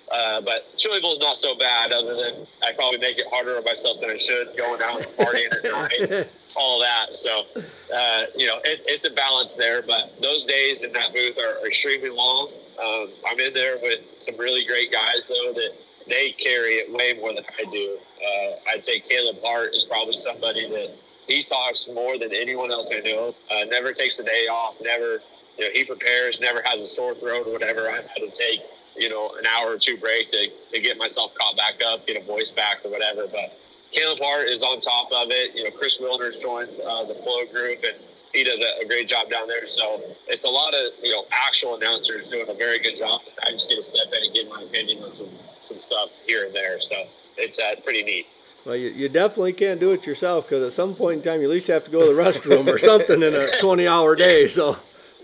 Uh, 0.10 0.40
but 0.40 0.66
Chili 0.78 1.02
Bowl 1.02 1.14
is 1.14 1.20
not 1.20 1.36
so 1.36 1.56
bad, 1.58 1.92
other 1.92 2.16
than 2.16 2.48
I 2.64 2.72
probably 2.72 2.98
make 3.00 3.18
it 3.18 3.26
harder 3.30 3.58
on 3.58 3.66
myself 3.66 4.00
than 4.00 4.10
I 4.10 4.18
should, 4.18 4.56
going 4.56 4.82
out 4.82 5.02
and 5.02 5.12
partying 5.18 5.54
at 5.54 6.10
night, 6.10 6.30
all 6.56 6.80
that. 6.80 7.08
So, 7.14 7.46
uh, 7.94 8.24
you 8.36 8.48
know, 8.48 8.58
it, 8.64 8.84
it's 8.86 9.06
a 9.06 9.12
balance 9.12 9.56
there. 9.56 9.82
But 9.82 10.14
those 10.22 10.46
days 10.46 10.86
in 10.86 10.94
that 10.94 11.12
booth 11.12 11.38
are, 11.38 11.62
are 11.62 11.68
extremely 11.68 12.10
long. 12.10 12.52
Um, 12.82 13.10
I'm 13.30 13.40
in 13.40 13.54
there 13.54 13.80
with 13.82 14.00
some 14.18 14.38
really 14.38 14.66
great 14.66 14.94
guys, 14.94 15.28
though, 15.28 15.52
that 15.54 15.72
they 16.08 16.32
carry 16.32 16.76
it 16.76 16.92
way 16.92 17.20
more 17.20 17.34
than 17.34 17.44
I 17.60 17.70
do. 17.70 17.98
Uh, 18.24 18.72
I'd 18.72 18.86
say 18.86 19.00
Caleb 19.00 19.38
Hart 19.44 19.76
is 19.76 19.84
probably 19.84 20.18
somebody 20.18 20.70
that 20.70 20.96
he 21.28 21.44
talks 21.44 21.90
more 21.94 22.18
than 22.18 22.34
anyone 22.34 22.72
else 22.72 22.90
I 22.94 23.02
know. 23.02 23.36
Uh, 23.52 23.66
never 23.66 23.92
takes 23.92 24.20
a 24.20 24.24
day 24.24 24.48
off. 24.50 24.76
Never, 24.82 25.20
you 25.58 25.66
know, 25.66 25.72
he 25.74 25.84
prepares. 25.84 26.40
Never 26.40 26.62
has 26.66 26.82
a 26.82 26.88
sore 26.88 27.16
throat 27.16 27.48
or 27.48 27.54
whatever. 27.54 27.90
I've 27.90 28.06
had 28.06 28.18
to 28.18 28.32
take, 28.32 28.62
you 28.96 29.10
know, 29.10 29.32
an 29.38 29.46
hour 29.46 29.74
or 29.74 29.78
two 29.78 29.98
break 29.98 30.30
to 30.30 30.50
to 30.70 30.80
get 30.80 30.98
myself 30.98 31.34
caught 31.36 31.58
back 31.58 31.82
up, 31.86 32.06
get 32.08 32.22
a 32.22 32.26
voice 32.26 32.52
back 32.52 32.78
or 32.86 32.92
whatever. 32.92 33.28
But 33.28 33.58
Caleb 33.92 34.20
Hart 34.22 34.48
is 34.48 34.64
on 34.64 34.80
top 34.80 35.08
of 35.12 35.32
it. 35.32 35.56
You 35.56 35.64
know, 35.64 35.72
Chris 35.72 36.00
Wilner's 36.00 36.38
joined 36.38 36.70
uh, 36.82 37.06
the 37.06 37.16
Flo 37.16 37.46
group 37.52 37.84
and 37.84 37.96
he 38.34 38.44
does 38.44 38.60
a, 38.60 38.84
a, 38.84 38.88
great 38.88 39.08
job 39.08 39.30
down 39.30 39.48
there. 39.48 39.66
So 39.68 40.02
it's 40.28 40.46
a 40.46 40.50
lot 40.50 40.74
of 40.74 40.94
you 41.02 41.16
know 41.16 41.26
actual 41.32 41.76
announcers 41.76 42.28
doing 42.28 42.48
a 42.50 42.54
very 42.54 42.80
good 42.80 42.98
job. 42.98 43.22
I 43.46 43.52
just 43.52 43.70
get 43.70 43.78
to 43.78 43.84
step 43.84 44.08
in 44.16 44.24
and 44.24 44.34
give 44.34 44.48
my 44.50 44.62
opinion 44.62 45.04
on 45.04 45.14
some 45.14 45.30
some 45.62 45.80
stuff 45.80 46.10
here 46.26 46.46
and 46.46 46.54
there. 46.54 46.80
So 46.80 47.08
it's 47.38 47.60
uh, 47.60 47.76
pretty 47.84 48.04
neat. 48.04 48.28
Well, 48.66 48.76
you, 48.76 48.90
you 48.90 49.08
definitely 49.08 49.54
can't 49.54 49.80
do 49.80 49.92
it 49.94 50.06
yourself 50.06 50.50
because 50.50 50.66
at 50.66 50.74
some 50.74 50.94
point 50.94 51.18
in 51.18 51.24
time 51.24 51.40
you 51.40 51.48
at 51.48 51.52
least 51.52 51.68
have 51.68 51.86
to 51.86 51.92
go 51.92 52.02
to 52.02 52.14
the 52.14 52.22
restroom 52.22 52.68
or 52.68 52.78
something 52.78 53.24
in 53.24 53.34
a 53.34 53.48
20-hour 53.62 54.16
day. 54.16 54.48
So. 54.48 54.78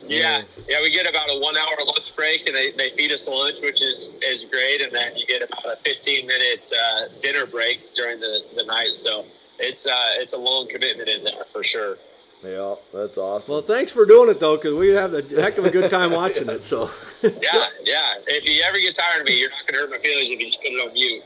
Yeah, 0.08 0.44
yeah, 0.68 0.82
we 0.82 0.92
get 0.92 1.08
about 1.08 1.30
a 1.30 1.40
one-hour 1.40 1.78
lunch 1.86 2.16
break, 2.16 2.48
and 2.48 2.56
they, 2.56 2.72
they 2.72 2.90
feed 2.92 3.12
us 3.12 3.28
lunch, 3.28 3.62
which 3.62 3.82
is, 3.82 4.12
is 4.22 4.46
great, 4.46 4.82
and 4.82 4.92
then 4.92 5.16
you 5.16 5.26
get 5.26 5.42
about 5.42 5.66
a 5.66 5.78
15-minute 5.90 6.74
uh, 6.74 7.02
dinner 7.22 7.46
break 7.46 7.94
during 7.96 8.20
the, 8.20 8.42
the 8.56 8.64
night. 8.66 8.94
So 8.94 9.26
it's 9.60 9.88
uh, 9.88 9.94
it's 10.18 10.34
a 10.34 10.38
long 10.38 10.68
commitment 10.68 11.10
in 11.10 11.24
there 11.24 11.46
for 11.52 11.64
sure. 11.64 11.98
Yeah, 12.44 12.76
that's 12.94 13.18
awesome. 13.18 13.54
Well, 13.54 13.62
thanks 13.62 13.92
for 13.92 14.06
doing 14.06 14.30
it 14.30 14.40
though, 14.40 14.58
because 14.58 14.76
we 14.76 14.90
have 14.90 15.14
a 15.14 15.22
heck 15.22 15.58
of 15.58 15.66
a 15.66 15.70
good 15.70 15.90
time 15.90 16.12
watching 16.12 16.50
it. 16.50 16.66
So. 16.66 16.92
yeah, 17.24 17.68
yeah. 17.84 18.16
If 18.28 18.48
you 18.48 18.62
ever 18.64 18.80
get 18.80 18.96
tired 18.96 19.22
of 19.22 19.28
me, 19.28 19.40
you're 19.40 19.50
not 19.50 19.66
going 19.66 19.76
to 19.76 19.80
hurt 19.80 19.92
my 19.92 19.98
feelings 20.00 20.30
if 20.30 20.40
you 20.40 20.46
just 20.48 20.62
put 20.62 20.72
it 20.72 20.88
on 20.88 20.94
mute. 20.94 21.24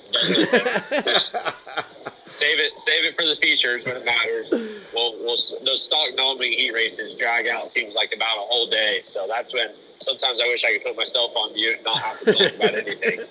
Just, 1.06 1.32
save 2.28 2.60
it, 2.60 2.80
save 2.80 3.06
it 3.06 3.16
for 3.16 3.26
the 3.26 3.36
features 3.42 3.84
when 3.86 3.96
it 3.98 4.06
matters. 4.06 4.52
Well, 4.94 5.16
well, 5.24 5.36
those 5.66 5.84
Stock 5.84 6.10
Non-Wing 6.16 6.52
heat 6.52 6.74
races 6.74 7.16
drag 7.16 7.48
out 7.48 7.72
seems 7.72 7.96
like 7.96 8.14
about 8.14 8.38
a 8.38 8.46
whole 8.50 8.68
day. 8.68 9.02
So 9.06 9.26
that's 9.28 9.54
when 9.54 9.70
sometimes 10.00 10.40
I 10.40 10.48
wish 10.48 10.64
I 10.66 10.74
could 10.74 10.84
put 10.84 10.98
myself 10.98 11.32
on 11.36 11.54
mute 11.54 11.78
and 11.78 11.86
not 11.86 11.98
have 11.98 12.20
to 12.20 12.34
talk 12.34 12.56
about 12.56 12.76
anything. 12.76 13.22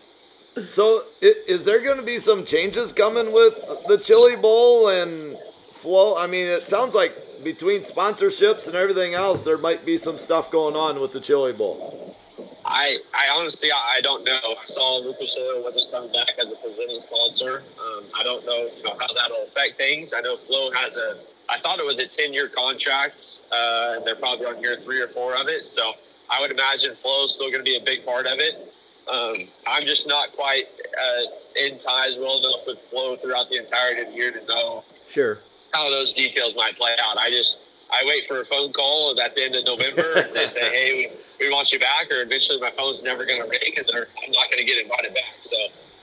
So, 0.65 1.05
is 1.21 1.67
there 1.67 1.81
going 1.83 1.99
to 1.99 2.03
be 2.03 2.19
some 2.19 2.47
changes 2.47 2.91
coming 2.91 3.31
with 3.31 3.53
the 3.89 3.99
Chili 3.99 4.37
Bowl 4.37 4.89
and 4.89 5.37
flow? 5.75 6.17
I 6.17 6.27
mean, 6.27 6.47
it 6.47 6.65
sounds 6.65 6.95
like 6.95 7.15
between 7.43 7.83
sponsorships 7.83 8.67
and 8.67 8.75
everything 8.75 9.15
else, 9.15 9.43
there 9.43 9.59
might 9.59 9.85
be 9.85 9.97
some 9.97 10.19
stuff 10.19 10.51
going 10.51 10.77
on 10.77 11.01
with 11.01 11.13
the 11.13 11.21
Chili 11.21 11.53
Bowl. 11.53 12.17
I, 12.65 12.99
I 13.15 13.39
honestly, 13.39 13.71
I 13.73 14.01
don't 14.01 14.25
know. 14.25 14.41
I 14.43 14.67
saw 14.67 14.99
Lucas 14.99 15.37
Oil 15.41 15.63
wasn't 15.63 15.91
coming 15.93 16.13
back 16.13 16.33
as 16.39 16.53
a 16.53 16.57
presenting 16.57 17.01
sponsor. 17.01 17.63
Um, 17.79 18.05
I 18.19 18.25
don't 18.25 18.45
know, 18.45 18.69
you 18.77 18.83
know 18.83 18.97
how 18.99 19.13
that'll 19.13 19.45
affect 19.45 19.79
things. 19.79 20.13
I 20.15 20.21
know 20.21 20.37
Flo 20.37 20.73
has 20.73 20.97
a, 20.97 21.19
I 21.49 21.61
thought 21.61 21.79
it 21.79 21.87
was 21.87 22.01
a 22.01 22.07
10 22.07 22.33
year 22.33 22.49
contract, 22.49 23.41
uh, 23.53 23.95
and 23.97 24.07
they're 24.07 24.17
probably 24.17 24.47
on 24.47 24.61
year 24.61 24.79
three 24.83 25.01
or 25.01 25.09
four 25.09 25.37
of 25.37 25.49
it. 25.49 25.65
So 25.65 25.93
I 26.29 26.41
would 26.41 26.51
imagine 26.51 26.97
Flo's 26.97 27.35
still 27.35 27.51
going 27.51 27.65
to 27.65 27.71
be 27.71 27.77
a 27.77 27.85
big 27.85 28.05
part 28.05 28.27
of 28.27 28.39
it. 28.39 28.73
Um, 29.13 29.49
I'm 29.69 29.85
just 29.85 30.09
not 30.09 30.33
quite 30.33 30.65
uh, 31.01 31.23
in 31.55 31.79
ties 31.79 32.17
well 32.19 32.39
enough 32.41 32.67
with 32.67 32.79
Flo 32.91 33.17
throughout 33.17 33.49
the 33.49 33.59
entirety 33.59 34.03
of 34.03 34.09
the 34.09 34.15
year 34.15 34.33
to 34.33 34.45
know 34.47 34.83
sure 35.09 35.39
how 35.73 35.89
those 35.91 36.13
details 36.13 36.57
might 36.57 36.77
play 36.77 36.93
out. 37.05 37.19
I 37.19 37.31
just 37.31 37.59
I 37.91 38.03
wait 38.07 38.27
for 38.27 38.41
a 38.41 38.47
phone 38.47 38.73
call 38.73 39.19
at 39.21 39.35
the 39.37 39.45
end 39.45 39.57
of 39.57 39.65
November. 39.65 40.13
and 40.17 40.35
they 40.35 40.49
say, 40.49 40.69
"Hey, 40.71 41.11
we, 41.39 41.47
we 41.47 41.53
want 41.53 41.73
you 41.73 41.79
back," 41.79 42.11
or 42.11 42.23
eventually 42.23 42.61
my 42.61 42.71
phone's 42.71 43.03
never 43.03 43.25
going 43.25 43.43
to 43.43 43.49
ring, 43.49 43.75
and 43.77 43.87
they're, 43.93 44.09
I'm 44.25 44.33
not 44.33 44.51
going 44.51 44.59
to 44.59 44.65
get 44.65 44.83
invited 44.83 45.15
back. 45.15 45.35
So 45.45 45.57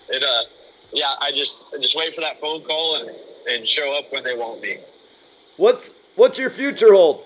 it, 0.10 0.24
uh, 0.24 0.50
yeah, 0.92 1.16
I 1.22 1.32
just 1.32 1.68
I 1.74 1.82
just 1.82 1.96
wait 1.96 2.16
for 2.16 2.22
that 2.22 2.40
phone 2.40 2.62
call 2.64 2.98
and 2.98 3.12
and 3.50 3.68
show 3.68 3.98
up 3.98 4.12
when 4.12 4.24
they 4.24 4.36
want 4.36 4.62
me. 4.62 4.78
What's 5.58 5.92
what's 6.16 6.40
your 6.40 6.50
future 6.50 6.94
hold? 6.94 7.26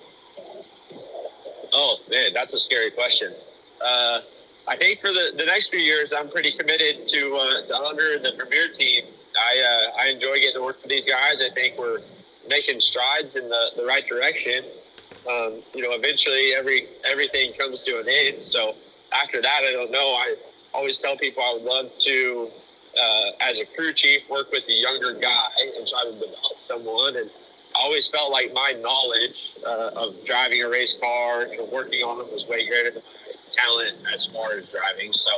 Oh 1.72 1.98
man, 2.10 2.32
that's 2.34 2.54
a 2.54 2.58
scary 2.58 2.90
question. 2.90 3.32
Uh, 3.80 4.20
I 4.66 4.76
think 4.76 5.00
for 5.00 5.08
the, 5.08 5.32
the 5.36 5.44
next 5.44 5.70
few 5.70 5.78
years, 5.78 6.12
I'm 6.12 6.28
pretty 6.28 6.52
committed 6.52 7.06
to 7.06 7.34
uh, 7.36 7.66
to 7.66 7.74
Hunter 7.74 8.14
and 8.16 8.24
the 8.24 8.32
Premier 8.36 8.68
team. 8.68 9.04
I 9.36 9.90
uh, 9.96 10.02
I 10.02 10.08
enjoy 10.08 10.34
getting 10.34 10.54
to 10.54 10.62
work 10.62 10.82
with 10.82 10.90
these 10.90 11.06
guys. 11.06 11.36
I 11.40 11.50
think 11.54 11.78
we're 11.78 12.00
making 12.48 12.80
strides 12.80 13.36
in 13.36 13.48
the, 13.48 13.70
the 13.76 13.84
right 13.84 14.06
direction. 14.06 14.64
Um, 15.30 15.62
you 15.74 15.82
know, 15.82 15.92
eventually 15.92 16.54
every 16.54 16.88
everything 17.10 17.52
comes 17.58 17.84
to 17.84 18.00
an 18.00 18.06
end. 18.08 18.42
So 18.42 18.74
after 19.12 19.42
that, 19.42 19.60
I 19.64 19.72
don't 19.72 19.90
know. 19.90 19.98
I 19.98 20.36
always 20.72 20.98
tell 20.98 21.16
people 21.16 21.42
I 21.42 21.52
would 21.54 21.62
love 21.62 21.90
to, 21.96 22.50
uh, 22.98 23.30
as 23.40 23.60
a 23.60 23.66
crew 23.76 23.92
chief, 23.92 24.22
work 24.30 24.50
with 24.52 24.64
a 24.68 24.72
younger 24.72 25.12
guy 25.14 25.48
and 25.76 25.86
try 25.86 26.04
to 26.04 26.12
develop 26.12 26.58
someone. 26.60 27.16
And 27.16 27.30
I 27.76 27.80
always 27.82 28.08
felt 28.08 28.32
like 28.32 28.52
my 28.52 28.74
knowledge 28.80 29.54
uh, 29.66 29.90
of 29.94 30.24
driving 30.24 30.62
a 30.62 30.68
race 30.68 30.96
car 31.00 31.42
and 31.42 31.70
working 31.70 32.02
on 32.02 32.18
them 32.18 32.28
was 32.32 32.46
way 32.48 32.66
greater 32.66 32.90
than 32.90 33.02
my 33.02 33.32
talent 33.50 33.96
as 34.12 34.26
far 34.26 34.52
as 34.56 34.72
driving. 34.72 35.12
So 35.12 35.30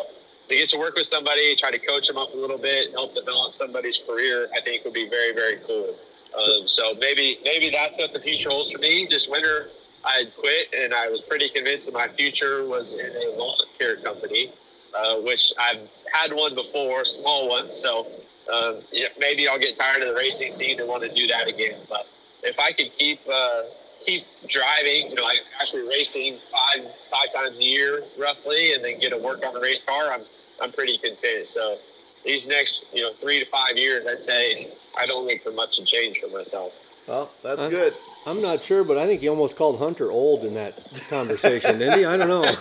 to 0.46 0.54
get 0.56 0.68
to 0.70 0.78
work 0.78 0.96
with 0.96 1.06
somebody, 1.06 1.54
try 1.56 1.70
to 1.70 1.78
coach 1.78 2.08
them 2.08 2.18
up 2.18 2.32
a 2.34 2.36
little 2.36 2.58
bit, 2.58 2.92
help 2.92 3.14
develop 3.14 3.54
somebody's 3.54 4.02
career, 4.06 4.48
I 4.56 4.60
think 4.60 4.84
would 4.84 4.94
be 4.94 5.08
very, 5.08 5.32
very 5.32 5.58
cool. 5.66 5.96
Um, 6.34 6.66
so 6.66 6.94
maybe 7.00 7.38
maybe 7.44 7.70
that's 7.70 7.96
what 7.98 8.12
the 8.12 8.20
future 8.20 8.50
holds 8.50 8.70
for 8.70 8.78
me. 8.78 9.06
This 9.10 9.28
winter, 9.28 9.68
I 10.04 10.24
quit, 10.38 10.68
and 10.78 10.94
I 10.94 11.08
was 11.08 11.20
pretty 11.22 11.48
convinced 11.48 11.86
that 11.86 11.94
my 11.94 12.08
future 12.08 12.66
was 12.66 12.96
in 12.98 13.10
a 13.10 13.36
lawn 13.36 13.56
care 13.78 13.96
company, 13.96 14.52
uh, 14.96 15.16
which 15.16 15.52
I've 15.58 15.88
had 16.12 16.32
one 16.32 16.54
before, 16.54 17.04
small 17.04 17.48
one. 17.48 17.70
So 17.72 18.06
um, 18.52 18.80
yeah, 18.92 19.08
maybe 19.18 19.48
I'll 19.48 19.58
get 19.58 19.76
tired 19.76 20.02
of 20.02 20.08
the 20.08 20.14
racing 20.14 20.52
scene 20.52 20.78
and 20.80 20.88
want 20.88 21.02
to 21.02 21.12
do 21.12 21.26
that 21.28 21.48
again. 21.48 21.80
But 21.88 22.06
if 22.42 22.58
I 22.58 22.72
could 22.72 22.92
keep 22.96 23.20
uh, 23.32 23.62
keep 24.04 24.24
driving, 24.48 25.08
you 25.08 25.14
know, 25.14 25.24
like 25.24 25.40
actually 25.60 25.88
racing 25.88 26.38
five 26.50 26.86
five 27.10 27.32
times 27.34 27.58
a 27.58 27.62
year 27.62 28.02
roughly, 28.18 28.74
and 28.74 28.84
then 28.84 28.98
get 29.00 29.10
to 29.10 29.18
work 29.18 29.44
on 29.44 29.54
the 29.54 29.60
race 29.60 29.82
car, 29.86 30.12
I'm 30.12 30.22
I'm 30.62 30.72
pretty 30.72 30.98
content. 30.98 31.46
So 31.46 31.78
these 32.24 32.48
next 32.48 32.84
you 32.92 33.02
know 33.02 33.12
three 33.14 33.40
to 33.40 33.46
five 33.46 33.76
years, 33.76 34.06
I'd 34.06 34.22
say 34.22 34.68
I 34.98 35.06
don't 35.06 35.26
look 35.26 35.42
for 35.42 35.52
much 35.52 35.76
to 35.78 35.84
change 35.84 36.18
for 36.18 36.28
myself. 36.28 36.72
Well, 37.06 37.30
that's 37.42 37.62
I'm- 37.62 37.70
good. 37.70 37.94
I'm 38.26 38.42
not 38.42 38.60
sure, 38.60 38.84
but 38.84 38.98
I 38.98 39.06
think 39.06 39.22
he 39.22 39.28
almost 39.28 39.56
called 39.56 39.78
Hunter 39.78 40.10
old 40.10 40.44
in 40.44 40.52
that 40.52 41.02
conversation, 41.08 41.78
didn't 41.78 42.00
he? 42.00 42.04
I 42.04 42.18
don't 42.18 42.28
know. 42.28 42.54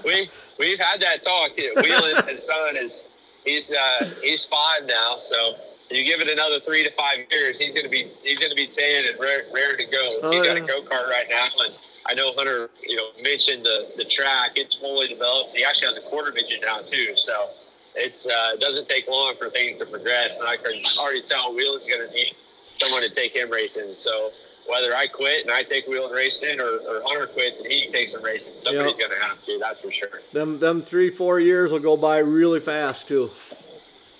we 0.04 0.28
we've 0.58 0.80
had 0.80 1.00
that 1.02 1.22
talk. 1.22 1.52
Wheelan, 1.56 2.28
his 2.28 2.44
son 2.44 2.76
is 2.76 3.08
he's 3.44 3.72
uh, 3.72 4.10
he's 4.22 4.44
five 4.46 4.86
now, 4.86 5.16
so 5.16 5.54
you 5.90 6.04
give 6.04 6.20
it 6.20 6.28
another 6.28 6.58
three 6.60 6.82
to 6.82 6.90
five 6.92 7.18
years, 7.30 7.60
he's 7.60 7.74
gonna 7.74 7.88
be 7.88 8.10
he's 8.24 8.40
gonna 8.42 8.56
be 8.56 8.66
ten 8.66 9.04
and 9.08 9.18
rare, 9.20 9.44
rare 9.52 9.76
to 9.76 9.84
go. 9.84 10.18
Oh, 10.22 10.30
he's 10.32 10.44
got 10.44 10.56
a 10.56 10.60
go 10.60 10.82
kart 10.82 11.08
right 11.08 11.26
now, 11.30 11.46
and 11.64 11.74
I 12.06 12.14
know 12.14 12.32
Hunter, 12.36 12.68
you 12.82 12.96
know, 12.96 13.08
mentioned 13.22 13.64
the 13.64 13.92
the 13.96 14.04
track. 14.04 14.52
It's 14.56 14.76
fully 14.76 15.08
developed. 15.08 15.54
He 15.54 15.64
actually 15.64 15.94
has 15.94 15.98
a 15.98 16.02
quarter 16.08 16.32
midget 16.32 16.62
now 16.64 16.80
too, 16.80 17.14
so 17.16 17.50
it 17.94 18.26
uh, 18.30 18.56
doesn't 18.56 18.88
take 18.88 19.06
long 19.08 19.34
for 19.36 19.50
things 19.50 19.78
to 19.78 19.86
progress. 19.86 20.40
And 20.40 20.48
I 20.48 20.56
can 20.56 20.82
already 20.98 21.22
tell 21.22 21.52
Wheelan's 21.54 21.86
gonna 21.86 22.10
need 22.12 22.34
someone 22.80 23.02
to 23.02 23.10
take 23.10 23.34
him 23.34 23.50
racing. 23.50 23.92
So. 23.92 24.30
Whether 24.66 24.96
I 24.96 25.06
quit 25.08 25.42
and 25.42 25.50
I 25.50 25.62
take 25.62 25.86
Wheelan 25.86 26.14
racing, 26.14 26.58
or, 26.58 26.64
or 26.88 27.02
Hunter 27.04 27.26
quits 27.26 27.60
and 27.60 27.70
he 27.70 27.90
takes 27.90 28.14
him 28.14 28.22
racing, 28.24 28.54
somebody's 28.60 28.98
Yep. 28.98 29.10
going 29.10 29.20
to 29.20 29.26
have 29.26 29.42
to. 29.42 29.58
That's 29.58 29.78
for 29.78 29.90
sure. 29.90 30.22
them 30.32 30.58
them 30.58 30.80
three 30.80 31.10
four 31.10 31.38
years 31.38 31.70
will 31.70 31.80
go 31.80 31.98
by 31.98 32.20
really 32.20 32.60
fast 32.60 33.06
too. 33.06 33.30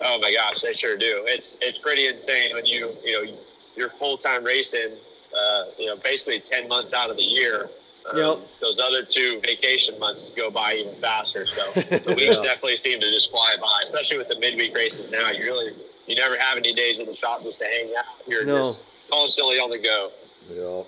Oh 0.03 0.19
my 0.21 0.31
gosh, 0.35 0.61
they 0.61 0.75
sure 0.75 0.99
do. 0.99 1.25
It's 1.27 1.57
it's 1.63 1.79
pretty 1.79 2.09
insane 2.09 2.53
when 2.55 2.67
you 2.67 2.95
you 3.03 3.13
know 3.25 3.33
you're 3.75 3.89
full 3.89 4.19
time 4.19 4.45
racing. 4.45 4.91
Uh, 5.35 5.65
you 5.79 5.87
know, 5.87 5.97
basically 5.97 6.41
ten 6.41 6.69
months 6.69 6.93
out 6.93 7.09
of 7.09 7.17
the 7.17 7.23
year. 7.23 7.71
Um, 8.11 8.17
Yep. 8.19 8.39
Those 8.61 8.81
other 8.81 9.03
two 9.05 9.41
vacation 9.47 9.99
months 9.99 10.31
go 10.37 10.51
by 10.51 10.75
even 10.75 10.95
faster. 11.01 11.47
So 11.47 11.73
the 11.81 12.15
weeks 12.15 12.37
Yeah. 12.39 12.43
definitely 12.51 12.77
seem 12.77 13.01
to 13.01 13.11
just 13.11 13.31
fly 13.31 13.57
by, 13.61 13.81
especially 13.85 14.19
with 14.19 14.29
the 14.29 14.39
midweek 14.39 14.77
races 14.77 15.11
now. 15.11 15.31
You 15.31 15.45
really 15.45 15.73
you 16.07 16.15
never 16.17 16.39
have 16.39 16.59
any 16.59 16.75
days 16.75 17.01
in 17.01 17.07
the 17.07 17.15
shop 17.17 17.43
just 17.43 17.59
to 17.61 17.65
hang 17.65 17.93
out. 17.97 18.05
You're 18.27 18.45
No. 18.45 18.59
just 18.59 18.85
constantly 19.11 19.59
on 19.59 19.71
the 19.71 19.79
go. 19.79 20.11
Yeah. 20.53 20.83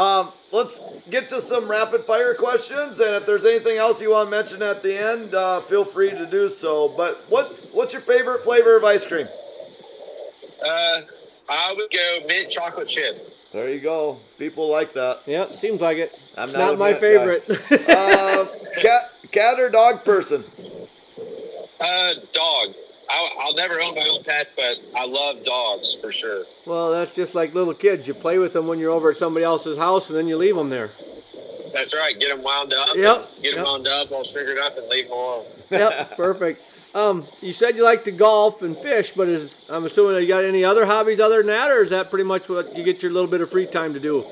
Um, 0.00 0.32
let's 0.52 0.78
get 1.10 1.28
to 1.30 1.40
some 1.40 1.68
rapid 1.70 2.04
fire 2.04 2.34
questions, 2.34 3.00
and 3.00 3.14
if 3.16 3.24
there's 3.24 3.46
anything 3.46 3.78
else 3.78 4.00
you 4.02 4.10
want 4.10 4.26
to 4.26 4.30
mention 4.30 4.62
at 4.62 4.82
the 4.82 4.94
end, 4.96 5.34
uh, 5.34 5.62
feel 5.62 5.86
free 5.86 6.10
to 6.10 6.26
do 6.26 6.48
so. 6.50 6.86
But 6.88 7.24
what's 7.30 7.62
what's 7.72 7.94
your 7.94 8.02
favorite 8.02 8.44
flavor 8.44 8.76
of 8.76 8.84
ice 8.84 9.06
cream? 9.06 9.26
Uh, 10.64 11.00
I 11.48 11.72
would 11.76 11.90
go 11.90 12.18
mint 12.26 12.50
chocolate 12.50 12.88
chip. 12.88 13.32
There 13.52 13.70
you 13.70 13.80
go. 13.80 14.18
People 14.38 14.68
like 14.68 14.92
that. 14.94 15.20
Yeah, 15.26 15.48
seems 15.48 15.80
like 15.80 15.98
it. 15.98 16.18
I'm 16.36 16.48
It's 16.48 16.58
not 16.58 16.70
not, 16.72 16.78
my 16.78 16.94
favorite. 16.94 17.44
Uh, 17.48 18.46
cat, 18.80 19.12
cat 19.30 19.58
or 19.60 19.70
dog 19.70 20.04
person? 20.04 20.44
Uh, 21.80 22.14
dog. 22.32 22.74
I, 23.08 23.30
I'll 23.40 23.54
never 23.54 23.80
own 23.80 23.94
my 23.94 24.06
own 24.10 24.24
pets, 24.24 24.50
but 24.56 24.78
I 24.96 25.06
love 25.06 25.44
dogs 25.44 25.96
for 26.00 26.10
sure. 26.12 26.44
well, 26.66 26.90
that's 26.90 27.12
just 27.12 27.34
like 27.36 27.54
little 27.54 27.72
kids. 27.74 28.08
You 28.08 28.14
play 28.14 28.38
with 28.38 28.52
them 28.52 28.66
when 28.66 28.78
you're 28.80 28.90
over 28.90 29.10
at 29.10 29.16
somebody 29.16 29.44
else's 29.44 29.78
house, 29.78 30.08
and 30.08 30.18
then 30.18 30.26
you 30.26 30.36
leave 30.36 30.56
them 30.56 30.70
there. 30.70 30.90
That's 31.72 31.94
right. 31.94 32.18
Get 32.18 32.30
them 32.34 32.42
wound 32.42 32.74
up. 32.74 32.88
Yep, 32.96 33.28
Get 33.42 33.54
them 33.54 33.64
wound 33.64 33.86
up, 33.86 34.10
all 34.10 34.24
sugared 34.24 34.58
up, 34.58 34.76
and 34.76 34.88
leave 34.88 35.04
them 35.08 35.16
alone. 35.16 35.44
Yep, 35.70 36.16
perfect. 36.16 36.62
Um, 36.96 37.26
you 37.42 37.52
said 37.52 37.76
you 37.76 37.84
like 37.84 38.04
to 38.04 38.10
golf 38.10 38.62
and 38.62 38.74
fish, 38.74 39.12
but 39.12 39.28
is 39.28 39.60
I'm 39.68 39.84
assuming 39.84 40.22
you 40.22 40.26
got 40.26 40.44
any 40.44 40.64
other 40.64 40.86
hobbies 40.86 41.20
other 41.20 41.36
than 41.38 41.48
that, 41.48 41.70
or 41.70 41.84
is 41.84 41.90
that 41.90 42.08
pretty 42.08 42.24
much 42.24 42.48
what 42.48 42.74
you 42.74 42.82
get 42.82 43.02
your 43.02 43.12
little 43.12 43.28
bit 43.28 43.42
of 43.42 43.50
free 43.50 43.66
time 43.66 43.92
to 43.92 44.00
do? 44.00 44.24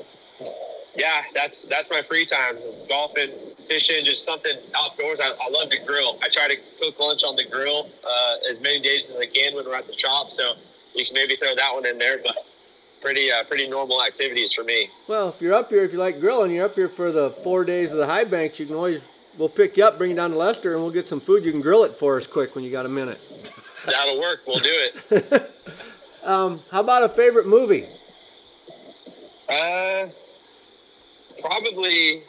Yeah, 0.95 1.21
that's 1.35 1.67
that's 1.67 1.91
my 1.91 2.01
free 2.01 2.25
time. 2.25 2.55
Golfing, 2.89 3.29
fishing, 3.67 4.03
just 4.03 4.25
something 4.25 4.57
outdoors. 4.75 5.19
I, 5.19 5.27
I 5.27 5.49
love 5.51 5.69
to 5.69 5.79
grill. 5.85 6.17
I 6.23 6.29
try 6.29 6.47
to 6.47 6.55
cook 6.81 6.99
lunch 6.99 7.23
on 7.23 7.35
the 7.35 7.45
grill 7.45 7.87
uh, 8.03 8.51
as 8.51 8.59
many 8.61 8.79
days 8.79 9.11
as 9.11 9.19
I 9.19 9.27
can 9.27 9.53
when 9.53 9.65
we're 9.65 9.75
at 9.75 9.85
the 9.85 9.95
shop. 9.95 10.31
So 10.31 10.53
you 10.95 11.05
can 11.05 11.13
maybe 11.13 11.35
throw 11.35 11.53
that 11.53 11.71
one 11.71 11.85
in 11.85 11.99
there, 11.99 12.17
but 12.17 12.35
pretty 12.99 13.31
uh, 13.31 13.43
pretty 13.43 13.69
normal 13.69 14.03
activities 14.03 14.53
for 14.53 14.63
me. 14.63 14.89
Well, 15.07 15.29
if 15.29 15.39
you're 15.39 15.53
up 15.53 15.69
here, 15.69 15.83
if 15.83 15.93
you 15.93 15.99
like 15.99 16.19
grilling, 16.19 16.49
you're 16.49 16.65
up 16.65 16.73
here 16.73 16.89
for 16.89 17.11
the 17.11 17.29
four 17.43 17.63
days 17.63 17.91
of 17.91 17.99
the 17.99 18.07
high 18.07 18.23
banks. 18.23 18.59
You 18.59 18.65
can 18.65 18.75
always 18.75 19.03
we'll 19.37 19.49
pick 19.49 19.77
you 19.77 19.85
up, 19.85 19.97
bring 19.97 20.11
you 20.11 20.15
down 20.15 20.31
to 20.31 20.37
Lester, 20.37 20.73
and 20.73 20.81
we'll 20.81 20.91
get 20.91 21.07
some 21.07 21.19
food. 21.19 21.43
You 21.45 21.51
can 21.51 21.61
grill 21.61 21.83
it 21.83 21.95
for 21.95 22.17
us 22.17 22.27
quick 22.27 22.55
when 22.55 22.63
you 22.63 22.71
got 22.71 22.85
a 22.85 22.89
minute. 22.89 23.19
That'll 23.85 24.19
work. 24.19 24.41
We'll 24.47 24.59
do 24.59 24.89
it. 25.11 25.51
Um, 26.25 26.61
how 26.71 26.79
about 26.79 27.03
a 27.03 27.09
favorite 27.09 27.45
movie? 27.45 27.85
Uh, 29.47 30.07
probably 31.39 32.23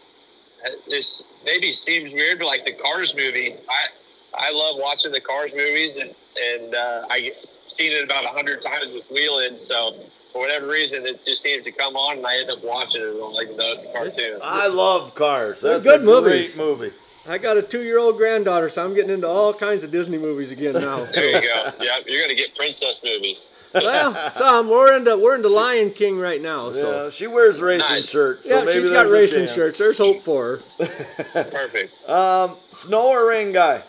uh, 0.65 0.71
this 0.89 1.25
maybe 1.47 1.73
seems 1.73 2.13
weird, 2.13 2.39
but 2.39 2.47
like 2.47 2.67
the 2.67 2.75
Cars 2.75 3.15
movie. 3.17 3.55
I 3.69 3.87
I 4.35 4.53
love 4.53 4.77
watching 4.79 5.13
the 5.13 5.21
Cars 5.21 5.51
movies, 5.57 5.97
and 5.97 6.15
and 6.39 6.75
uh, 6.75 7.07
I 7.11 7.33
seen 7.67 7.93
it 7.93 8.05
about 8.05 8.25
a 8.25 8.29
hundred 8.29 8.61
times 8.61 8.93
with 8.93 9.09
Wheelan. 9.09 9.61
So 9.63 9.97
for 10.33 10.41
whatever 10.43 10.67
reason, 10.67 11.07
it 11.07 11.25
just 11.25 11.43
seems 11.43 11.65
to 11.65 11.73
come 11.73 11.97
on, 11.97 12.19
and 12.19 12.27
I 12.27 12.39
end 12.39 12.51
up 12.51 12.63
watching 12.63 13.01
it. 13.03 13.07
I'm 13.07 13.33
like, 13.33 13.49
no, 13.51 13.73
it's 13.73 13.85
a 13.85 13.93
cartoon. 13.93 14.39
I 14.43 14.67
love 14.67 15.15
Cars. 15.15 15.61
They're 15.61 15.73
That's 15.79 15.85
good 15.85 16.03
a 16.03 16.05
movies. 16.05 16.55
great 16.55 16.65
movie. 16.65 16.93
I 17.29 17.39
got 17.39 17.57
a 17.57 17.63
two-year-old 17.63 18.19
granddaughter, 18.19 18.69
so 18.71 18.85
I'm 18.85 18.95
getting 18.95 19.11
into 19.11 19.27
all 19.27 19.53
kinds 19.53 19.83
of 19.83 19.91
Disney 19.91 20.17
movies 20.17 20.53
again 20.53 20.75
now. 20.75 21.05
There 21.13 21.27
you 21.27 21.41
go. 21.43 21.73
Yep, 21.83 22.05
you're 22.07 22.21
gonna 22.23 22.37
get 22.37 22.55
princess 22.55 23.03
movies. 23.03 23.51
well, 23.75 24.31
some 24.37 24.69
we're 24.71 24.97
into 24.97 25.17
we're 25.17 25.35
into 25.35 25.49
Lion 25.49 25.91
King 25.91 26.19
right 26.21 26.41
now. 26.41 26.71
So 26.73 27.05
Yeah, 27.05 27.11
she 27.11 27.27
wears 27.27 27.61
racing 27.61 27.89
Nice. 27.97 28.11
shirts. 28.11 28.49
So 28.49 28.59
yeah, 28.59 28.65
maybe 28.65 28.81
she's 28.83 28.91
got 28.91 29.09
racing 29.11 29.49
shirts. 29.49 29.77
There's 29.77 29.99
hope 29.99 30.23
for 30.23 30.61
her. 30.79 30.85
Perfect. 31.51 32.09
Um, 32.09 32.59
snow 32.73 33.09
or 33.09 33.27
rain 33.29 33.51
guy? 33.53 33.83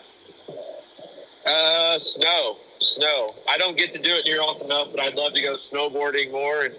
Uh, 1.46 1.98
snow, 2.00 2.56
snow. 2.80 3.34
I 3.48 3.58
don't 3.58 3.76
get 3.76 3.92
to 3.92 3.98
do 3.98 4.10
it 4.10 4.24
near 4.24 4.40
often 4.40 4.66
enough, 4.66 4.88
but 4.90 5.00
I'd 5.00 5.14
love 5.14 5.34
to 5.34 5.42
go 5.42 5.56
snowboarding 5.56 6.30
more 6.32 6.64
and 6.64 6.74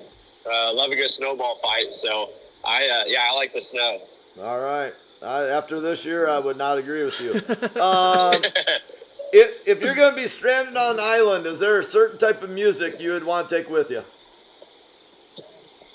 uh, 0.51 0.73
love 0.73 0.91
a 0.91 0.95
good 0.95 1.11
snowball 1.11 1.59
fight. 1.61 1.93
So 1.93 2.31
I, 2.65 2.87
uh, 2.87 3.03
yeah, 3.07 3.29
I 3.29 3.35
like 3.35 3.53
the 3.53 3.61
snow. 3.61 4.01
All 4.41 4.59
right. 4.59 4.93
I, 5.21 5.47
after 5.47 5.79
this 5.81 6.05
year, 6.05 6.29
I 6.29 6.39
would 6.39 6.57
not 6.57 6.77
agree 6.77 7.03
with 7.03 7.19
you. 7.19 7.33
Um, 7.81 8.43
if, 9.33 9.67
if 9.67 9.81
you're 9.81 9.95
going 9.95 10.15
to 10.15 10.21
be 10.21 10.27
stranded 10.27 10.75
on 10.75 10.95
an 10.95 10.99
island, 10.99 11.45
is 11.45 11.59
there 11.59 11.79
a 11.79 11.83
certain 11.83 12.17
type 12.17 12.41
of 12.41 12.49
music 12.49 12.99
you 12.99 13.11
would 13.11 13.23
want 13.23 13.49
to 13.49 13.57
take 13.57 13.69
with 13.69 13.89
you? 13.89 14.03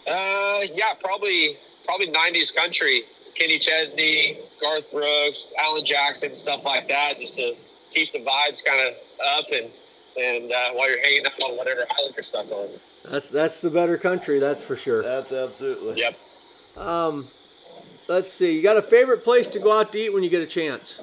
Uh, 0.07 0.61
yeah, 0.73 0.93
probably, 1.03 1.57
probably 1.85 2.09
'90s 2.09 2.55
country. 2.55 3.03
Kenny 3.35 3.59
Chesney, 3.59 4.39
Garth 4.61 4.91
Brooks, 4.93 5.53
Alan 5.59 5.85
Jackson, 5.85 6.35
stuff 6.35 6.65
like 6.65 6.89
that, 6.89 7.19
just 7.19 7.37
to 7.37 7.55
keep 7.91 8.13
the 8.13 8.21
vibes 8.21 8.65
kind 8.65 8.81
of 8.89 8.95
up 9.39 9.47
and 9.53 9.71
and 10.17 10.53
uh, 10.53 10.73
while 10.73 10.89
you're 10.89 11.01
hanging 11.01 11.27
out 11.27 11.33
on 11.43 11.57
whatever 11.57 11.85
island 11.99 12.15
you're 12.17 12.25
stuck 12.25 12.51
on. 12.51 12.69
That's 13.11 13.29
that's 13.29 13.61
the 13.61 13.71
better 13.71 13.99
country, 13.99 14.39
that's 14.39 14.63
for 14.63 14.77
sure. 14.77 15.03
That's 15.03 15.33
absolutely. 15.33 16.01
Yep. 16.01 16.19
Um, 16.77 17.29
let's 18.09 18.33
see. 18.33 18.53
You 18.53 18.63
got 18.63 18.77
a 18.77 18.83
favorite 18.83 19.25
place 19.25 19.47
to 19.49 19.59
go 19.59 19.73
out 19.73 19.93
to 19.93 19.99
eat 19.99 20.13
when 20.13 20.23
you 20.23 20.31
get 20.31 20.43
a 20.43 20.47
chance? 20.47 21.01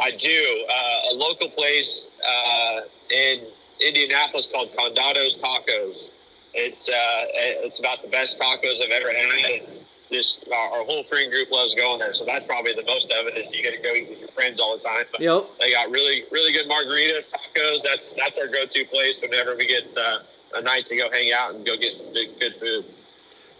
I 0.00 0.12
do. 0.12 0.66
Uh, 0.70 1.12
a 1.12 1.14
local 1.14 1.48
place 1.50 2.06
uh, 2.26 2.80
in 3.10 3.46
Indianapolis 3.84 4.46
called 4.46 4.70
Condado's 4.76 5.36
Tacos. 5.38 6.10
It's 6.54 6.88
uh, 6.88 6.92
it's 6.94 7.80
about 7.80 8.02
the 8.02 8.08
best 8.08 8.38
tacos 8.38 8.82
I've 8.82 8.90
ever 8.90 9.12
had. 9.12 9.77
And 10.10 10.16
just 10.16 10.44
our, 10.52 10.78
our 10.78 10.84
whole 10.84 11.02
friend 11.04 11.30
group 11.30 11.50
loves 11.50 11.74
going 11.74 11.98
there, 11.98 12.12
so 12.14 12.24
that's 12.24 12.46
probably 12.46 12.72
the 12.74 12.84
most 12.84 13.04
of 13.12 13.26
it. 13.26 13.36
Is 13.38 13.54
you 13.54 13.62
get 13.62 13.72
to 13.76 13.82
go 13.82 13.94
eat 13.94 14.08
with 14.08 14.18
your 14.20 14.28
friends 14.28 14.60
all 14.60 14.76
the 14.76 14.82
time. 14.82 15.04
But 15.12 15.20
Yep. 15.20 15.46
they 15.60 15.72
got 15.72 15.90
really 15.90 16.24
really 16.30 16.52
good 16.52 16.68
margarita 16.68 17.24
tacos. 17.30 17.82
That's 17.82 18.14
that's 18.14 18.38
our 18.38 18.46
go-to 18.48 18.84
place 18.86 19.20
whenever 19.20 19.56
we 19.56 19.66
get 19.66 19.84
uh, 19.96 20.18
a 20.54 20.62
night 20.62 20.86
to 20.86 20.96
go 20.96 21.10
hang 21.10 21.32
out 21.32 21.54
and 21.54 21.64
go 21.66 21.76
get 21.76 21.92
some 21.92 22.12
good, 22.12 22.28
good 22.40 22.54
food. 22.56 22.84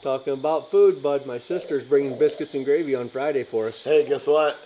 Talking 0.03 0.33
about 0.35 0.71
food, 0.71 1.03
bud. 1.03 1.27
My 1.27 1.39
sister's 1.39 1.83
bringing 1.83 2.17
biscuits 2.19 2.55
and 2.55 2.65
gravy 2.65 2.95
on 2.95 3.09
Friday 3.09 3.45
for 3.45 3.69
us. 3.69 3.83
Hey, 3.85 4.07
guess 4.09 4.27
what? 4.27 4.57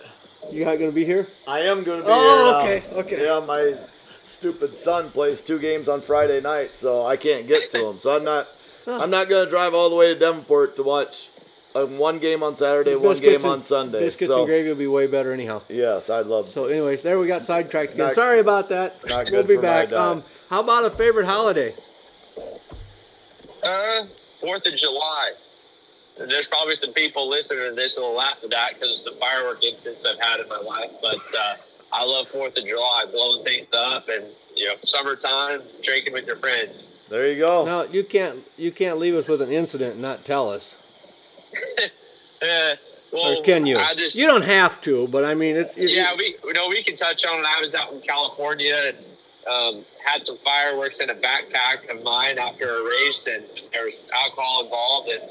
You 0.51 0.65
not 0.65 0.77
gonna 0.79 0.91
be 0.91 1.05
here? 1.05 1.27
I 1.47 1.61
am 1.61 1.83
going 1.83 1.99
to 2.01 2.05
be 2.05 2.11
Oh, 2.11 2.21
here. 2.21 2.79
okay, 2.79 2.83
now. 2.91 2.97
okay. 2.99 3.25
Yeah, 3.25 3.39
my 3.45 3.75
stupid 4.25 4.77
son 4.77 5.09
plays 5.09 5.41
two 5.41 5.57
games 5.57 5.87
on 5.89 6.01
Friday 6.01 6.39
night, 6.41 6.75
so 6.75 7.05
I 7.05 7.17
can't 7.17 7.47
get 7.47 7.71
to 7.71 7.85
him. 7.89 7.97
So 7.99 8.15
I'm 8.15 8.23
not. 8.23 8.47
I'm 8.85 9.09
not 9.09 9.29
going 9.29 9.45
to 9.45 9.49
drive 9.49 9.73
all 9.73 9.89
the 9.89 9.95
way 9.95 10.13
to 10.13 10.19
Davenport 10.19 10.75
to 10.75 10.83
watch 10.83 11.29
um, 11.75 11.97
one 11.97 12.19
game 12.19 12.43
on 12.43 12.55
Saturday, 12.55 12.95
one 12.95 13.17
game 13.19 13.35
and- 13.35 13.45
on 13.45 13.63
Sunday. 13.63 13.99
Biscuits 13.99 14.29
so 14.31 14.39
and 14.39 14.47
gravy 14.47 14.69
will 14.69 14.75
be 14.75 14.87
way 14.87 15.07
better 15.07 15.31
anyhow. 15.33 15.61
yes, 15.69 16.09
I'd 16.09 16.27
love. 16.27 16.49
So, 16.49 16.65
anyways, 16.65 17.01
there 17.01 17.19
we 17.19 17.27
got 17.27 17.43
sidetracked 17.45 17.93
again. 17.93 18.07
not- 18.07 18.15
Sorry 18.15 18.39
about 18.39 18.69
that. 18.69 19.03
not 19.07 19.29
we'll 19.31 19.43
be 19.43 19.55
for 19.55 19.61
my 19.61 19.67
back. 19.67 19.89
diet. 19.89 20.01
Um, 20.01 20.23
how 20.49 20.59
about 20.61 20.85
a 20.85 20.91
favorite 20.91 21.25
holiday? 21.25 21.75
Uh, 23.63 24.03
Fourth 24.41 24.65
of 24.67 24.75
July. 24.75 25.31
There's 26.17 26.45
probably 26.47 26.75
some 26.75 26.93
people 26.93 27.27
listening 27.29 27.69
to 27.69 27.75
this 27.75 27.95
that'll 27.95 28.13
laugh 28.15 28.37
at 28.43 28.49
that 28.51 28.73
because 28.75 28.91
of 28.91 28.99
some 28.99 29.15
firework 29.19 29.63
incidents 29.63 30.05
I've 30.05 30.19
had 30.19 30.39
in 30.41 30.47
my 30.47 30.59
life. 30.59 30.91
But 31.01 31.17
uh, 31.39 31.55
I 31.91 32.05
love 32.05 32.27
Fourth 32.27 32.57
of 32.57 32.65
July, 32.65 33.05
blowing 33.11 33.43
things 33.43 33.67
up, 33.75 34.09
and 34.09 34.25
you 34.55 34.67
know, 34.67 34.75
summertime, 34.83 35.61
drinking 35.81 36.13
with 36.13 36.27
your 36.27 36.35
friends. 36.35 36.85
There 37.09 37.27
you 37.31 37.39
go. 37.39 37.65
No, 37.65 37.83
you 37.85 38.03
can't. 38.03 38.39
You 38.57 38.71
can't 38.71 38.99
leave 38.99 39.15
us 39.15 39.27
with 39.27 39.41
an 39.41 39.51
incident 39.51 39.93
and 39.93 40.01
not 40.01 40.23
tell 40.25 40.49
us. 40.51 40.75
Eh, 42.41 42.75
well, 43.13 43.39
Or 43.39 43.43
can 43.43 43.65
you? 43.65 43.77
I 43.77 43.93
just, 43.93 44.15
you 44.15 44.27
don't 44.27 44.41
have 44.43 44.81
to, 44.81 45.07
but 45.07 45.23
I 45.23 45.33
mean, 45.33 45.55
it's. 45.55 45.77
Yeah, 45.77 46.13
we 46.17 46.35
you 46.43 46.53
know 46.53 46.67
we 46.67 46.83
can 46.83 46.95
touch 46.97 47.25
on 47.25 47.39
it. 47.39 47.45
I 47.45 47.61
was 47.61 47.73
out 47.73 47.93
in 47.93 48.01
California 48.01 48.75
and 48.87 48.97
um, 49.47 49.85
had 50.03 50.23
some 50.23 50.37
fireworks 50.43 50.99
in 50.99 51.09
a 51.09 51.13
backpack 51.15 51.89
of 51.89 52.03
mine 52.03 52.37
after 52.37 52.77
a 52.77 52.83
race, 52.83 53.27
and 53.31 53.43
there 53.71 53.85
was 53.85 54.05
alcohol 54.13 54.63
involved, 54.63 55.09
and 55.09 55.23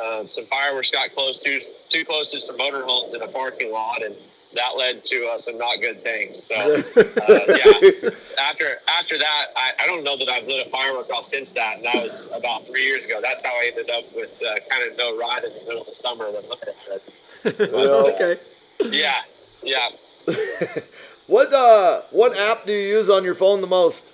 um, 0.00 0.28
some 0.28 0.46
fireworks 0.46 0.90
got 0.90 1.12
close 1.14 1.38
to 1.40 1.60
too 1.88 2.04
close 2.04 2.30
to 2.32 2.40
some 2.40 2.56
motorhomes 2.58 3.14
in 3.14 3.22
a 3.22 3.28
parking 3.28 3.72
lot, 3.72 4.02
and 4.02 4.14
that 4.54 4.76
led 4.76 5.04
to 5.04 5.26
uh, 5.32 5.38
some 5.38 5.58
not 5.58 5.80
good 5.80 6.02
things. 6.02 6.44
So 6.44 6.54
uh, 6.56 6.82
yeah, 6.96 8.10
after 8.38 8.76
after 8.88 9.18
that, 9.18 9.46
I, 9.56 9.72
I 9.80 9.86
don't 9.86 10.04
know 10.04 10.16
that 10.16 10.28
I've 10.28 10.46
lit 10.46 10.66
a 10.66 10.70
firework 10.70 11.10
off 11.10 11.24
since 11.24 11.52
that, 11.52 11.76
and 11.76 11.84
that 11.84 11.94
was 11.96 12.28
about 12.32 12.66
three 12.66 12.84
years 12.84 13.06
ago. 13.06 13.20
That's 13.22 13.44
how 13.44 13.52
I 13.52 13.70
ended 13.72 13.90
up 13.90 14.04
with 14.14 14.30
uh, 14.42 14.54
kind 14.68 14.90
of 14.90 14.96
no 14.98 15.16
ride 15.16 15.44
in 15.44 15.52
the 15.52 15.60
middle 15.60 15.82
of 15.82 15.86
the 15.86 15.94
summer 15.94 16.30
with 16.30 16.44
Motorhead. 17.44 18.14
okay. 18.14 18.40
Yeah, 18.80 19.20
yeah. 19.62 19.90
what 21.26 21.52
uh, 21.52 22.02
what 22.10 22.36
app 22.36 22.66
do 22.66 22.72
you 22.72 22.96
use 22.96 23.08
on 23.08 23.24
your 23.24 23.34
phone 23.34 23.60
the 23.60 23.66
most? 23.66 24.12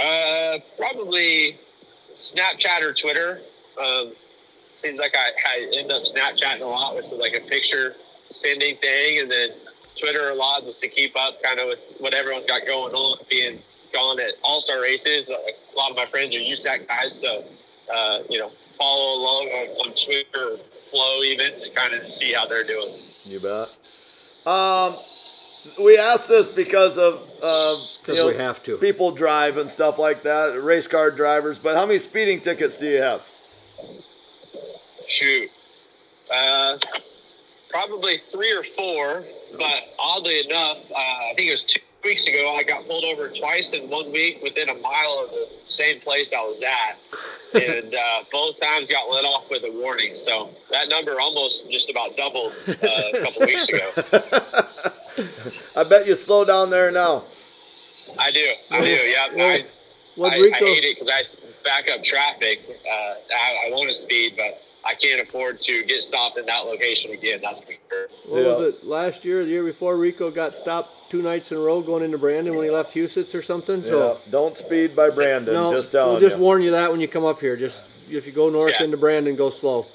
Uh, 0.00 0.58
probably 0.76 1.58
Snapchat 2.14 2.82
or 2.82 2.92
Twitter. 2.92 3.40
Um, 3.82 4.12
seems 4.76 4.98
like 4.98 5.14
I, 5.16 5.30
I 5.46 5.72
end 5.76 5.90
up 5.90 6.02
Snapchatting 6.04 6.60
a 6.60 6.66
lot, 6.66 6.96
which 6.96 7.06
is 7.06 7.12
like 7.12 7.34
a 7.34 7.40
picture 7.40 7.96
sending 8.30 8.76
thing, 8.76 9.20
and 9.20 9.30
then 9.30 9.50
Twitter 9.98 10.30
a 10.30 10.34
lot 10.34 10.62
just 10.64 10.80
to 10.80 10.88
keep 10.88 11.16
up 11.16 11.42
kind 11.42 11.58
of 11.60 11.68
with 11.68 11.78
what 11.98 12.14
everyone's 12.14 12.46
got 12.46 12.66
going 12.66 12.92
on, 12.94 13.18
being 13.30 13.58
gone 13.92 14.20
at 14.20 14.32
All 14.42 14.60
Star 14.60 14.80
races. 14.80 15.28
Uh, 15.30 15.34
a 15.34 15.76
lot 15.76 15.90
of 15.90 15.96
my 15.96 16.06
friends 16.06 16.34
are 16.34 16.38
USAC 16.40 16.86
guys, 16.88 17.18
so 17.20 17.44
uh, 17.94 18.18
you 18.28 18.38
know, 18.38 18.50
follow 18.78 19.18
along 19.20 19.46
on, 19.48 19.68
on 19.86 19.94
Twitter 19.94 20.62
Flo 20.90 21.22
even 21.22 21.58
to 21.58 21.70
kind 21.70 21.94
of 21.94 22.10
see 22.10 22.32
how 22.32 22.46
they're 22.46 22.64
doing. 22.64 22.92
You 23.24 23.40
bet. 23.40 23.68
Um, 24.46 24.96
we 25.82 25.98
asked 25.98 26.28
this 26.28 26.48
because 26.50 26.96
of 26.98 27.14
uh, 27.42 27.74
you 27.74 28.04
'Cause 28.04 28.16
know, 28.16 28.28
we 28.28 28.36
have 28.36 28.62
to. 28.64 28.76
people 28.76 29.10
drive 29.10 29.56
and 29.56 29.68
stuff 29.70 29.98
like 29.98 30.22
that, 30.22 30.62
race 30.62 30.86
car 30.86 31.10
drivers. 31.10 31.58
But 31.58 31.74
how 31.74 31.86
many 31.86 31.98
speeding 31.98 32.40
tickets 32.40 32.76
do 32.76 32.86
you 32.86 33.02
have? 33.02 33.22
Shoot. 35.08 35.48
Uh, 36.32 36.78
probably 37.76 38.18
three 38.32 38.52
or 38.56 38.64
four, 38.76 39.22
but 39.58 39.82
oddly 39.98 40.40
enough, 40.40 40.78
uh, 40.90 40.96
I 40.96 41.32
think 41.36 41.48
it 41.48 41.52
was 41.52 41.64
two 41.66 41.80
weeks 42.04 42.26
ago, 42.26 42.54
I 42.56 42.62
got 42.62 42.86
pulled 42.86 43.04
over 43.04 43.28
twice 43.28 43.74
in 43.74 43.90
one 43.90 44.10
week 44.12 44.38
within 44.42 44.70
a 44.70 44.74
mile 44.74 45.22
of 45.24 45.30
the 45.30 45.46
same 45.66 46.00
place 46.00 46.32
I 46.32 46.40
was 46.40 46.62
at. 46.62 46.96
and 47.62 47.94
uh, 47.94 48.24
both 48.32 48.58
times 48.60 48.88
got 48.88 49.10
let 49.10 49.24
off 49.24 49.50
with 49.50 49.62
a 49.64 49.72
warning. 49.80 50.14
So 50.16 50.50
that 50.70 50.88
number 50.88 51.20
almost 51.20 51.70
just 51.70 51.90
about 51.90 52.16
doubled 52.16 52.54
uh, 52.66 52.72
a 52.72 53.22
couple 53.22 53.46
weeks 53.46 53.68
ago. 53.68 53.92
I 55.76 55.84
bet 55.84 56.06
you 56.06 56.14
slow 56.14 56.46
down 56.46 56.70
there 56.70 56.90
now. 56.90 57.24
I 58.18 58.30
do. 58.30 58.52
I 58.70 58.80
do. 58.80 58.86
Yeah. 58.88 59.58
Well, 60.16 60.30
I, 60.30 60.36
I? 60.36 60.50
I 60.54 60.58
hate 60.58 60.84
it 60.84 60.98
because 60.98 61.12
I 61.12 61.62
back 61.62 61.90
up 61.90 62.02
traffic. 62.02 62.60
Uh, 62.68 63.14
I, 63.34 63.66
I 63.66 63.70
want 63.70 63.90
to 63.90 63.94
speed, 63.94 64.34
but 64.36 64.62
I 64.86 64.94
can't 64.94 65.20
afford 65.20 65.60
to 65.62 65.84
get 65.84 66.02
stopped 66.02 66.38
in 66.38 66.46
that 66.46 66.64
location 66.64 67.10
again. 67.12 67.40
That's 67.42 67.58
for 67.60 67.72
sure. 67.90 68.08
What 68.28 68.44
was 68.58 68.74
it 68.74 68.84
last 68.84 69.24
year? 69.24 69.44
The 69.44 69.50
year 69.50 69.64
before, 69.64 69.96
Rico 69.96 70.30
got 70.30 70.56
stopped 70.56 71.10
two 71.10 71.22
nights 71.22 71.50
in 71.50 71.58
a 71.58 71.60
row 71.60 71.80
going 71.80 72.04
into 72.04 72.18
Brandon 72.18 72.54
when 72.54 72.64
he 72.64 72.70
left 72.70 72.94
Huset's 72.94 73.34
or 73.34 73.42
something. 73.42 73.82
So 73.82 74.12
yeah, 74.24 74.30
don't 74.30 74.56
speed 74.56 74.94
by 74.94 75.10
Brandon. 75.10 75.54
no, 75.54 75.70
just 75.72 75.90
telling 75.92 76.12
we'll 76.12 76.20
just 76.20 76.36
you. 76.36 76.42
warn 76.42 76.62
you 76.62 76.70
that 76.70 76.90
when 76.90 77.00
you 77.00 77.08
come 77.08 77.24
up 77.24 77.40
here. 77.40 77.56
Just 77.56 77.82
if 78.08 78.26
you 78.26 78.32
go 78.32 78.48
north 78.48 78.74
Yeah. 78.78 78.84
into 78.84 78.96
Brandon, 78.96 79.34
go 79.34 79.50
slow. 79.50 79.86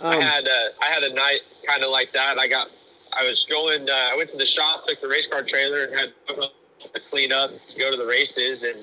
I 0.00 0.14
Um, 0.16 0.20
had 0.22 0.48
uh, 0.48 0.50
I 0.82 0.86
had 0.86 1.02
a 1.02 1.12
night 1.12 1.40
kind 1.66 1.82
of 1.84 1.90
like 1.90 2.12
that. 2.12 2.38
I 2.38 2.48
got 2.48 2.68
I 3.12 3.24
was 3.28 3.44
going. 3.50 3.88
Uh, 3.90 3.92
I 4.12 4.16
went 4.16 4.30
to 4.30 4.38
the 4.38 4.46
shop, 4.46 4.86
took 4.86 5.00
the 5.02 5.08
race 5.08 5.26
car 5.26 5.42
trailer, 5.42 5.84
and 5.84 5.94
had 5.98 6.12
to 6.28 7.00
clean 7.10 7.32
up 7.32 7.50
to 7.68 7.78
go 7.78 7.90
to 7.90 7.96
the 7.98 8.06
races, 8.06 8.62
and 8.62 8.76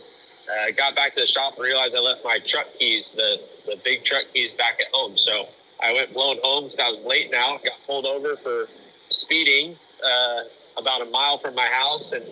uh, 0.51 0.71
got 0.75 0.95
back 0.95 1.13
to 1.15 1.21
the 1.21 1.27
shop 1.27 1.53
and 1.55 1.63
realized 1.63 1.95
I 1.95 1.99
left 1.99 2.23
my 2.23 2.39
truck 2.39 2.67
keys, 2.79 3.13
the 3.13 3.39
the 3.65 3.77
big 3.83 4.03
truck 4.03 4.23
keys, 4.33 4.51
back 4.53 4.79
at 4.79 4.87
home. 4.93 5.17
So 5.17 5.47
I 5.81 5.93
went 5.93 6.13
blown 6.13 6.37
home 6.43 6.65
because 6.65 6.79
I 6.79 6.91
was 6.91 7.03
late 7.03 7.31
now. 7.31 7.57
Got 7.57 7.79
pulled 7.85 8.05
over 8.05 8.37
for 8.37 8.67
speeding 9.09 9.75
uh, 10.03 10.39
about 10.77 11.01
a 11.01 11.05
mile 11.05 11.37
from 11.37 11.55
my 11.55 11.67
house, 11.67 12.11
and 12.11 12.23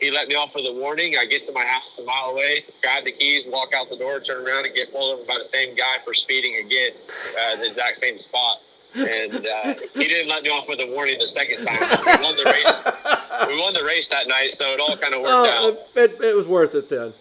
he 0.00 0.10
let 0.10 0.28
me 0.28 0.34
off 0.34 0.54
with 0.54 0.66
a 0.66 0.72
warning. 0.72 1.16
I 1.18 1.26
get 1.26 1.46
to 1.46 1.52
my 1.52 1.64
house 1.64 1.98
a 1.98 2.04
mile 2.04 2.30
away, 2.30 2.64
grab 2.82 3.04
the 3.04 3.12
keys, 3.12 3.42
walk 3.46 3.74
out 3.74 3.90
the 3.90 3.96
door, 3.96 4.18
turn 4.20 4.46
around, 4.46 4.66
and 4.66 4.74
get 4.74 4.92
pulled 4.92 5.18
over 5.18 5.24
by 5.26 5.38
the 5.38 5.48
same 5.48 5.74
guy 5.74 5.96
for 6.04 6.14
speeding 6.14 6.56
again, 6.56 6.92
uh, 7.40 7.56
the 7.56 7.66
exact 7.66 7.98
same 7.98 8.18
spot. 8.18 8.62
And 8.94 9.46
uh, 9.46 9.74
he 9.94 10.06
didn't 10.06 10.28
let 10.28 10.42
me 10.42 10.50
off 10.50 10.68
with 10.68 10.80
a 10.80 10.86
warning 10.86 11.18
the 11.18 11.26
second 11.26 11.64
time. 11.64 11.80
We 11.80 12.22
won 12.22 12.36
the 12.36 12.44
race. 12.44 13.48
We 13.48 13.58
won 13.58 13.72
the 13.72 13.84
race 13.84 14.08
that 14.10 14.28
night, 14.28 14.52
so 14.52 14.66
it 14.66 14.80
all 14.80 14.96
kind 14.98 15.14
of 15.14 15.22
worked 15.22 15.32
oh, 15.32 15.68
out. 15.70 15.78
it, 15.96 16.20
it 16.20 16.36
was 16.36 16.46
worth 16.46 16.74
it 16.74 16.90
then. 16.90 17.14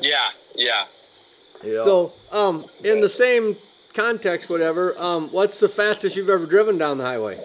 Yeah, 0.00 0.16
yeah. 0.54 0.84
Yeah. 1.62 1.82
So, 1.84 2.12
um, 2.30 2.66
in 2.82 3.00
the 3.00 3.08
same 3.08 3.56
context, 3.94 4.50
whatever. 4.50 4.98
Um, 4.98 5.28
what's 5.30 5.58
the 5.60 5.68
fastest 5.68 6.16
you've 6.16 6.28
ever 6.28 6.46
driven 6.46 6.76
down 6.78 6.98
the 6.98 7.04
highway? 7.04 7.40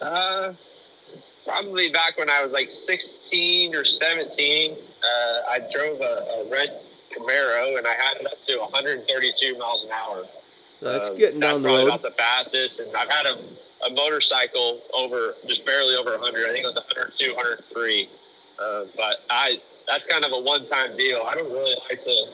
Uh, 0.00 0.52
probably 1.46 1.88
back 1.90 2.18
when 2.18 2.28
I 2.30 2.42
was 2.42 2.52
like 2.52 2.70
16 2.72 3.74
or 3.74 3.84
17, 3.84 4.72
uh, 4.72 4.76
I 5.48 5.60
drove 5.72 6.00
a, 6.00 6.04
a 6.04 6.50
red 6.50 6.80
Camaro 7.16 7.78
and 7.78 7.86
I 7.86 7.92
had 7.94 8.16
it 8.16 8.26
up 8.26 8.42
to 8.46 8.56
132 8.58 9.56
miles 9.58 9.84
an 9.84 9.92
hour. 9.92 10.24
That's 10.80 11.10
Um, 11.10 11.16
getting 11.18 11.38
that's 11.40 11.52
down 11.52 11.62
the 11.62 11.68
probably 11.68 11.84
road. 11.84 11.94
about 11.94 12.02
the 12.02 12.10
fastest. 12.10 12.80
And 12.80 12.94
I've 12.96 13.08
had 13.10 13.26
a, 13.26 13.38
a 13.86 13.90
motorcycle 13.92 14.80
over 14.92 15.34
just 15.46 15.64
barely 15.64 15.94
over 15.94 16.10
100. 16.18 16.48
I 16.48 16.52
think 16.52 16.64
it 16.64 16.66
was 16.66 16.74
102, 16.74 17.34
103. 17.34 18.08
Uh, 18.58 18.84
but 18.96 19.22
I 19.30 19.60
that's 19.86 20.06
kind 20.06 20.24
of 20.24 20.32
a 20.32 20.40
one-time 20.40 20.96
deal. 20.96 21.22
I 21.26 21.34
don't 21.34 21.50
really 21.50 21.76
like 21.88 22.02
to 22.04 22.26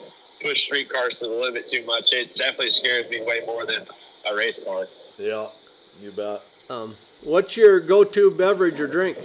push 0.42 0.62
street 0.64 0.88
cars 0.88 1.18
to 1.18 1.26
the 1.26 1.34
limit 1.34 1.68
too 1.68 1.84
much. 1.84 2.12
It 2.12 2.34
definitely 2.34 2.70
scares 2.70 3.10
me 3.10 3.22
way 3.22 3.40
more 3.46 3.66
than 3.66 3.86
a 4.30 4.34
race 4.34 4.60
car. 4.62 4.86
yeah, 5.18 5.48
you 6.00 6.12
bet. 6.12 6.42
Um, 6.68 6.96
what's 7.22 7.56
your 7.56 7.80
go-to 7.80 8.30
beverage 8.30 8.80
or 8.80 8.86
drink? 8.86 9.18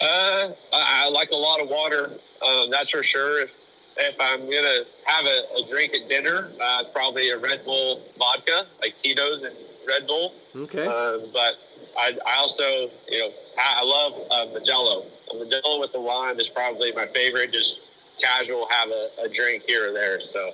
Uh, 0.00 0.50
I, 0.72 1.04
I 1.06 1.10
like 1.10 1.30
a 1.30 1.36
lot 1.36 1.62
of 1.62 1.68
water. 1.68 2.10
Um, 2.46 2.70
that's 2.70 2.90
for 2.90 3.02
sure. 3.02 3.42
If, 3.42 3.50
if 3.96 4.16
I'm 4.18 4.40
gonna 4.40 4.84
have 5.06 5.24
a, 5.24 5.62
a 5.62 5.68
drink 5.68 5.94
at 5.94 6.08
dinner, 6.08 6.50
uh, 6.60 6.78
it's 6.80 6.90
probably 6.90 7.30
a 7.30 7.38
Red 7.38 7.64
Bull 7.64 8.02
vodka, 8.18 8.66
like 8.80 8.98
Tito's 8.98 9.44
and 9.44 9.54
Red 9.86 10.06
Bull. 10.06 10.34
Okay. 10.56 10.86
Um, 10.86 11.30
but 11.32 11.54
I, 11.96 12.16
I 12.26 12.36
also, 12.36 12.90
you 13.08 13.18
know, 13.18 13.30
I, 13.58 13.80
I 13.80 13.84
love 13.84 14.12
uh, 14.30 14.58
Modelo. 14.58 15.06
A 15.30 15.34
Modelo 15.34 15.80
with 15.80 15.92
the 15.92 15.98
lime 15.98 16.38
is 16.38 16.48
probably 16.48 16.92
my 16.92 17.06
favorite. 17.06 17.52
Just 17.52 17.80
casual, 18.22 18.68
have 18.70 18.88
a, 18.90 19.08
a 19.24 19.28
drink 19.28 19.64
here 19.66 19.90
or 19.90 19.92
there. 19.92 20.20
So 20.20 20.52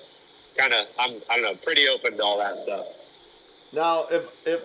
kind 0.56 0.72
of 0.72 0.86
I'm 0.98 1.20
I 1.30 1.36
don't 1.36 1.42
know 1.44 1.54
pretty 1.56 1.88
open 1.88 2.16
to 2.16 2.22
all 2.22 2.38
that 2.38 2.58
stuff. 2.58 2.86
Now, 3.72 4.06
if 4.10 4.24
if 4.46 4.60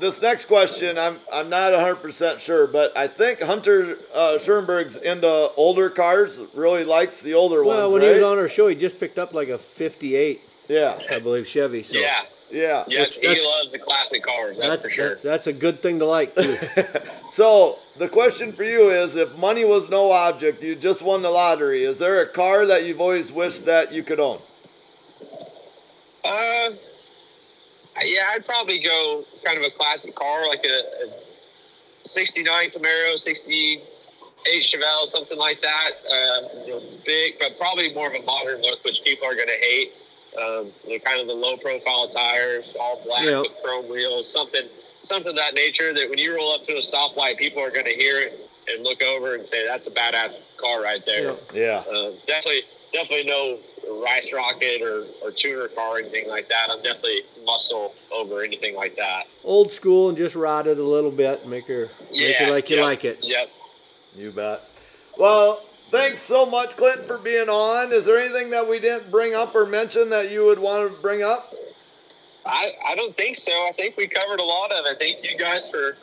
this 0.00 0.20
next 0.20 0.46
question, 0.46 0.98
I'm 0.98 1.18
I'm 1.32 1.48
not 1.48 1.72
100 1.72 1.96
percent 1.96 2.40
sure, 2.40 2.66
but 2.66 2.96
I 2.96 3.06
think 3.06 3.40
Hunter 3.42 3.98
uh, 4.12 4.38
Schuerenberg's 4.38 4.96
into 4.96 5.28
older 5.56 5.90
cars. 5.90 6.40
Really 6.54 6.84
likes 6.84 7.20
the 7.22 7.34
older 7.34 7.62
Well, 7.62 7.82
ones, 7.82 7.92
when 7.92 8.02
right? 8.02 8.08
he 8.08 8.14
was 8.14 8.24
on 8.24 8.38
our 8.38 8.48
show, 8.48 8.68
he 8.68 8.74
just 8.74 8.98
picked 8.98 9.18
up 9.18 9.32
like 9.32 9.48
a 9.48 9.58
'58, 9.58 10.40
yeah, 10.68 11.00
I 11.10 11.18
believe, 11.20 11.46
Chevy. 11.46 11.82
So 11.82 11.96
Yeah, 11.98 12.22
yeah, 12.54 12.84
yeah, 12.88 13.00
Which- 13.02 13.16
he 13.20 13.44
loves 13.46 13.72
the 13.72 13.78
classic 13.78 14.22
cars. 14.22 14.56
That's, 14.56 14.68
that's 14.68 14.82
for 14.84 14.90
sure. 14.90 15.08
that- 15.16 15.22
that's 15.22 15.46
a 15.46 15.52
good 15.52 15.82
thing 15.82 15.98
to 15.98 16.06
like 16.06 16.34
too. 16.34 16.56
So 17.30 17.78
the 17.96 18.08
question 18.08 18.52
for 18.52 18.64
you 18.64 18.90
is: 18.90 19.16
If 19.16 19.34
money 19.36 19.64
was 19.64 19.88
no 19.90 20.12
object, 20.12 20.62
you 20.62 20.76
just 20.76 21.02
won 21.02 21.22
the 21.22 21.30
lottery. 21.30 21.84
Is 21.84 21.98
there 21.98 22.20
a 22.22 22.28
car 22.28 22.64
that 22.66 22.84
you've 22.84 23.00
always 23.00 23.32
wished 23.32 23.64
that 23.64 23.92
you 23.92 24.02
could 24.04 24.20
own? 24.20 24.40
Uh, 26.24 26.70
yeah, 28.02 28.30
I'd 28.32 28.46
probably 28.46 28.78
go 28.78 29.24
kind 29.44 29.58
of 29.58 29.64
a 29.64 29.70
classic 29.70 30.14
car, 30.14 30.46
like 30.48 30.64
a, 30.64 31.06
a 31.06 31.12
'69 32.08 32.70
Camaro, 32.70 33.18
'68 33.18 33.82
Chevelle, 34.62 35.08
something 35.08 35.38
like 35.38 35.60
that. 35.62 35.90
Uh, 36.10 36.78
big, 37.04 37.38
but 37.38 37.58
probably 37.58 37.92
more 37.94 38.08
of 38.08 38.14
a 38.14 38.22
modern 38.24 38.60
look, 38.62 38.82
which 38.84 39.02
people 39.04 39.26
are 39.26 39.34
going 39.34 39.48
to 39.48 39.58
hate. 39.60 39.92
Um, 40.36 40.72
you 40.86 40.94
know, 40.94 41.04
kind 41.04 41.20
of 41.20 41.28
the 41.28 41.34
low-profile 41.34 42.08
tires, 42.08 42.74
all 42.80 43.00
black 43.04 43.22
Yeah. 43.24 43.40
with 43.40 43.52
chrome 43.62 43.88
wheels, 43.88 44.28
something, 44.28 44.68
something 45.00 45.30
of 45.30 45.36
that 45.36 45.54
nature. 45.54 45.94
That 45.94 46.10
when 46.10 46.18
you 46.18 46.34
roll 46.34 46.52
up 46.52 46.66
to 46.66 46.72
a 46.74 46.80
stoplight, 46.80 47.36
people 47.38 47.62
are 47.62 47.70
going 47.70 47.86
to 47.86 47.94
hear 47.94 48.18
it 48.20 48.40
and 48.68 48.82
look 48.82 49.00
over 49.02 49.36
and 49.36 49.46
say, 49.46 49.64
"That's 49.66 49.86
a 49.86 49.92
badass 49.92 50.34
car 50.56 50.82
right 50.82 51.04
there." 51.06 51.36
Yeah. 51.52 51.84
Yeah, 51.86 51.92
Uh, 51.92 52.10
definitely, 52.26 52.62
definitely 52.92 53.24
no 53.30 53.58
rice 54.02 54.32
rocket 54.32 54.82
or, 54.82 55.04
or 55.22 55.30
tuner 55.30 55.68
car 55.68 55.96
or 55.96 55.98
anything 55.98 56.26
like 56.28 56.48
that. 56.48 56.68
I'm 56.70 56.82
definitely 56.82 57.20
muscle 57.44 57.94
over 58.10 58.42
anything 58.42 58.74
like 58.74 58.96
that. 58.96 59.26
Old 59.44 59.72
school 59.72 60.08
and 60.08 60.16
just 60.18 60.34
rotted 60.34 60.78
a 60.78 60.82
little 60.82 61.10
bit, 61.12 61.46
make 61.46 61.66
her 61.68 61.90
make 62.10 62.40
Yeah, 62.40 62.48
it 62.48 62.50
like 62.50 62.70
you 62.70 62.76
yep, 62.76 62.84
like 62.84 63.04
it. 63.04 63.18
Yep. 63.22 63.50
you 64.16 64.30
bet. 64.32 64.62
Well, 65.16 65.62
thanks 65.90 66.22
so 66.22 66.44
much, 66.46 66.76
Clinton, 66.76 67.06
for 67.06 67.18
being 67.18 67.48
on. 67.48 67.92
Is 67.92 68.04
there 68.06 68.18
anything 68.18 68.50
that 68.50 68.68
we 68.68 68.78
didn't 68.80 69.10
bring 69.10 69.34
up 69.34 69.54
or 69.54 69.66
mention 69.66 70.10
that 70.10 70.30
you 70.30 70.44
would 70.44 70.58
want 70.58 70.90
to 70.94 71.00
bring 71.00 71.22
up? 71.22 71.52
I, 72.46 72.70
I 72.86 72.94
don't 72.94 73.16
think 73.16 73.36
so. 73.36 73.52
I 73.52 73.72
think 73.76 73.96
we 73.96 74.06
covered 74.06 74.40
a 74.40 74.44
lot 74.44 74.70
of 74.72 74.84
it. 74.86 74.98
Thank 74.98 75.24
you 75.24 75.38
guys 75.38 75.70
for 75.70 75.96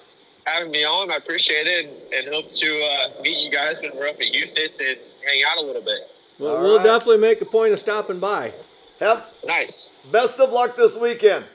having 0.45 0.71
me 0.71 0.83
on. 0.83 1.11
I 1.11 1.15
appreciate 1.17 1.67
it 1.67 1.85
and, 1.85 2.13
and 2.25 2.33
hope 2.33 2.51
to 2.51 2.81
uh, 2.83 3.21
meet 3.21 3.43
you 3.43 3.51
guys 3.51 3.77
when 3.81 3.95
we're 3.95 4.07
up 4.07 4.15
at 4.15 4.21
Huset's 4.33 4.79
and 4.79 4.97
hang 5.25 5.43
out 5.51 5.57
a 5.57 5.65
little 5.65 5.83
bit. 5.83 5.99
Well, 6.39 6.55
All 6.57 6.63
we'll 6.63 6.77
right. 6.77 6.83
definitely 6.83 7.19
make 7.19 7.41
a 7.41 7.45
point 7.45 7.73
of 7.73 7.79
stopping 7.79 8.19
by. 8.19 8.53
Have 8.99 9.23
Nice. 9.45 9.89
best 10.11 10.39
of 10.39 10.51
luck 10.51 10.75
this 10.77 10.97
weekend. 10.97 11.45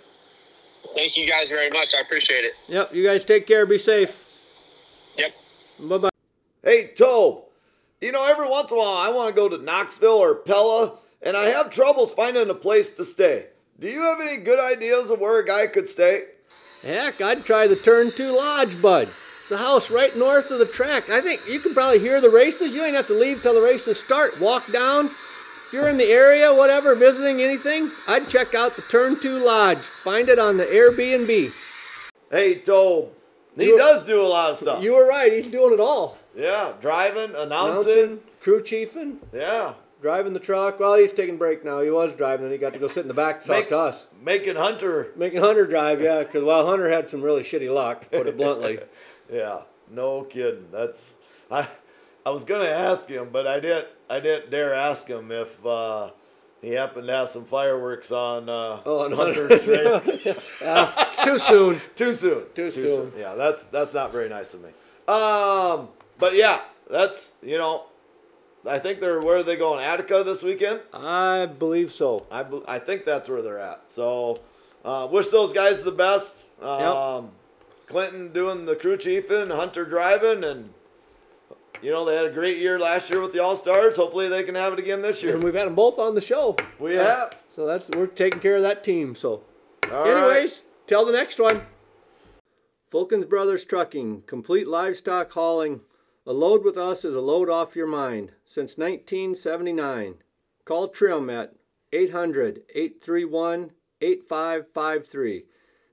Thank 0.94 1.16
you 1.16 1.26
guys 1.28 1.50
very 1.50 1.68
much. 1.70 1.88
I 1.96 2.00
appreciate 2.02 2.44
it. 2.44 2.52
Yep, 2.68 2.94
you 2.94 3.02
guys 3.04 3.24
take 3.24 3.46
care. 3.46 3.66
Be 3.66 3.78
safe. 3.78 4.24
Yep. 5.18 5.32
Bye 5.80 5.98
bye. 5.98 6.08
Hey, 6.62 6.88
Toe, 6.96 7.45
you 8.00 8.12
know, 8.12 8.26
every 8.26 8.48
once 8.48 8.70
in 8.70 8.76
a 8.76 8.80
while 8.80 8.96
I 8.96 9.08
want 9.10 9.34
to 9.34 9.40
go 9.40 9.48
to 9.48 9.62
Knoxville 9.62 10.10
or 10.10 10.34
Pella, 10.34 10.98
and 11.22 11.36
I 11.36 11.46
have 11.46 11.70
troubles 11.70 12.12
finding 12.12 12.50
a 12.50 12.54
place 12.54 12.90
to 12.92 13.04
stay. 13.04 13.46
Do 13.78 13.88
you 13.88 14.02
have 14.02 14.20
any 14.20 14.36
good 14.36 14.58
ideas 14.58 15.10
of 15.10 15.20
where 15.20 15.38
a 15.38 15.46
guy 15.46 15.66
could 15.66 15.88
stay? 15.88 16.24
Heck, 16.82 17.20
I'd 17.20 17.44
try 17.44 17.66
the 17.66 17.76
Turn 17.76 18.10
2 18.10 18.36
Lodge, 18.36 18.80
bud. 18.80 19.08
It's 19.42 19.50
a 19.50 19.58
house 19.58 19.90
right 19.90 20.16
north 20.16 20.50
of 20.50 20.58
the 20.58 20.66
track. 20.66 21.08
I 21.08 21.20
think 21.20 21.40
you 21.48 21.60
can 21.60 21.72
probably 21.72 22.00
hear 22.00 22.20
the 22.20 22.30
races. 22.30 22.74
You 22.74 22.84
ain't 22.84 22.96
have 22.96 23.06
to 23.08 23.18
leave 23.18 23.42
till 23.42 23.54
the 23.54 23.62
races 23.62 23.98
start. 23.98 24.40
Walk 24.40 24.70
down. 24.72 25.06
If 25.06 25.72
you're 25.72 25.88
in 25.88 25.96
the 25.96 26.10
area, 26.10 26.54
whatever, 26.54 26.94
visiting 26.94 27.40
anything, 27.40 27.90
I'd 28.06 28.28
check 28.28 28.54
out 28.54 28.76
the 28.76 28.82
Turn 28.82 29.18
2 29.18 29.38
Lodge. 29.38 29.84
Find 29.84 30.28
it 30.28 30.38
on 30.38 30.56
the 30.56 30.64
Airbnb. 30.64 31.52
Hey, 32.30 32.56
Toe, 32.56 33.10
he 33.56 33.66
You- 33.66 33.76
does 33.78 34.02
do 34.04 34.20
a 34.20 34.22
lot 34.26 34.50
of 34.50 34.58
stuff. 34.58 34.82
You 34.82 34.94
were 34.94 35.06
right. 35.08 35.32
He's 35.32 35.46
doing 35.46 35.72
it 35.74 35.80
all. 35.80 36.18
yeah, 36.34 36.72
driving, 36.80 37.34
announcing. 37.34 37.92
Announcing, 37.92 38.20
crew 38.42 38.62
chiefing, 38.62 39.16
Yeah, 39.32 39.74
driving 40.02 40.32
the 40.34 40.40
truck. 40.40 40.78
Well, 40.78 40.94
he's 40.94 41.12
taking 41.12 41.34
a 41.36 41.38
break 41.38 41.64
now. 41.64 41.80
He 41.80 41.90
was 41.90 42.12
driving, 42.14 42.44
and 42.46 42.52
he 42.52 42.58
got 42.58 42.72
to 42.74 42.78
go 42.78 42.88
sit 42.88 42.98
in 43.02 43.08
the 43.08 43.14
back 43.14 43.40
to 43.42 43.46
talk 43.46 43.56
Make- 43.56 43.68
to 43.70 43.78
us. 43.78 44.06
making 44.22 44.56
Hunter. 44.56 45.12
Making 45.16 45.40
Hunter 45.40 45.66
drive, 45.66 46.00
yeah, 46.00 46.20
because, 46.20 46.44
well, 46.44 46.66
Hunter 46.66 46.88
had 46.90 47.08
some 47.10 47.22
really 47.22 47.42
shitty 47.42 47.72
luck, 47.72 48.02
to 48.10 48.18
put 48.18 48.26
it 48.26 48.36
bluntly. 48.36 48.78
Yeah, 49.32 49.62
no 49.90 50.22
kidding. 50.22 50.68
That's 50.70 51.16
I. 51.50 51.66
I 52.24 52.30
was 52.30 52.44
gonna 52.44 52.64
ask 52.66 53.08
him, 53.08 53.30
but 53.32 53.44
I 53.46 53.58
didn't. 53.58 53.88
I 54.08 54.20
didn't 54.20 54.50
dare 54.50 54.72
ask 54.72 55.08
him 55.08 55.32
if 55.32 55.64
uh, 55.66 56.10
he 56.66 56.72
happened 56.72 57.06
to 57.06 57.12
have 57.12 57.28
some 57.28 57.44
fireworks 57.44 58.10
on 58.10 58.48
uh, 58.48 58.80
Oh, 58.84 59.04
and 59.04 59.14
Hunter's 59.14 59.64
race. 59.68 60.36
Too 61.24 61.38
soon. 61.38 61.80
Too 61.94 62.12
soon. 62.12 62.42
Too 62.56 62.72
soon. 62.72 63.12
Yeah, 63.16 63.34
that's 63.34 63.62
that's 63.64 63.94
not 63.94 64.10
very 64.10 64.28
nice 64.28 64.52
of 64.52 64.62
me. 64.62 64.70
Um, 65.06 65.88
but 66.18 66.34
yeah, 66.34 66.62
that's 66.90 67.30
you 67.40 67.56
know, 67.56 67.84
I 68.68 68.80
think 68.80 68.98
they're 68.98 69.20
where 69.20 69.36
are 69.36 69.42
they 69.44 69.54
going? 69.54 69.84
Attica 69.84 70.24
this 70.24 70.42
weekend. 70.42 70.80
I 70.92 71.46
believe 71.46 71.92
so. 71.92 72.26
I 72.32 72.42
bel- 72.42 72.64
I 72.66 72.80
think 72.80 73.04
that's 73.04 73.28
where 73.28 73.42
they're 73.42 73.60
at. 73.60 73.82
So, 73.88 74.40
uh, 74.84 75.06
wish 75.08 75.28
those 75.28 75.52
guys 75.52 75.84
the 75.84 75.92
best. 75.92 76.46
Um, 76.60 77.30
Clinton 77.86 78.32
doing 78.32 78.64
the 78.64 78.74
crew 78.74 78.96
chiefing, 78.96 79.54
Hunter 79.54 79.84
driving, 79.84 80.42
and 80.42 80.70
you 81.82 81.90
know 81.90 82.04
they 82.04 82.16
had 82.16 82.26
a 82.26 82.30
great 82.30 82.58
year 82.58 82.78
last 82.78 83.10
year 83.10 83.20
with 83.20 83.32
the 83.32 83.42
All 83.42 83.56
Stars. 83.56 83.96
Hopefully 83.96 84.28
they 84.28 84.42
can 84.44 84.54
have 84.54 84.72
it 84.72 84.78
again 84.78 85.02
this 85.02 85.22
year. 85.22 85.34
And 85.34 85.44
we've 85.44 85.54
had 85.54 85.66
them 85.66 85.74
both 85.74 85.98
on 85.98 86.14
the 86.14 86.20
show. 86.20 86.56
We 86.78 86.94
have. 86.94 87.36
So 87.54 87.66
that's 87.66 87.88
we're 87.90 88.06
taking 88.06 88.40
care 88.40 88.56
of 88.56 88.62
that 88.62 88.84
team. 88.84 89.14
So, 89.14 89.42
All 89.90 90.04
right. 90.04 90.16
anyways, 90.16 90.64
till 90.86 91.04
the 91.04 91.12
next 91.12 91.38
one. 91.38 91.62
Fulkins 92.92 93.28
Brothers 93.28 93.64
Trucking, 93.64 94.22
complete 94.26 94.68
livestock 94.68 95.32
hauling. 95.32 95.80
A 96.26 96.32
load 96.32 96.64
with 96.64 96.76
us 96.76 97.04
is 97.04 97.16
a 97.16 97.20
load 97.20 97.50
off 97.50 97.76
your 97.76 97.86
mind. 97.86 98.32
Since 98.44 98.78
1979. 98.78 100.14
Call 100.64 100.88
Trim 100.88 101.30
at 101.30 101.54
800 101.92 102.62
831 102.74 103.72
8553. 104.00 105.44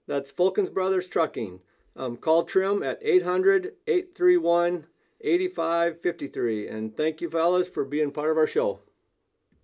That's 0.08 0.32
Fulkins 0.32 0.74
Brothers 0.74 1.08
Trucking. 1.08 1.60
Um, 1.96 2.18
call 2.18 2.44
Trim 2.44 2.84
at 2.84 3.00
800 3.02 3.74
831 3.88 4.86
8553. 5.24 6.68
And 6.68 6.96
thank 6.96 7.22
you, 7.22 7.30
fellas, 7.30 7.68
for 7.68 7.86
being 7.86 8.12
part 8.12 8.32
of 8.32 8.38
our 8.38 8.48
show. 8.48 8.82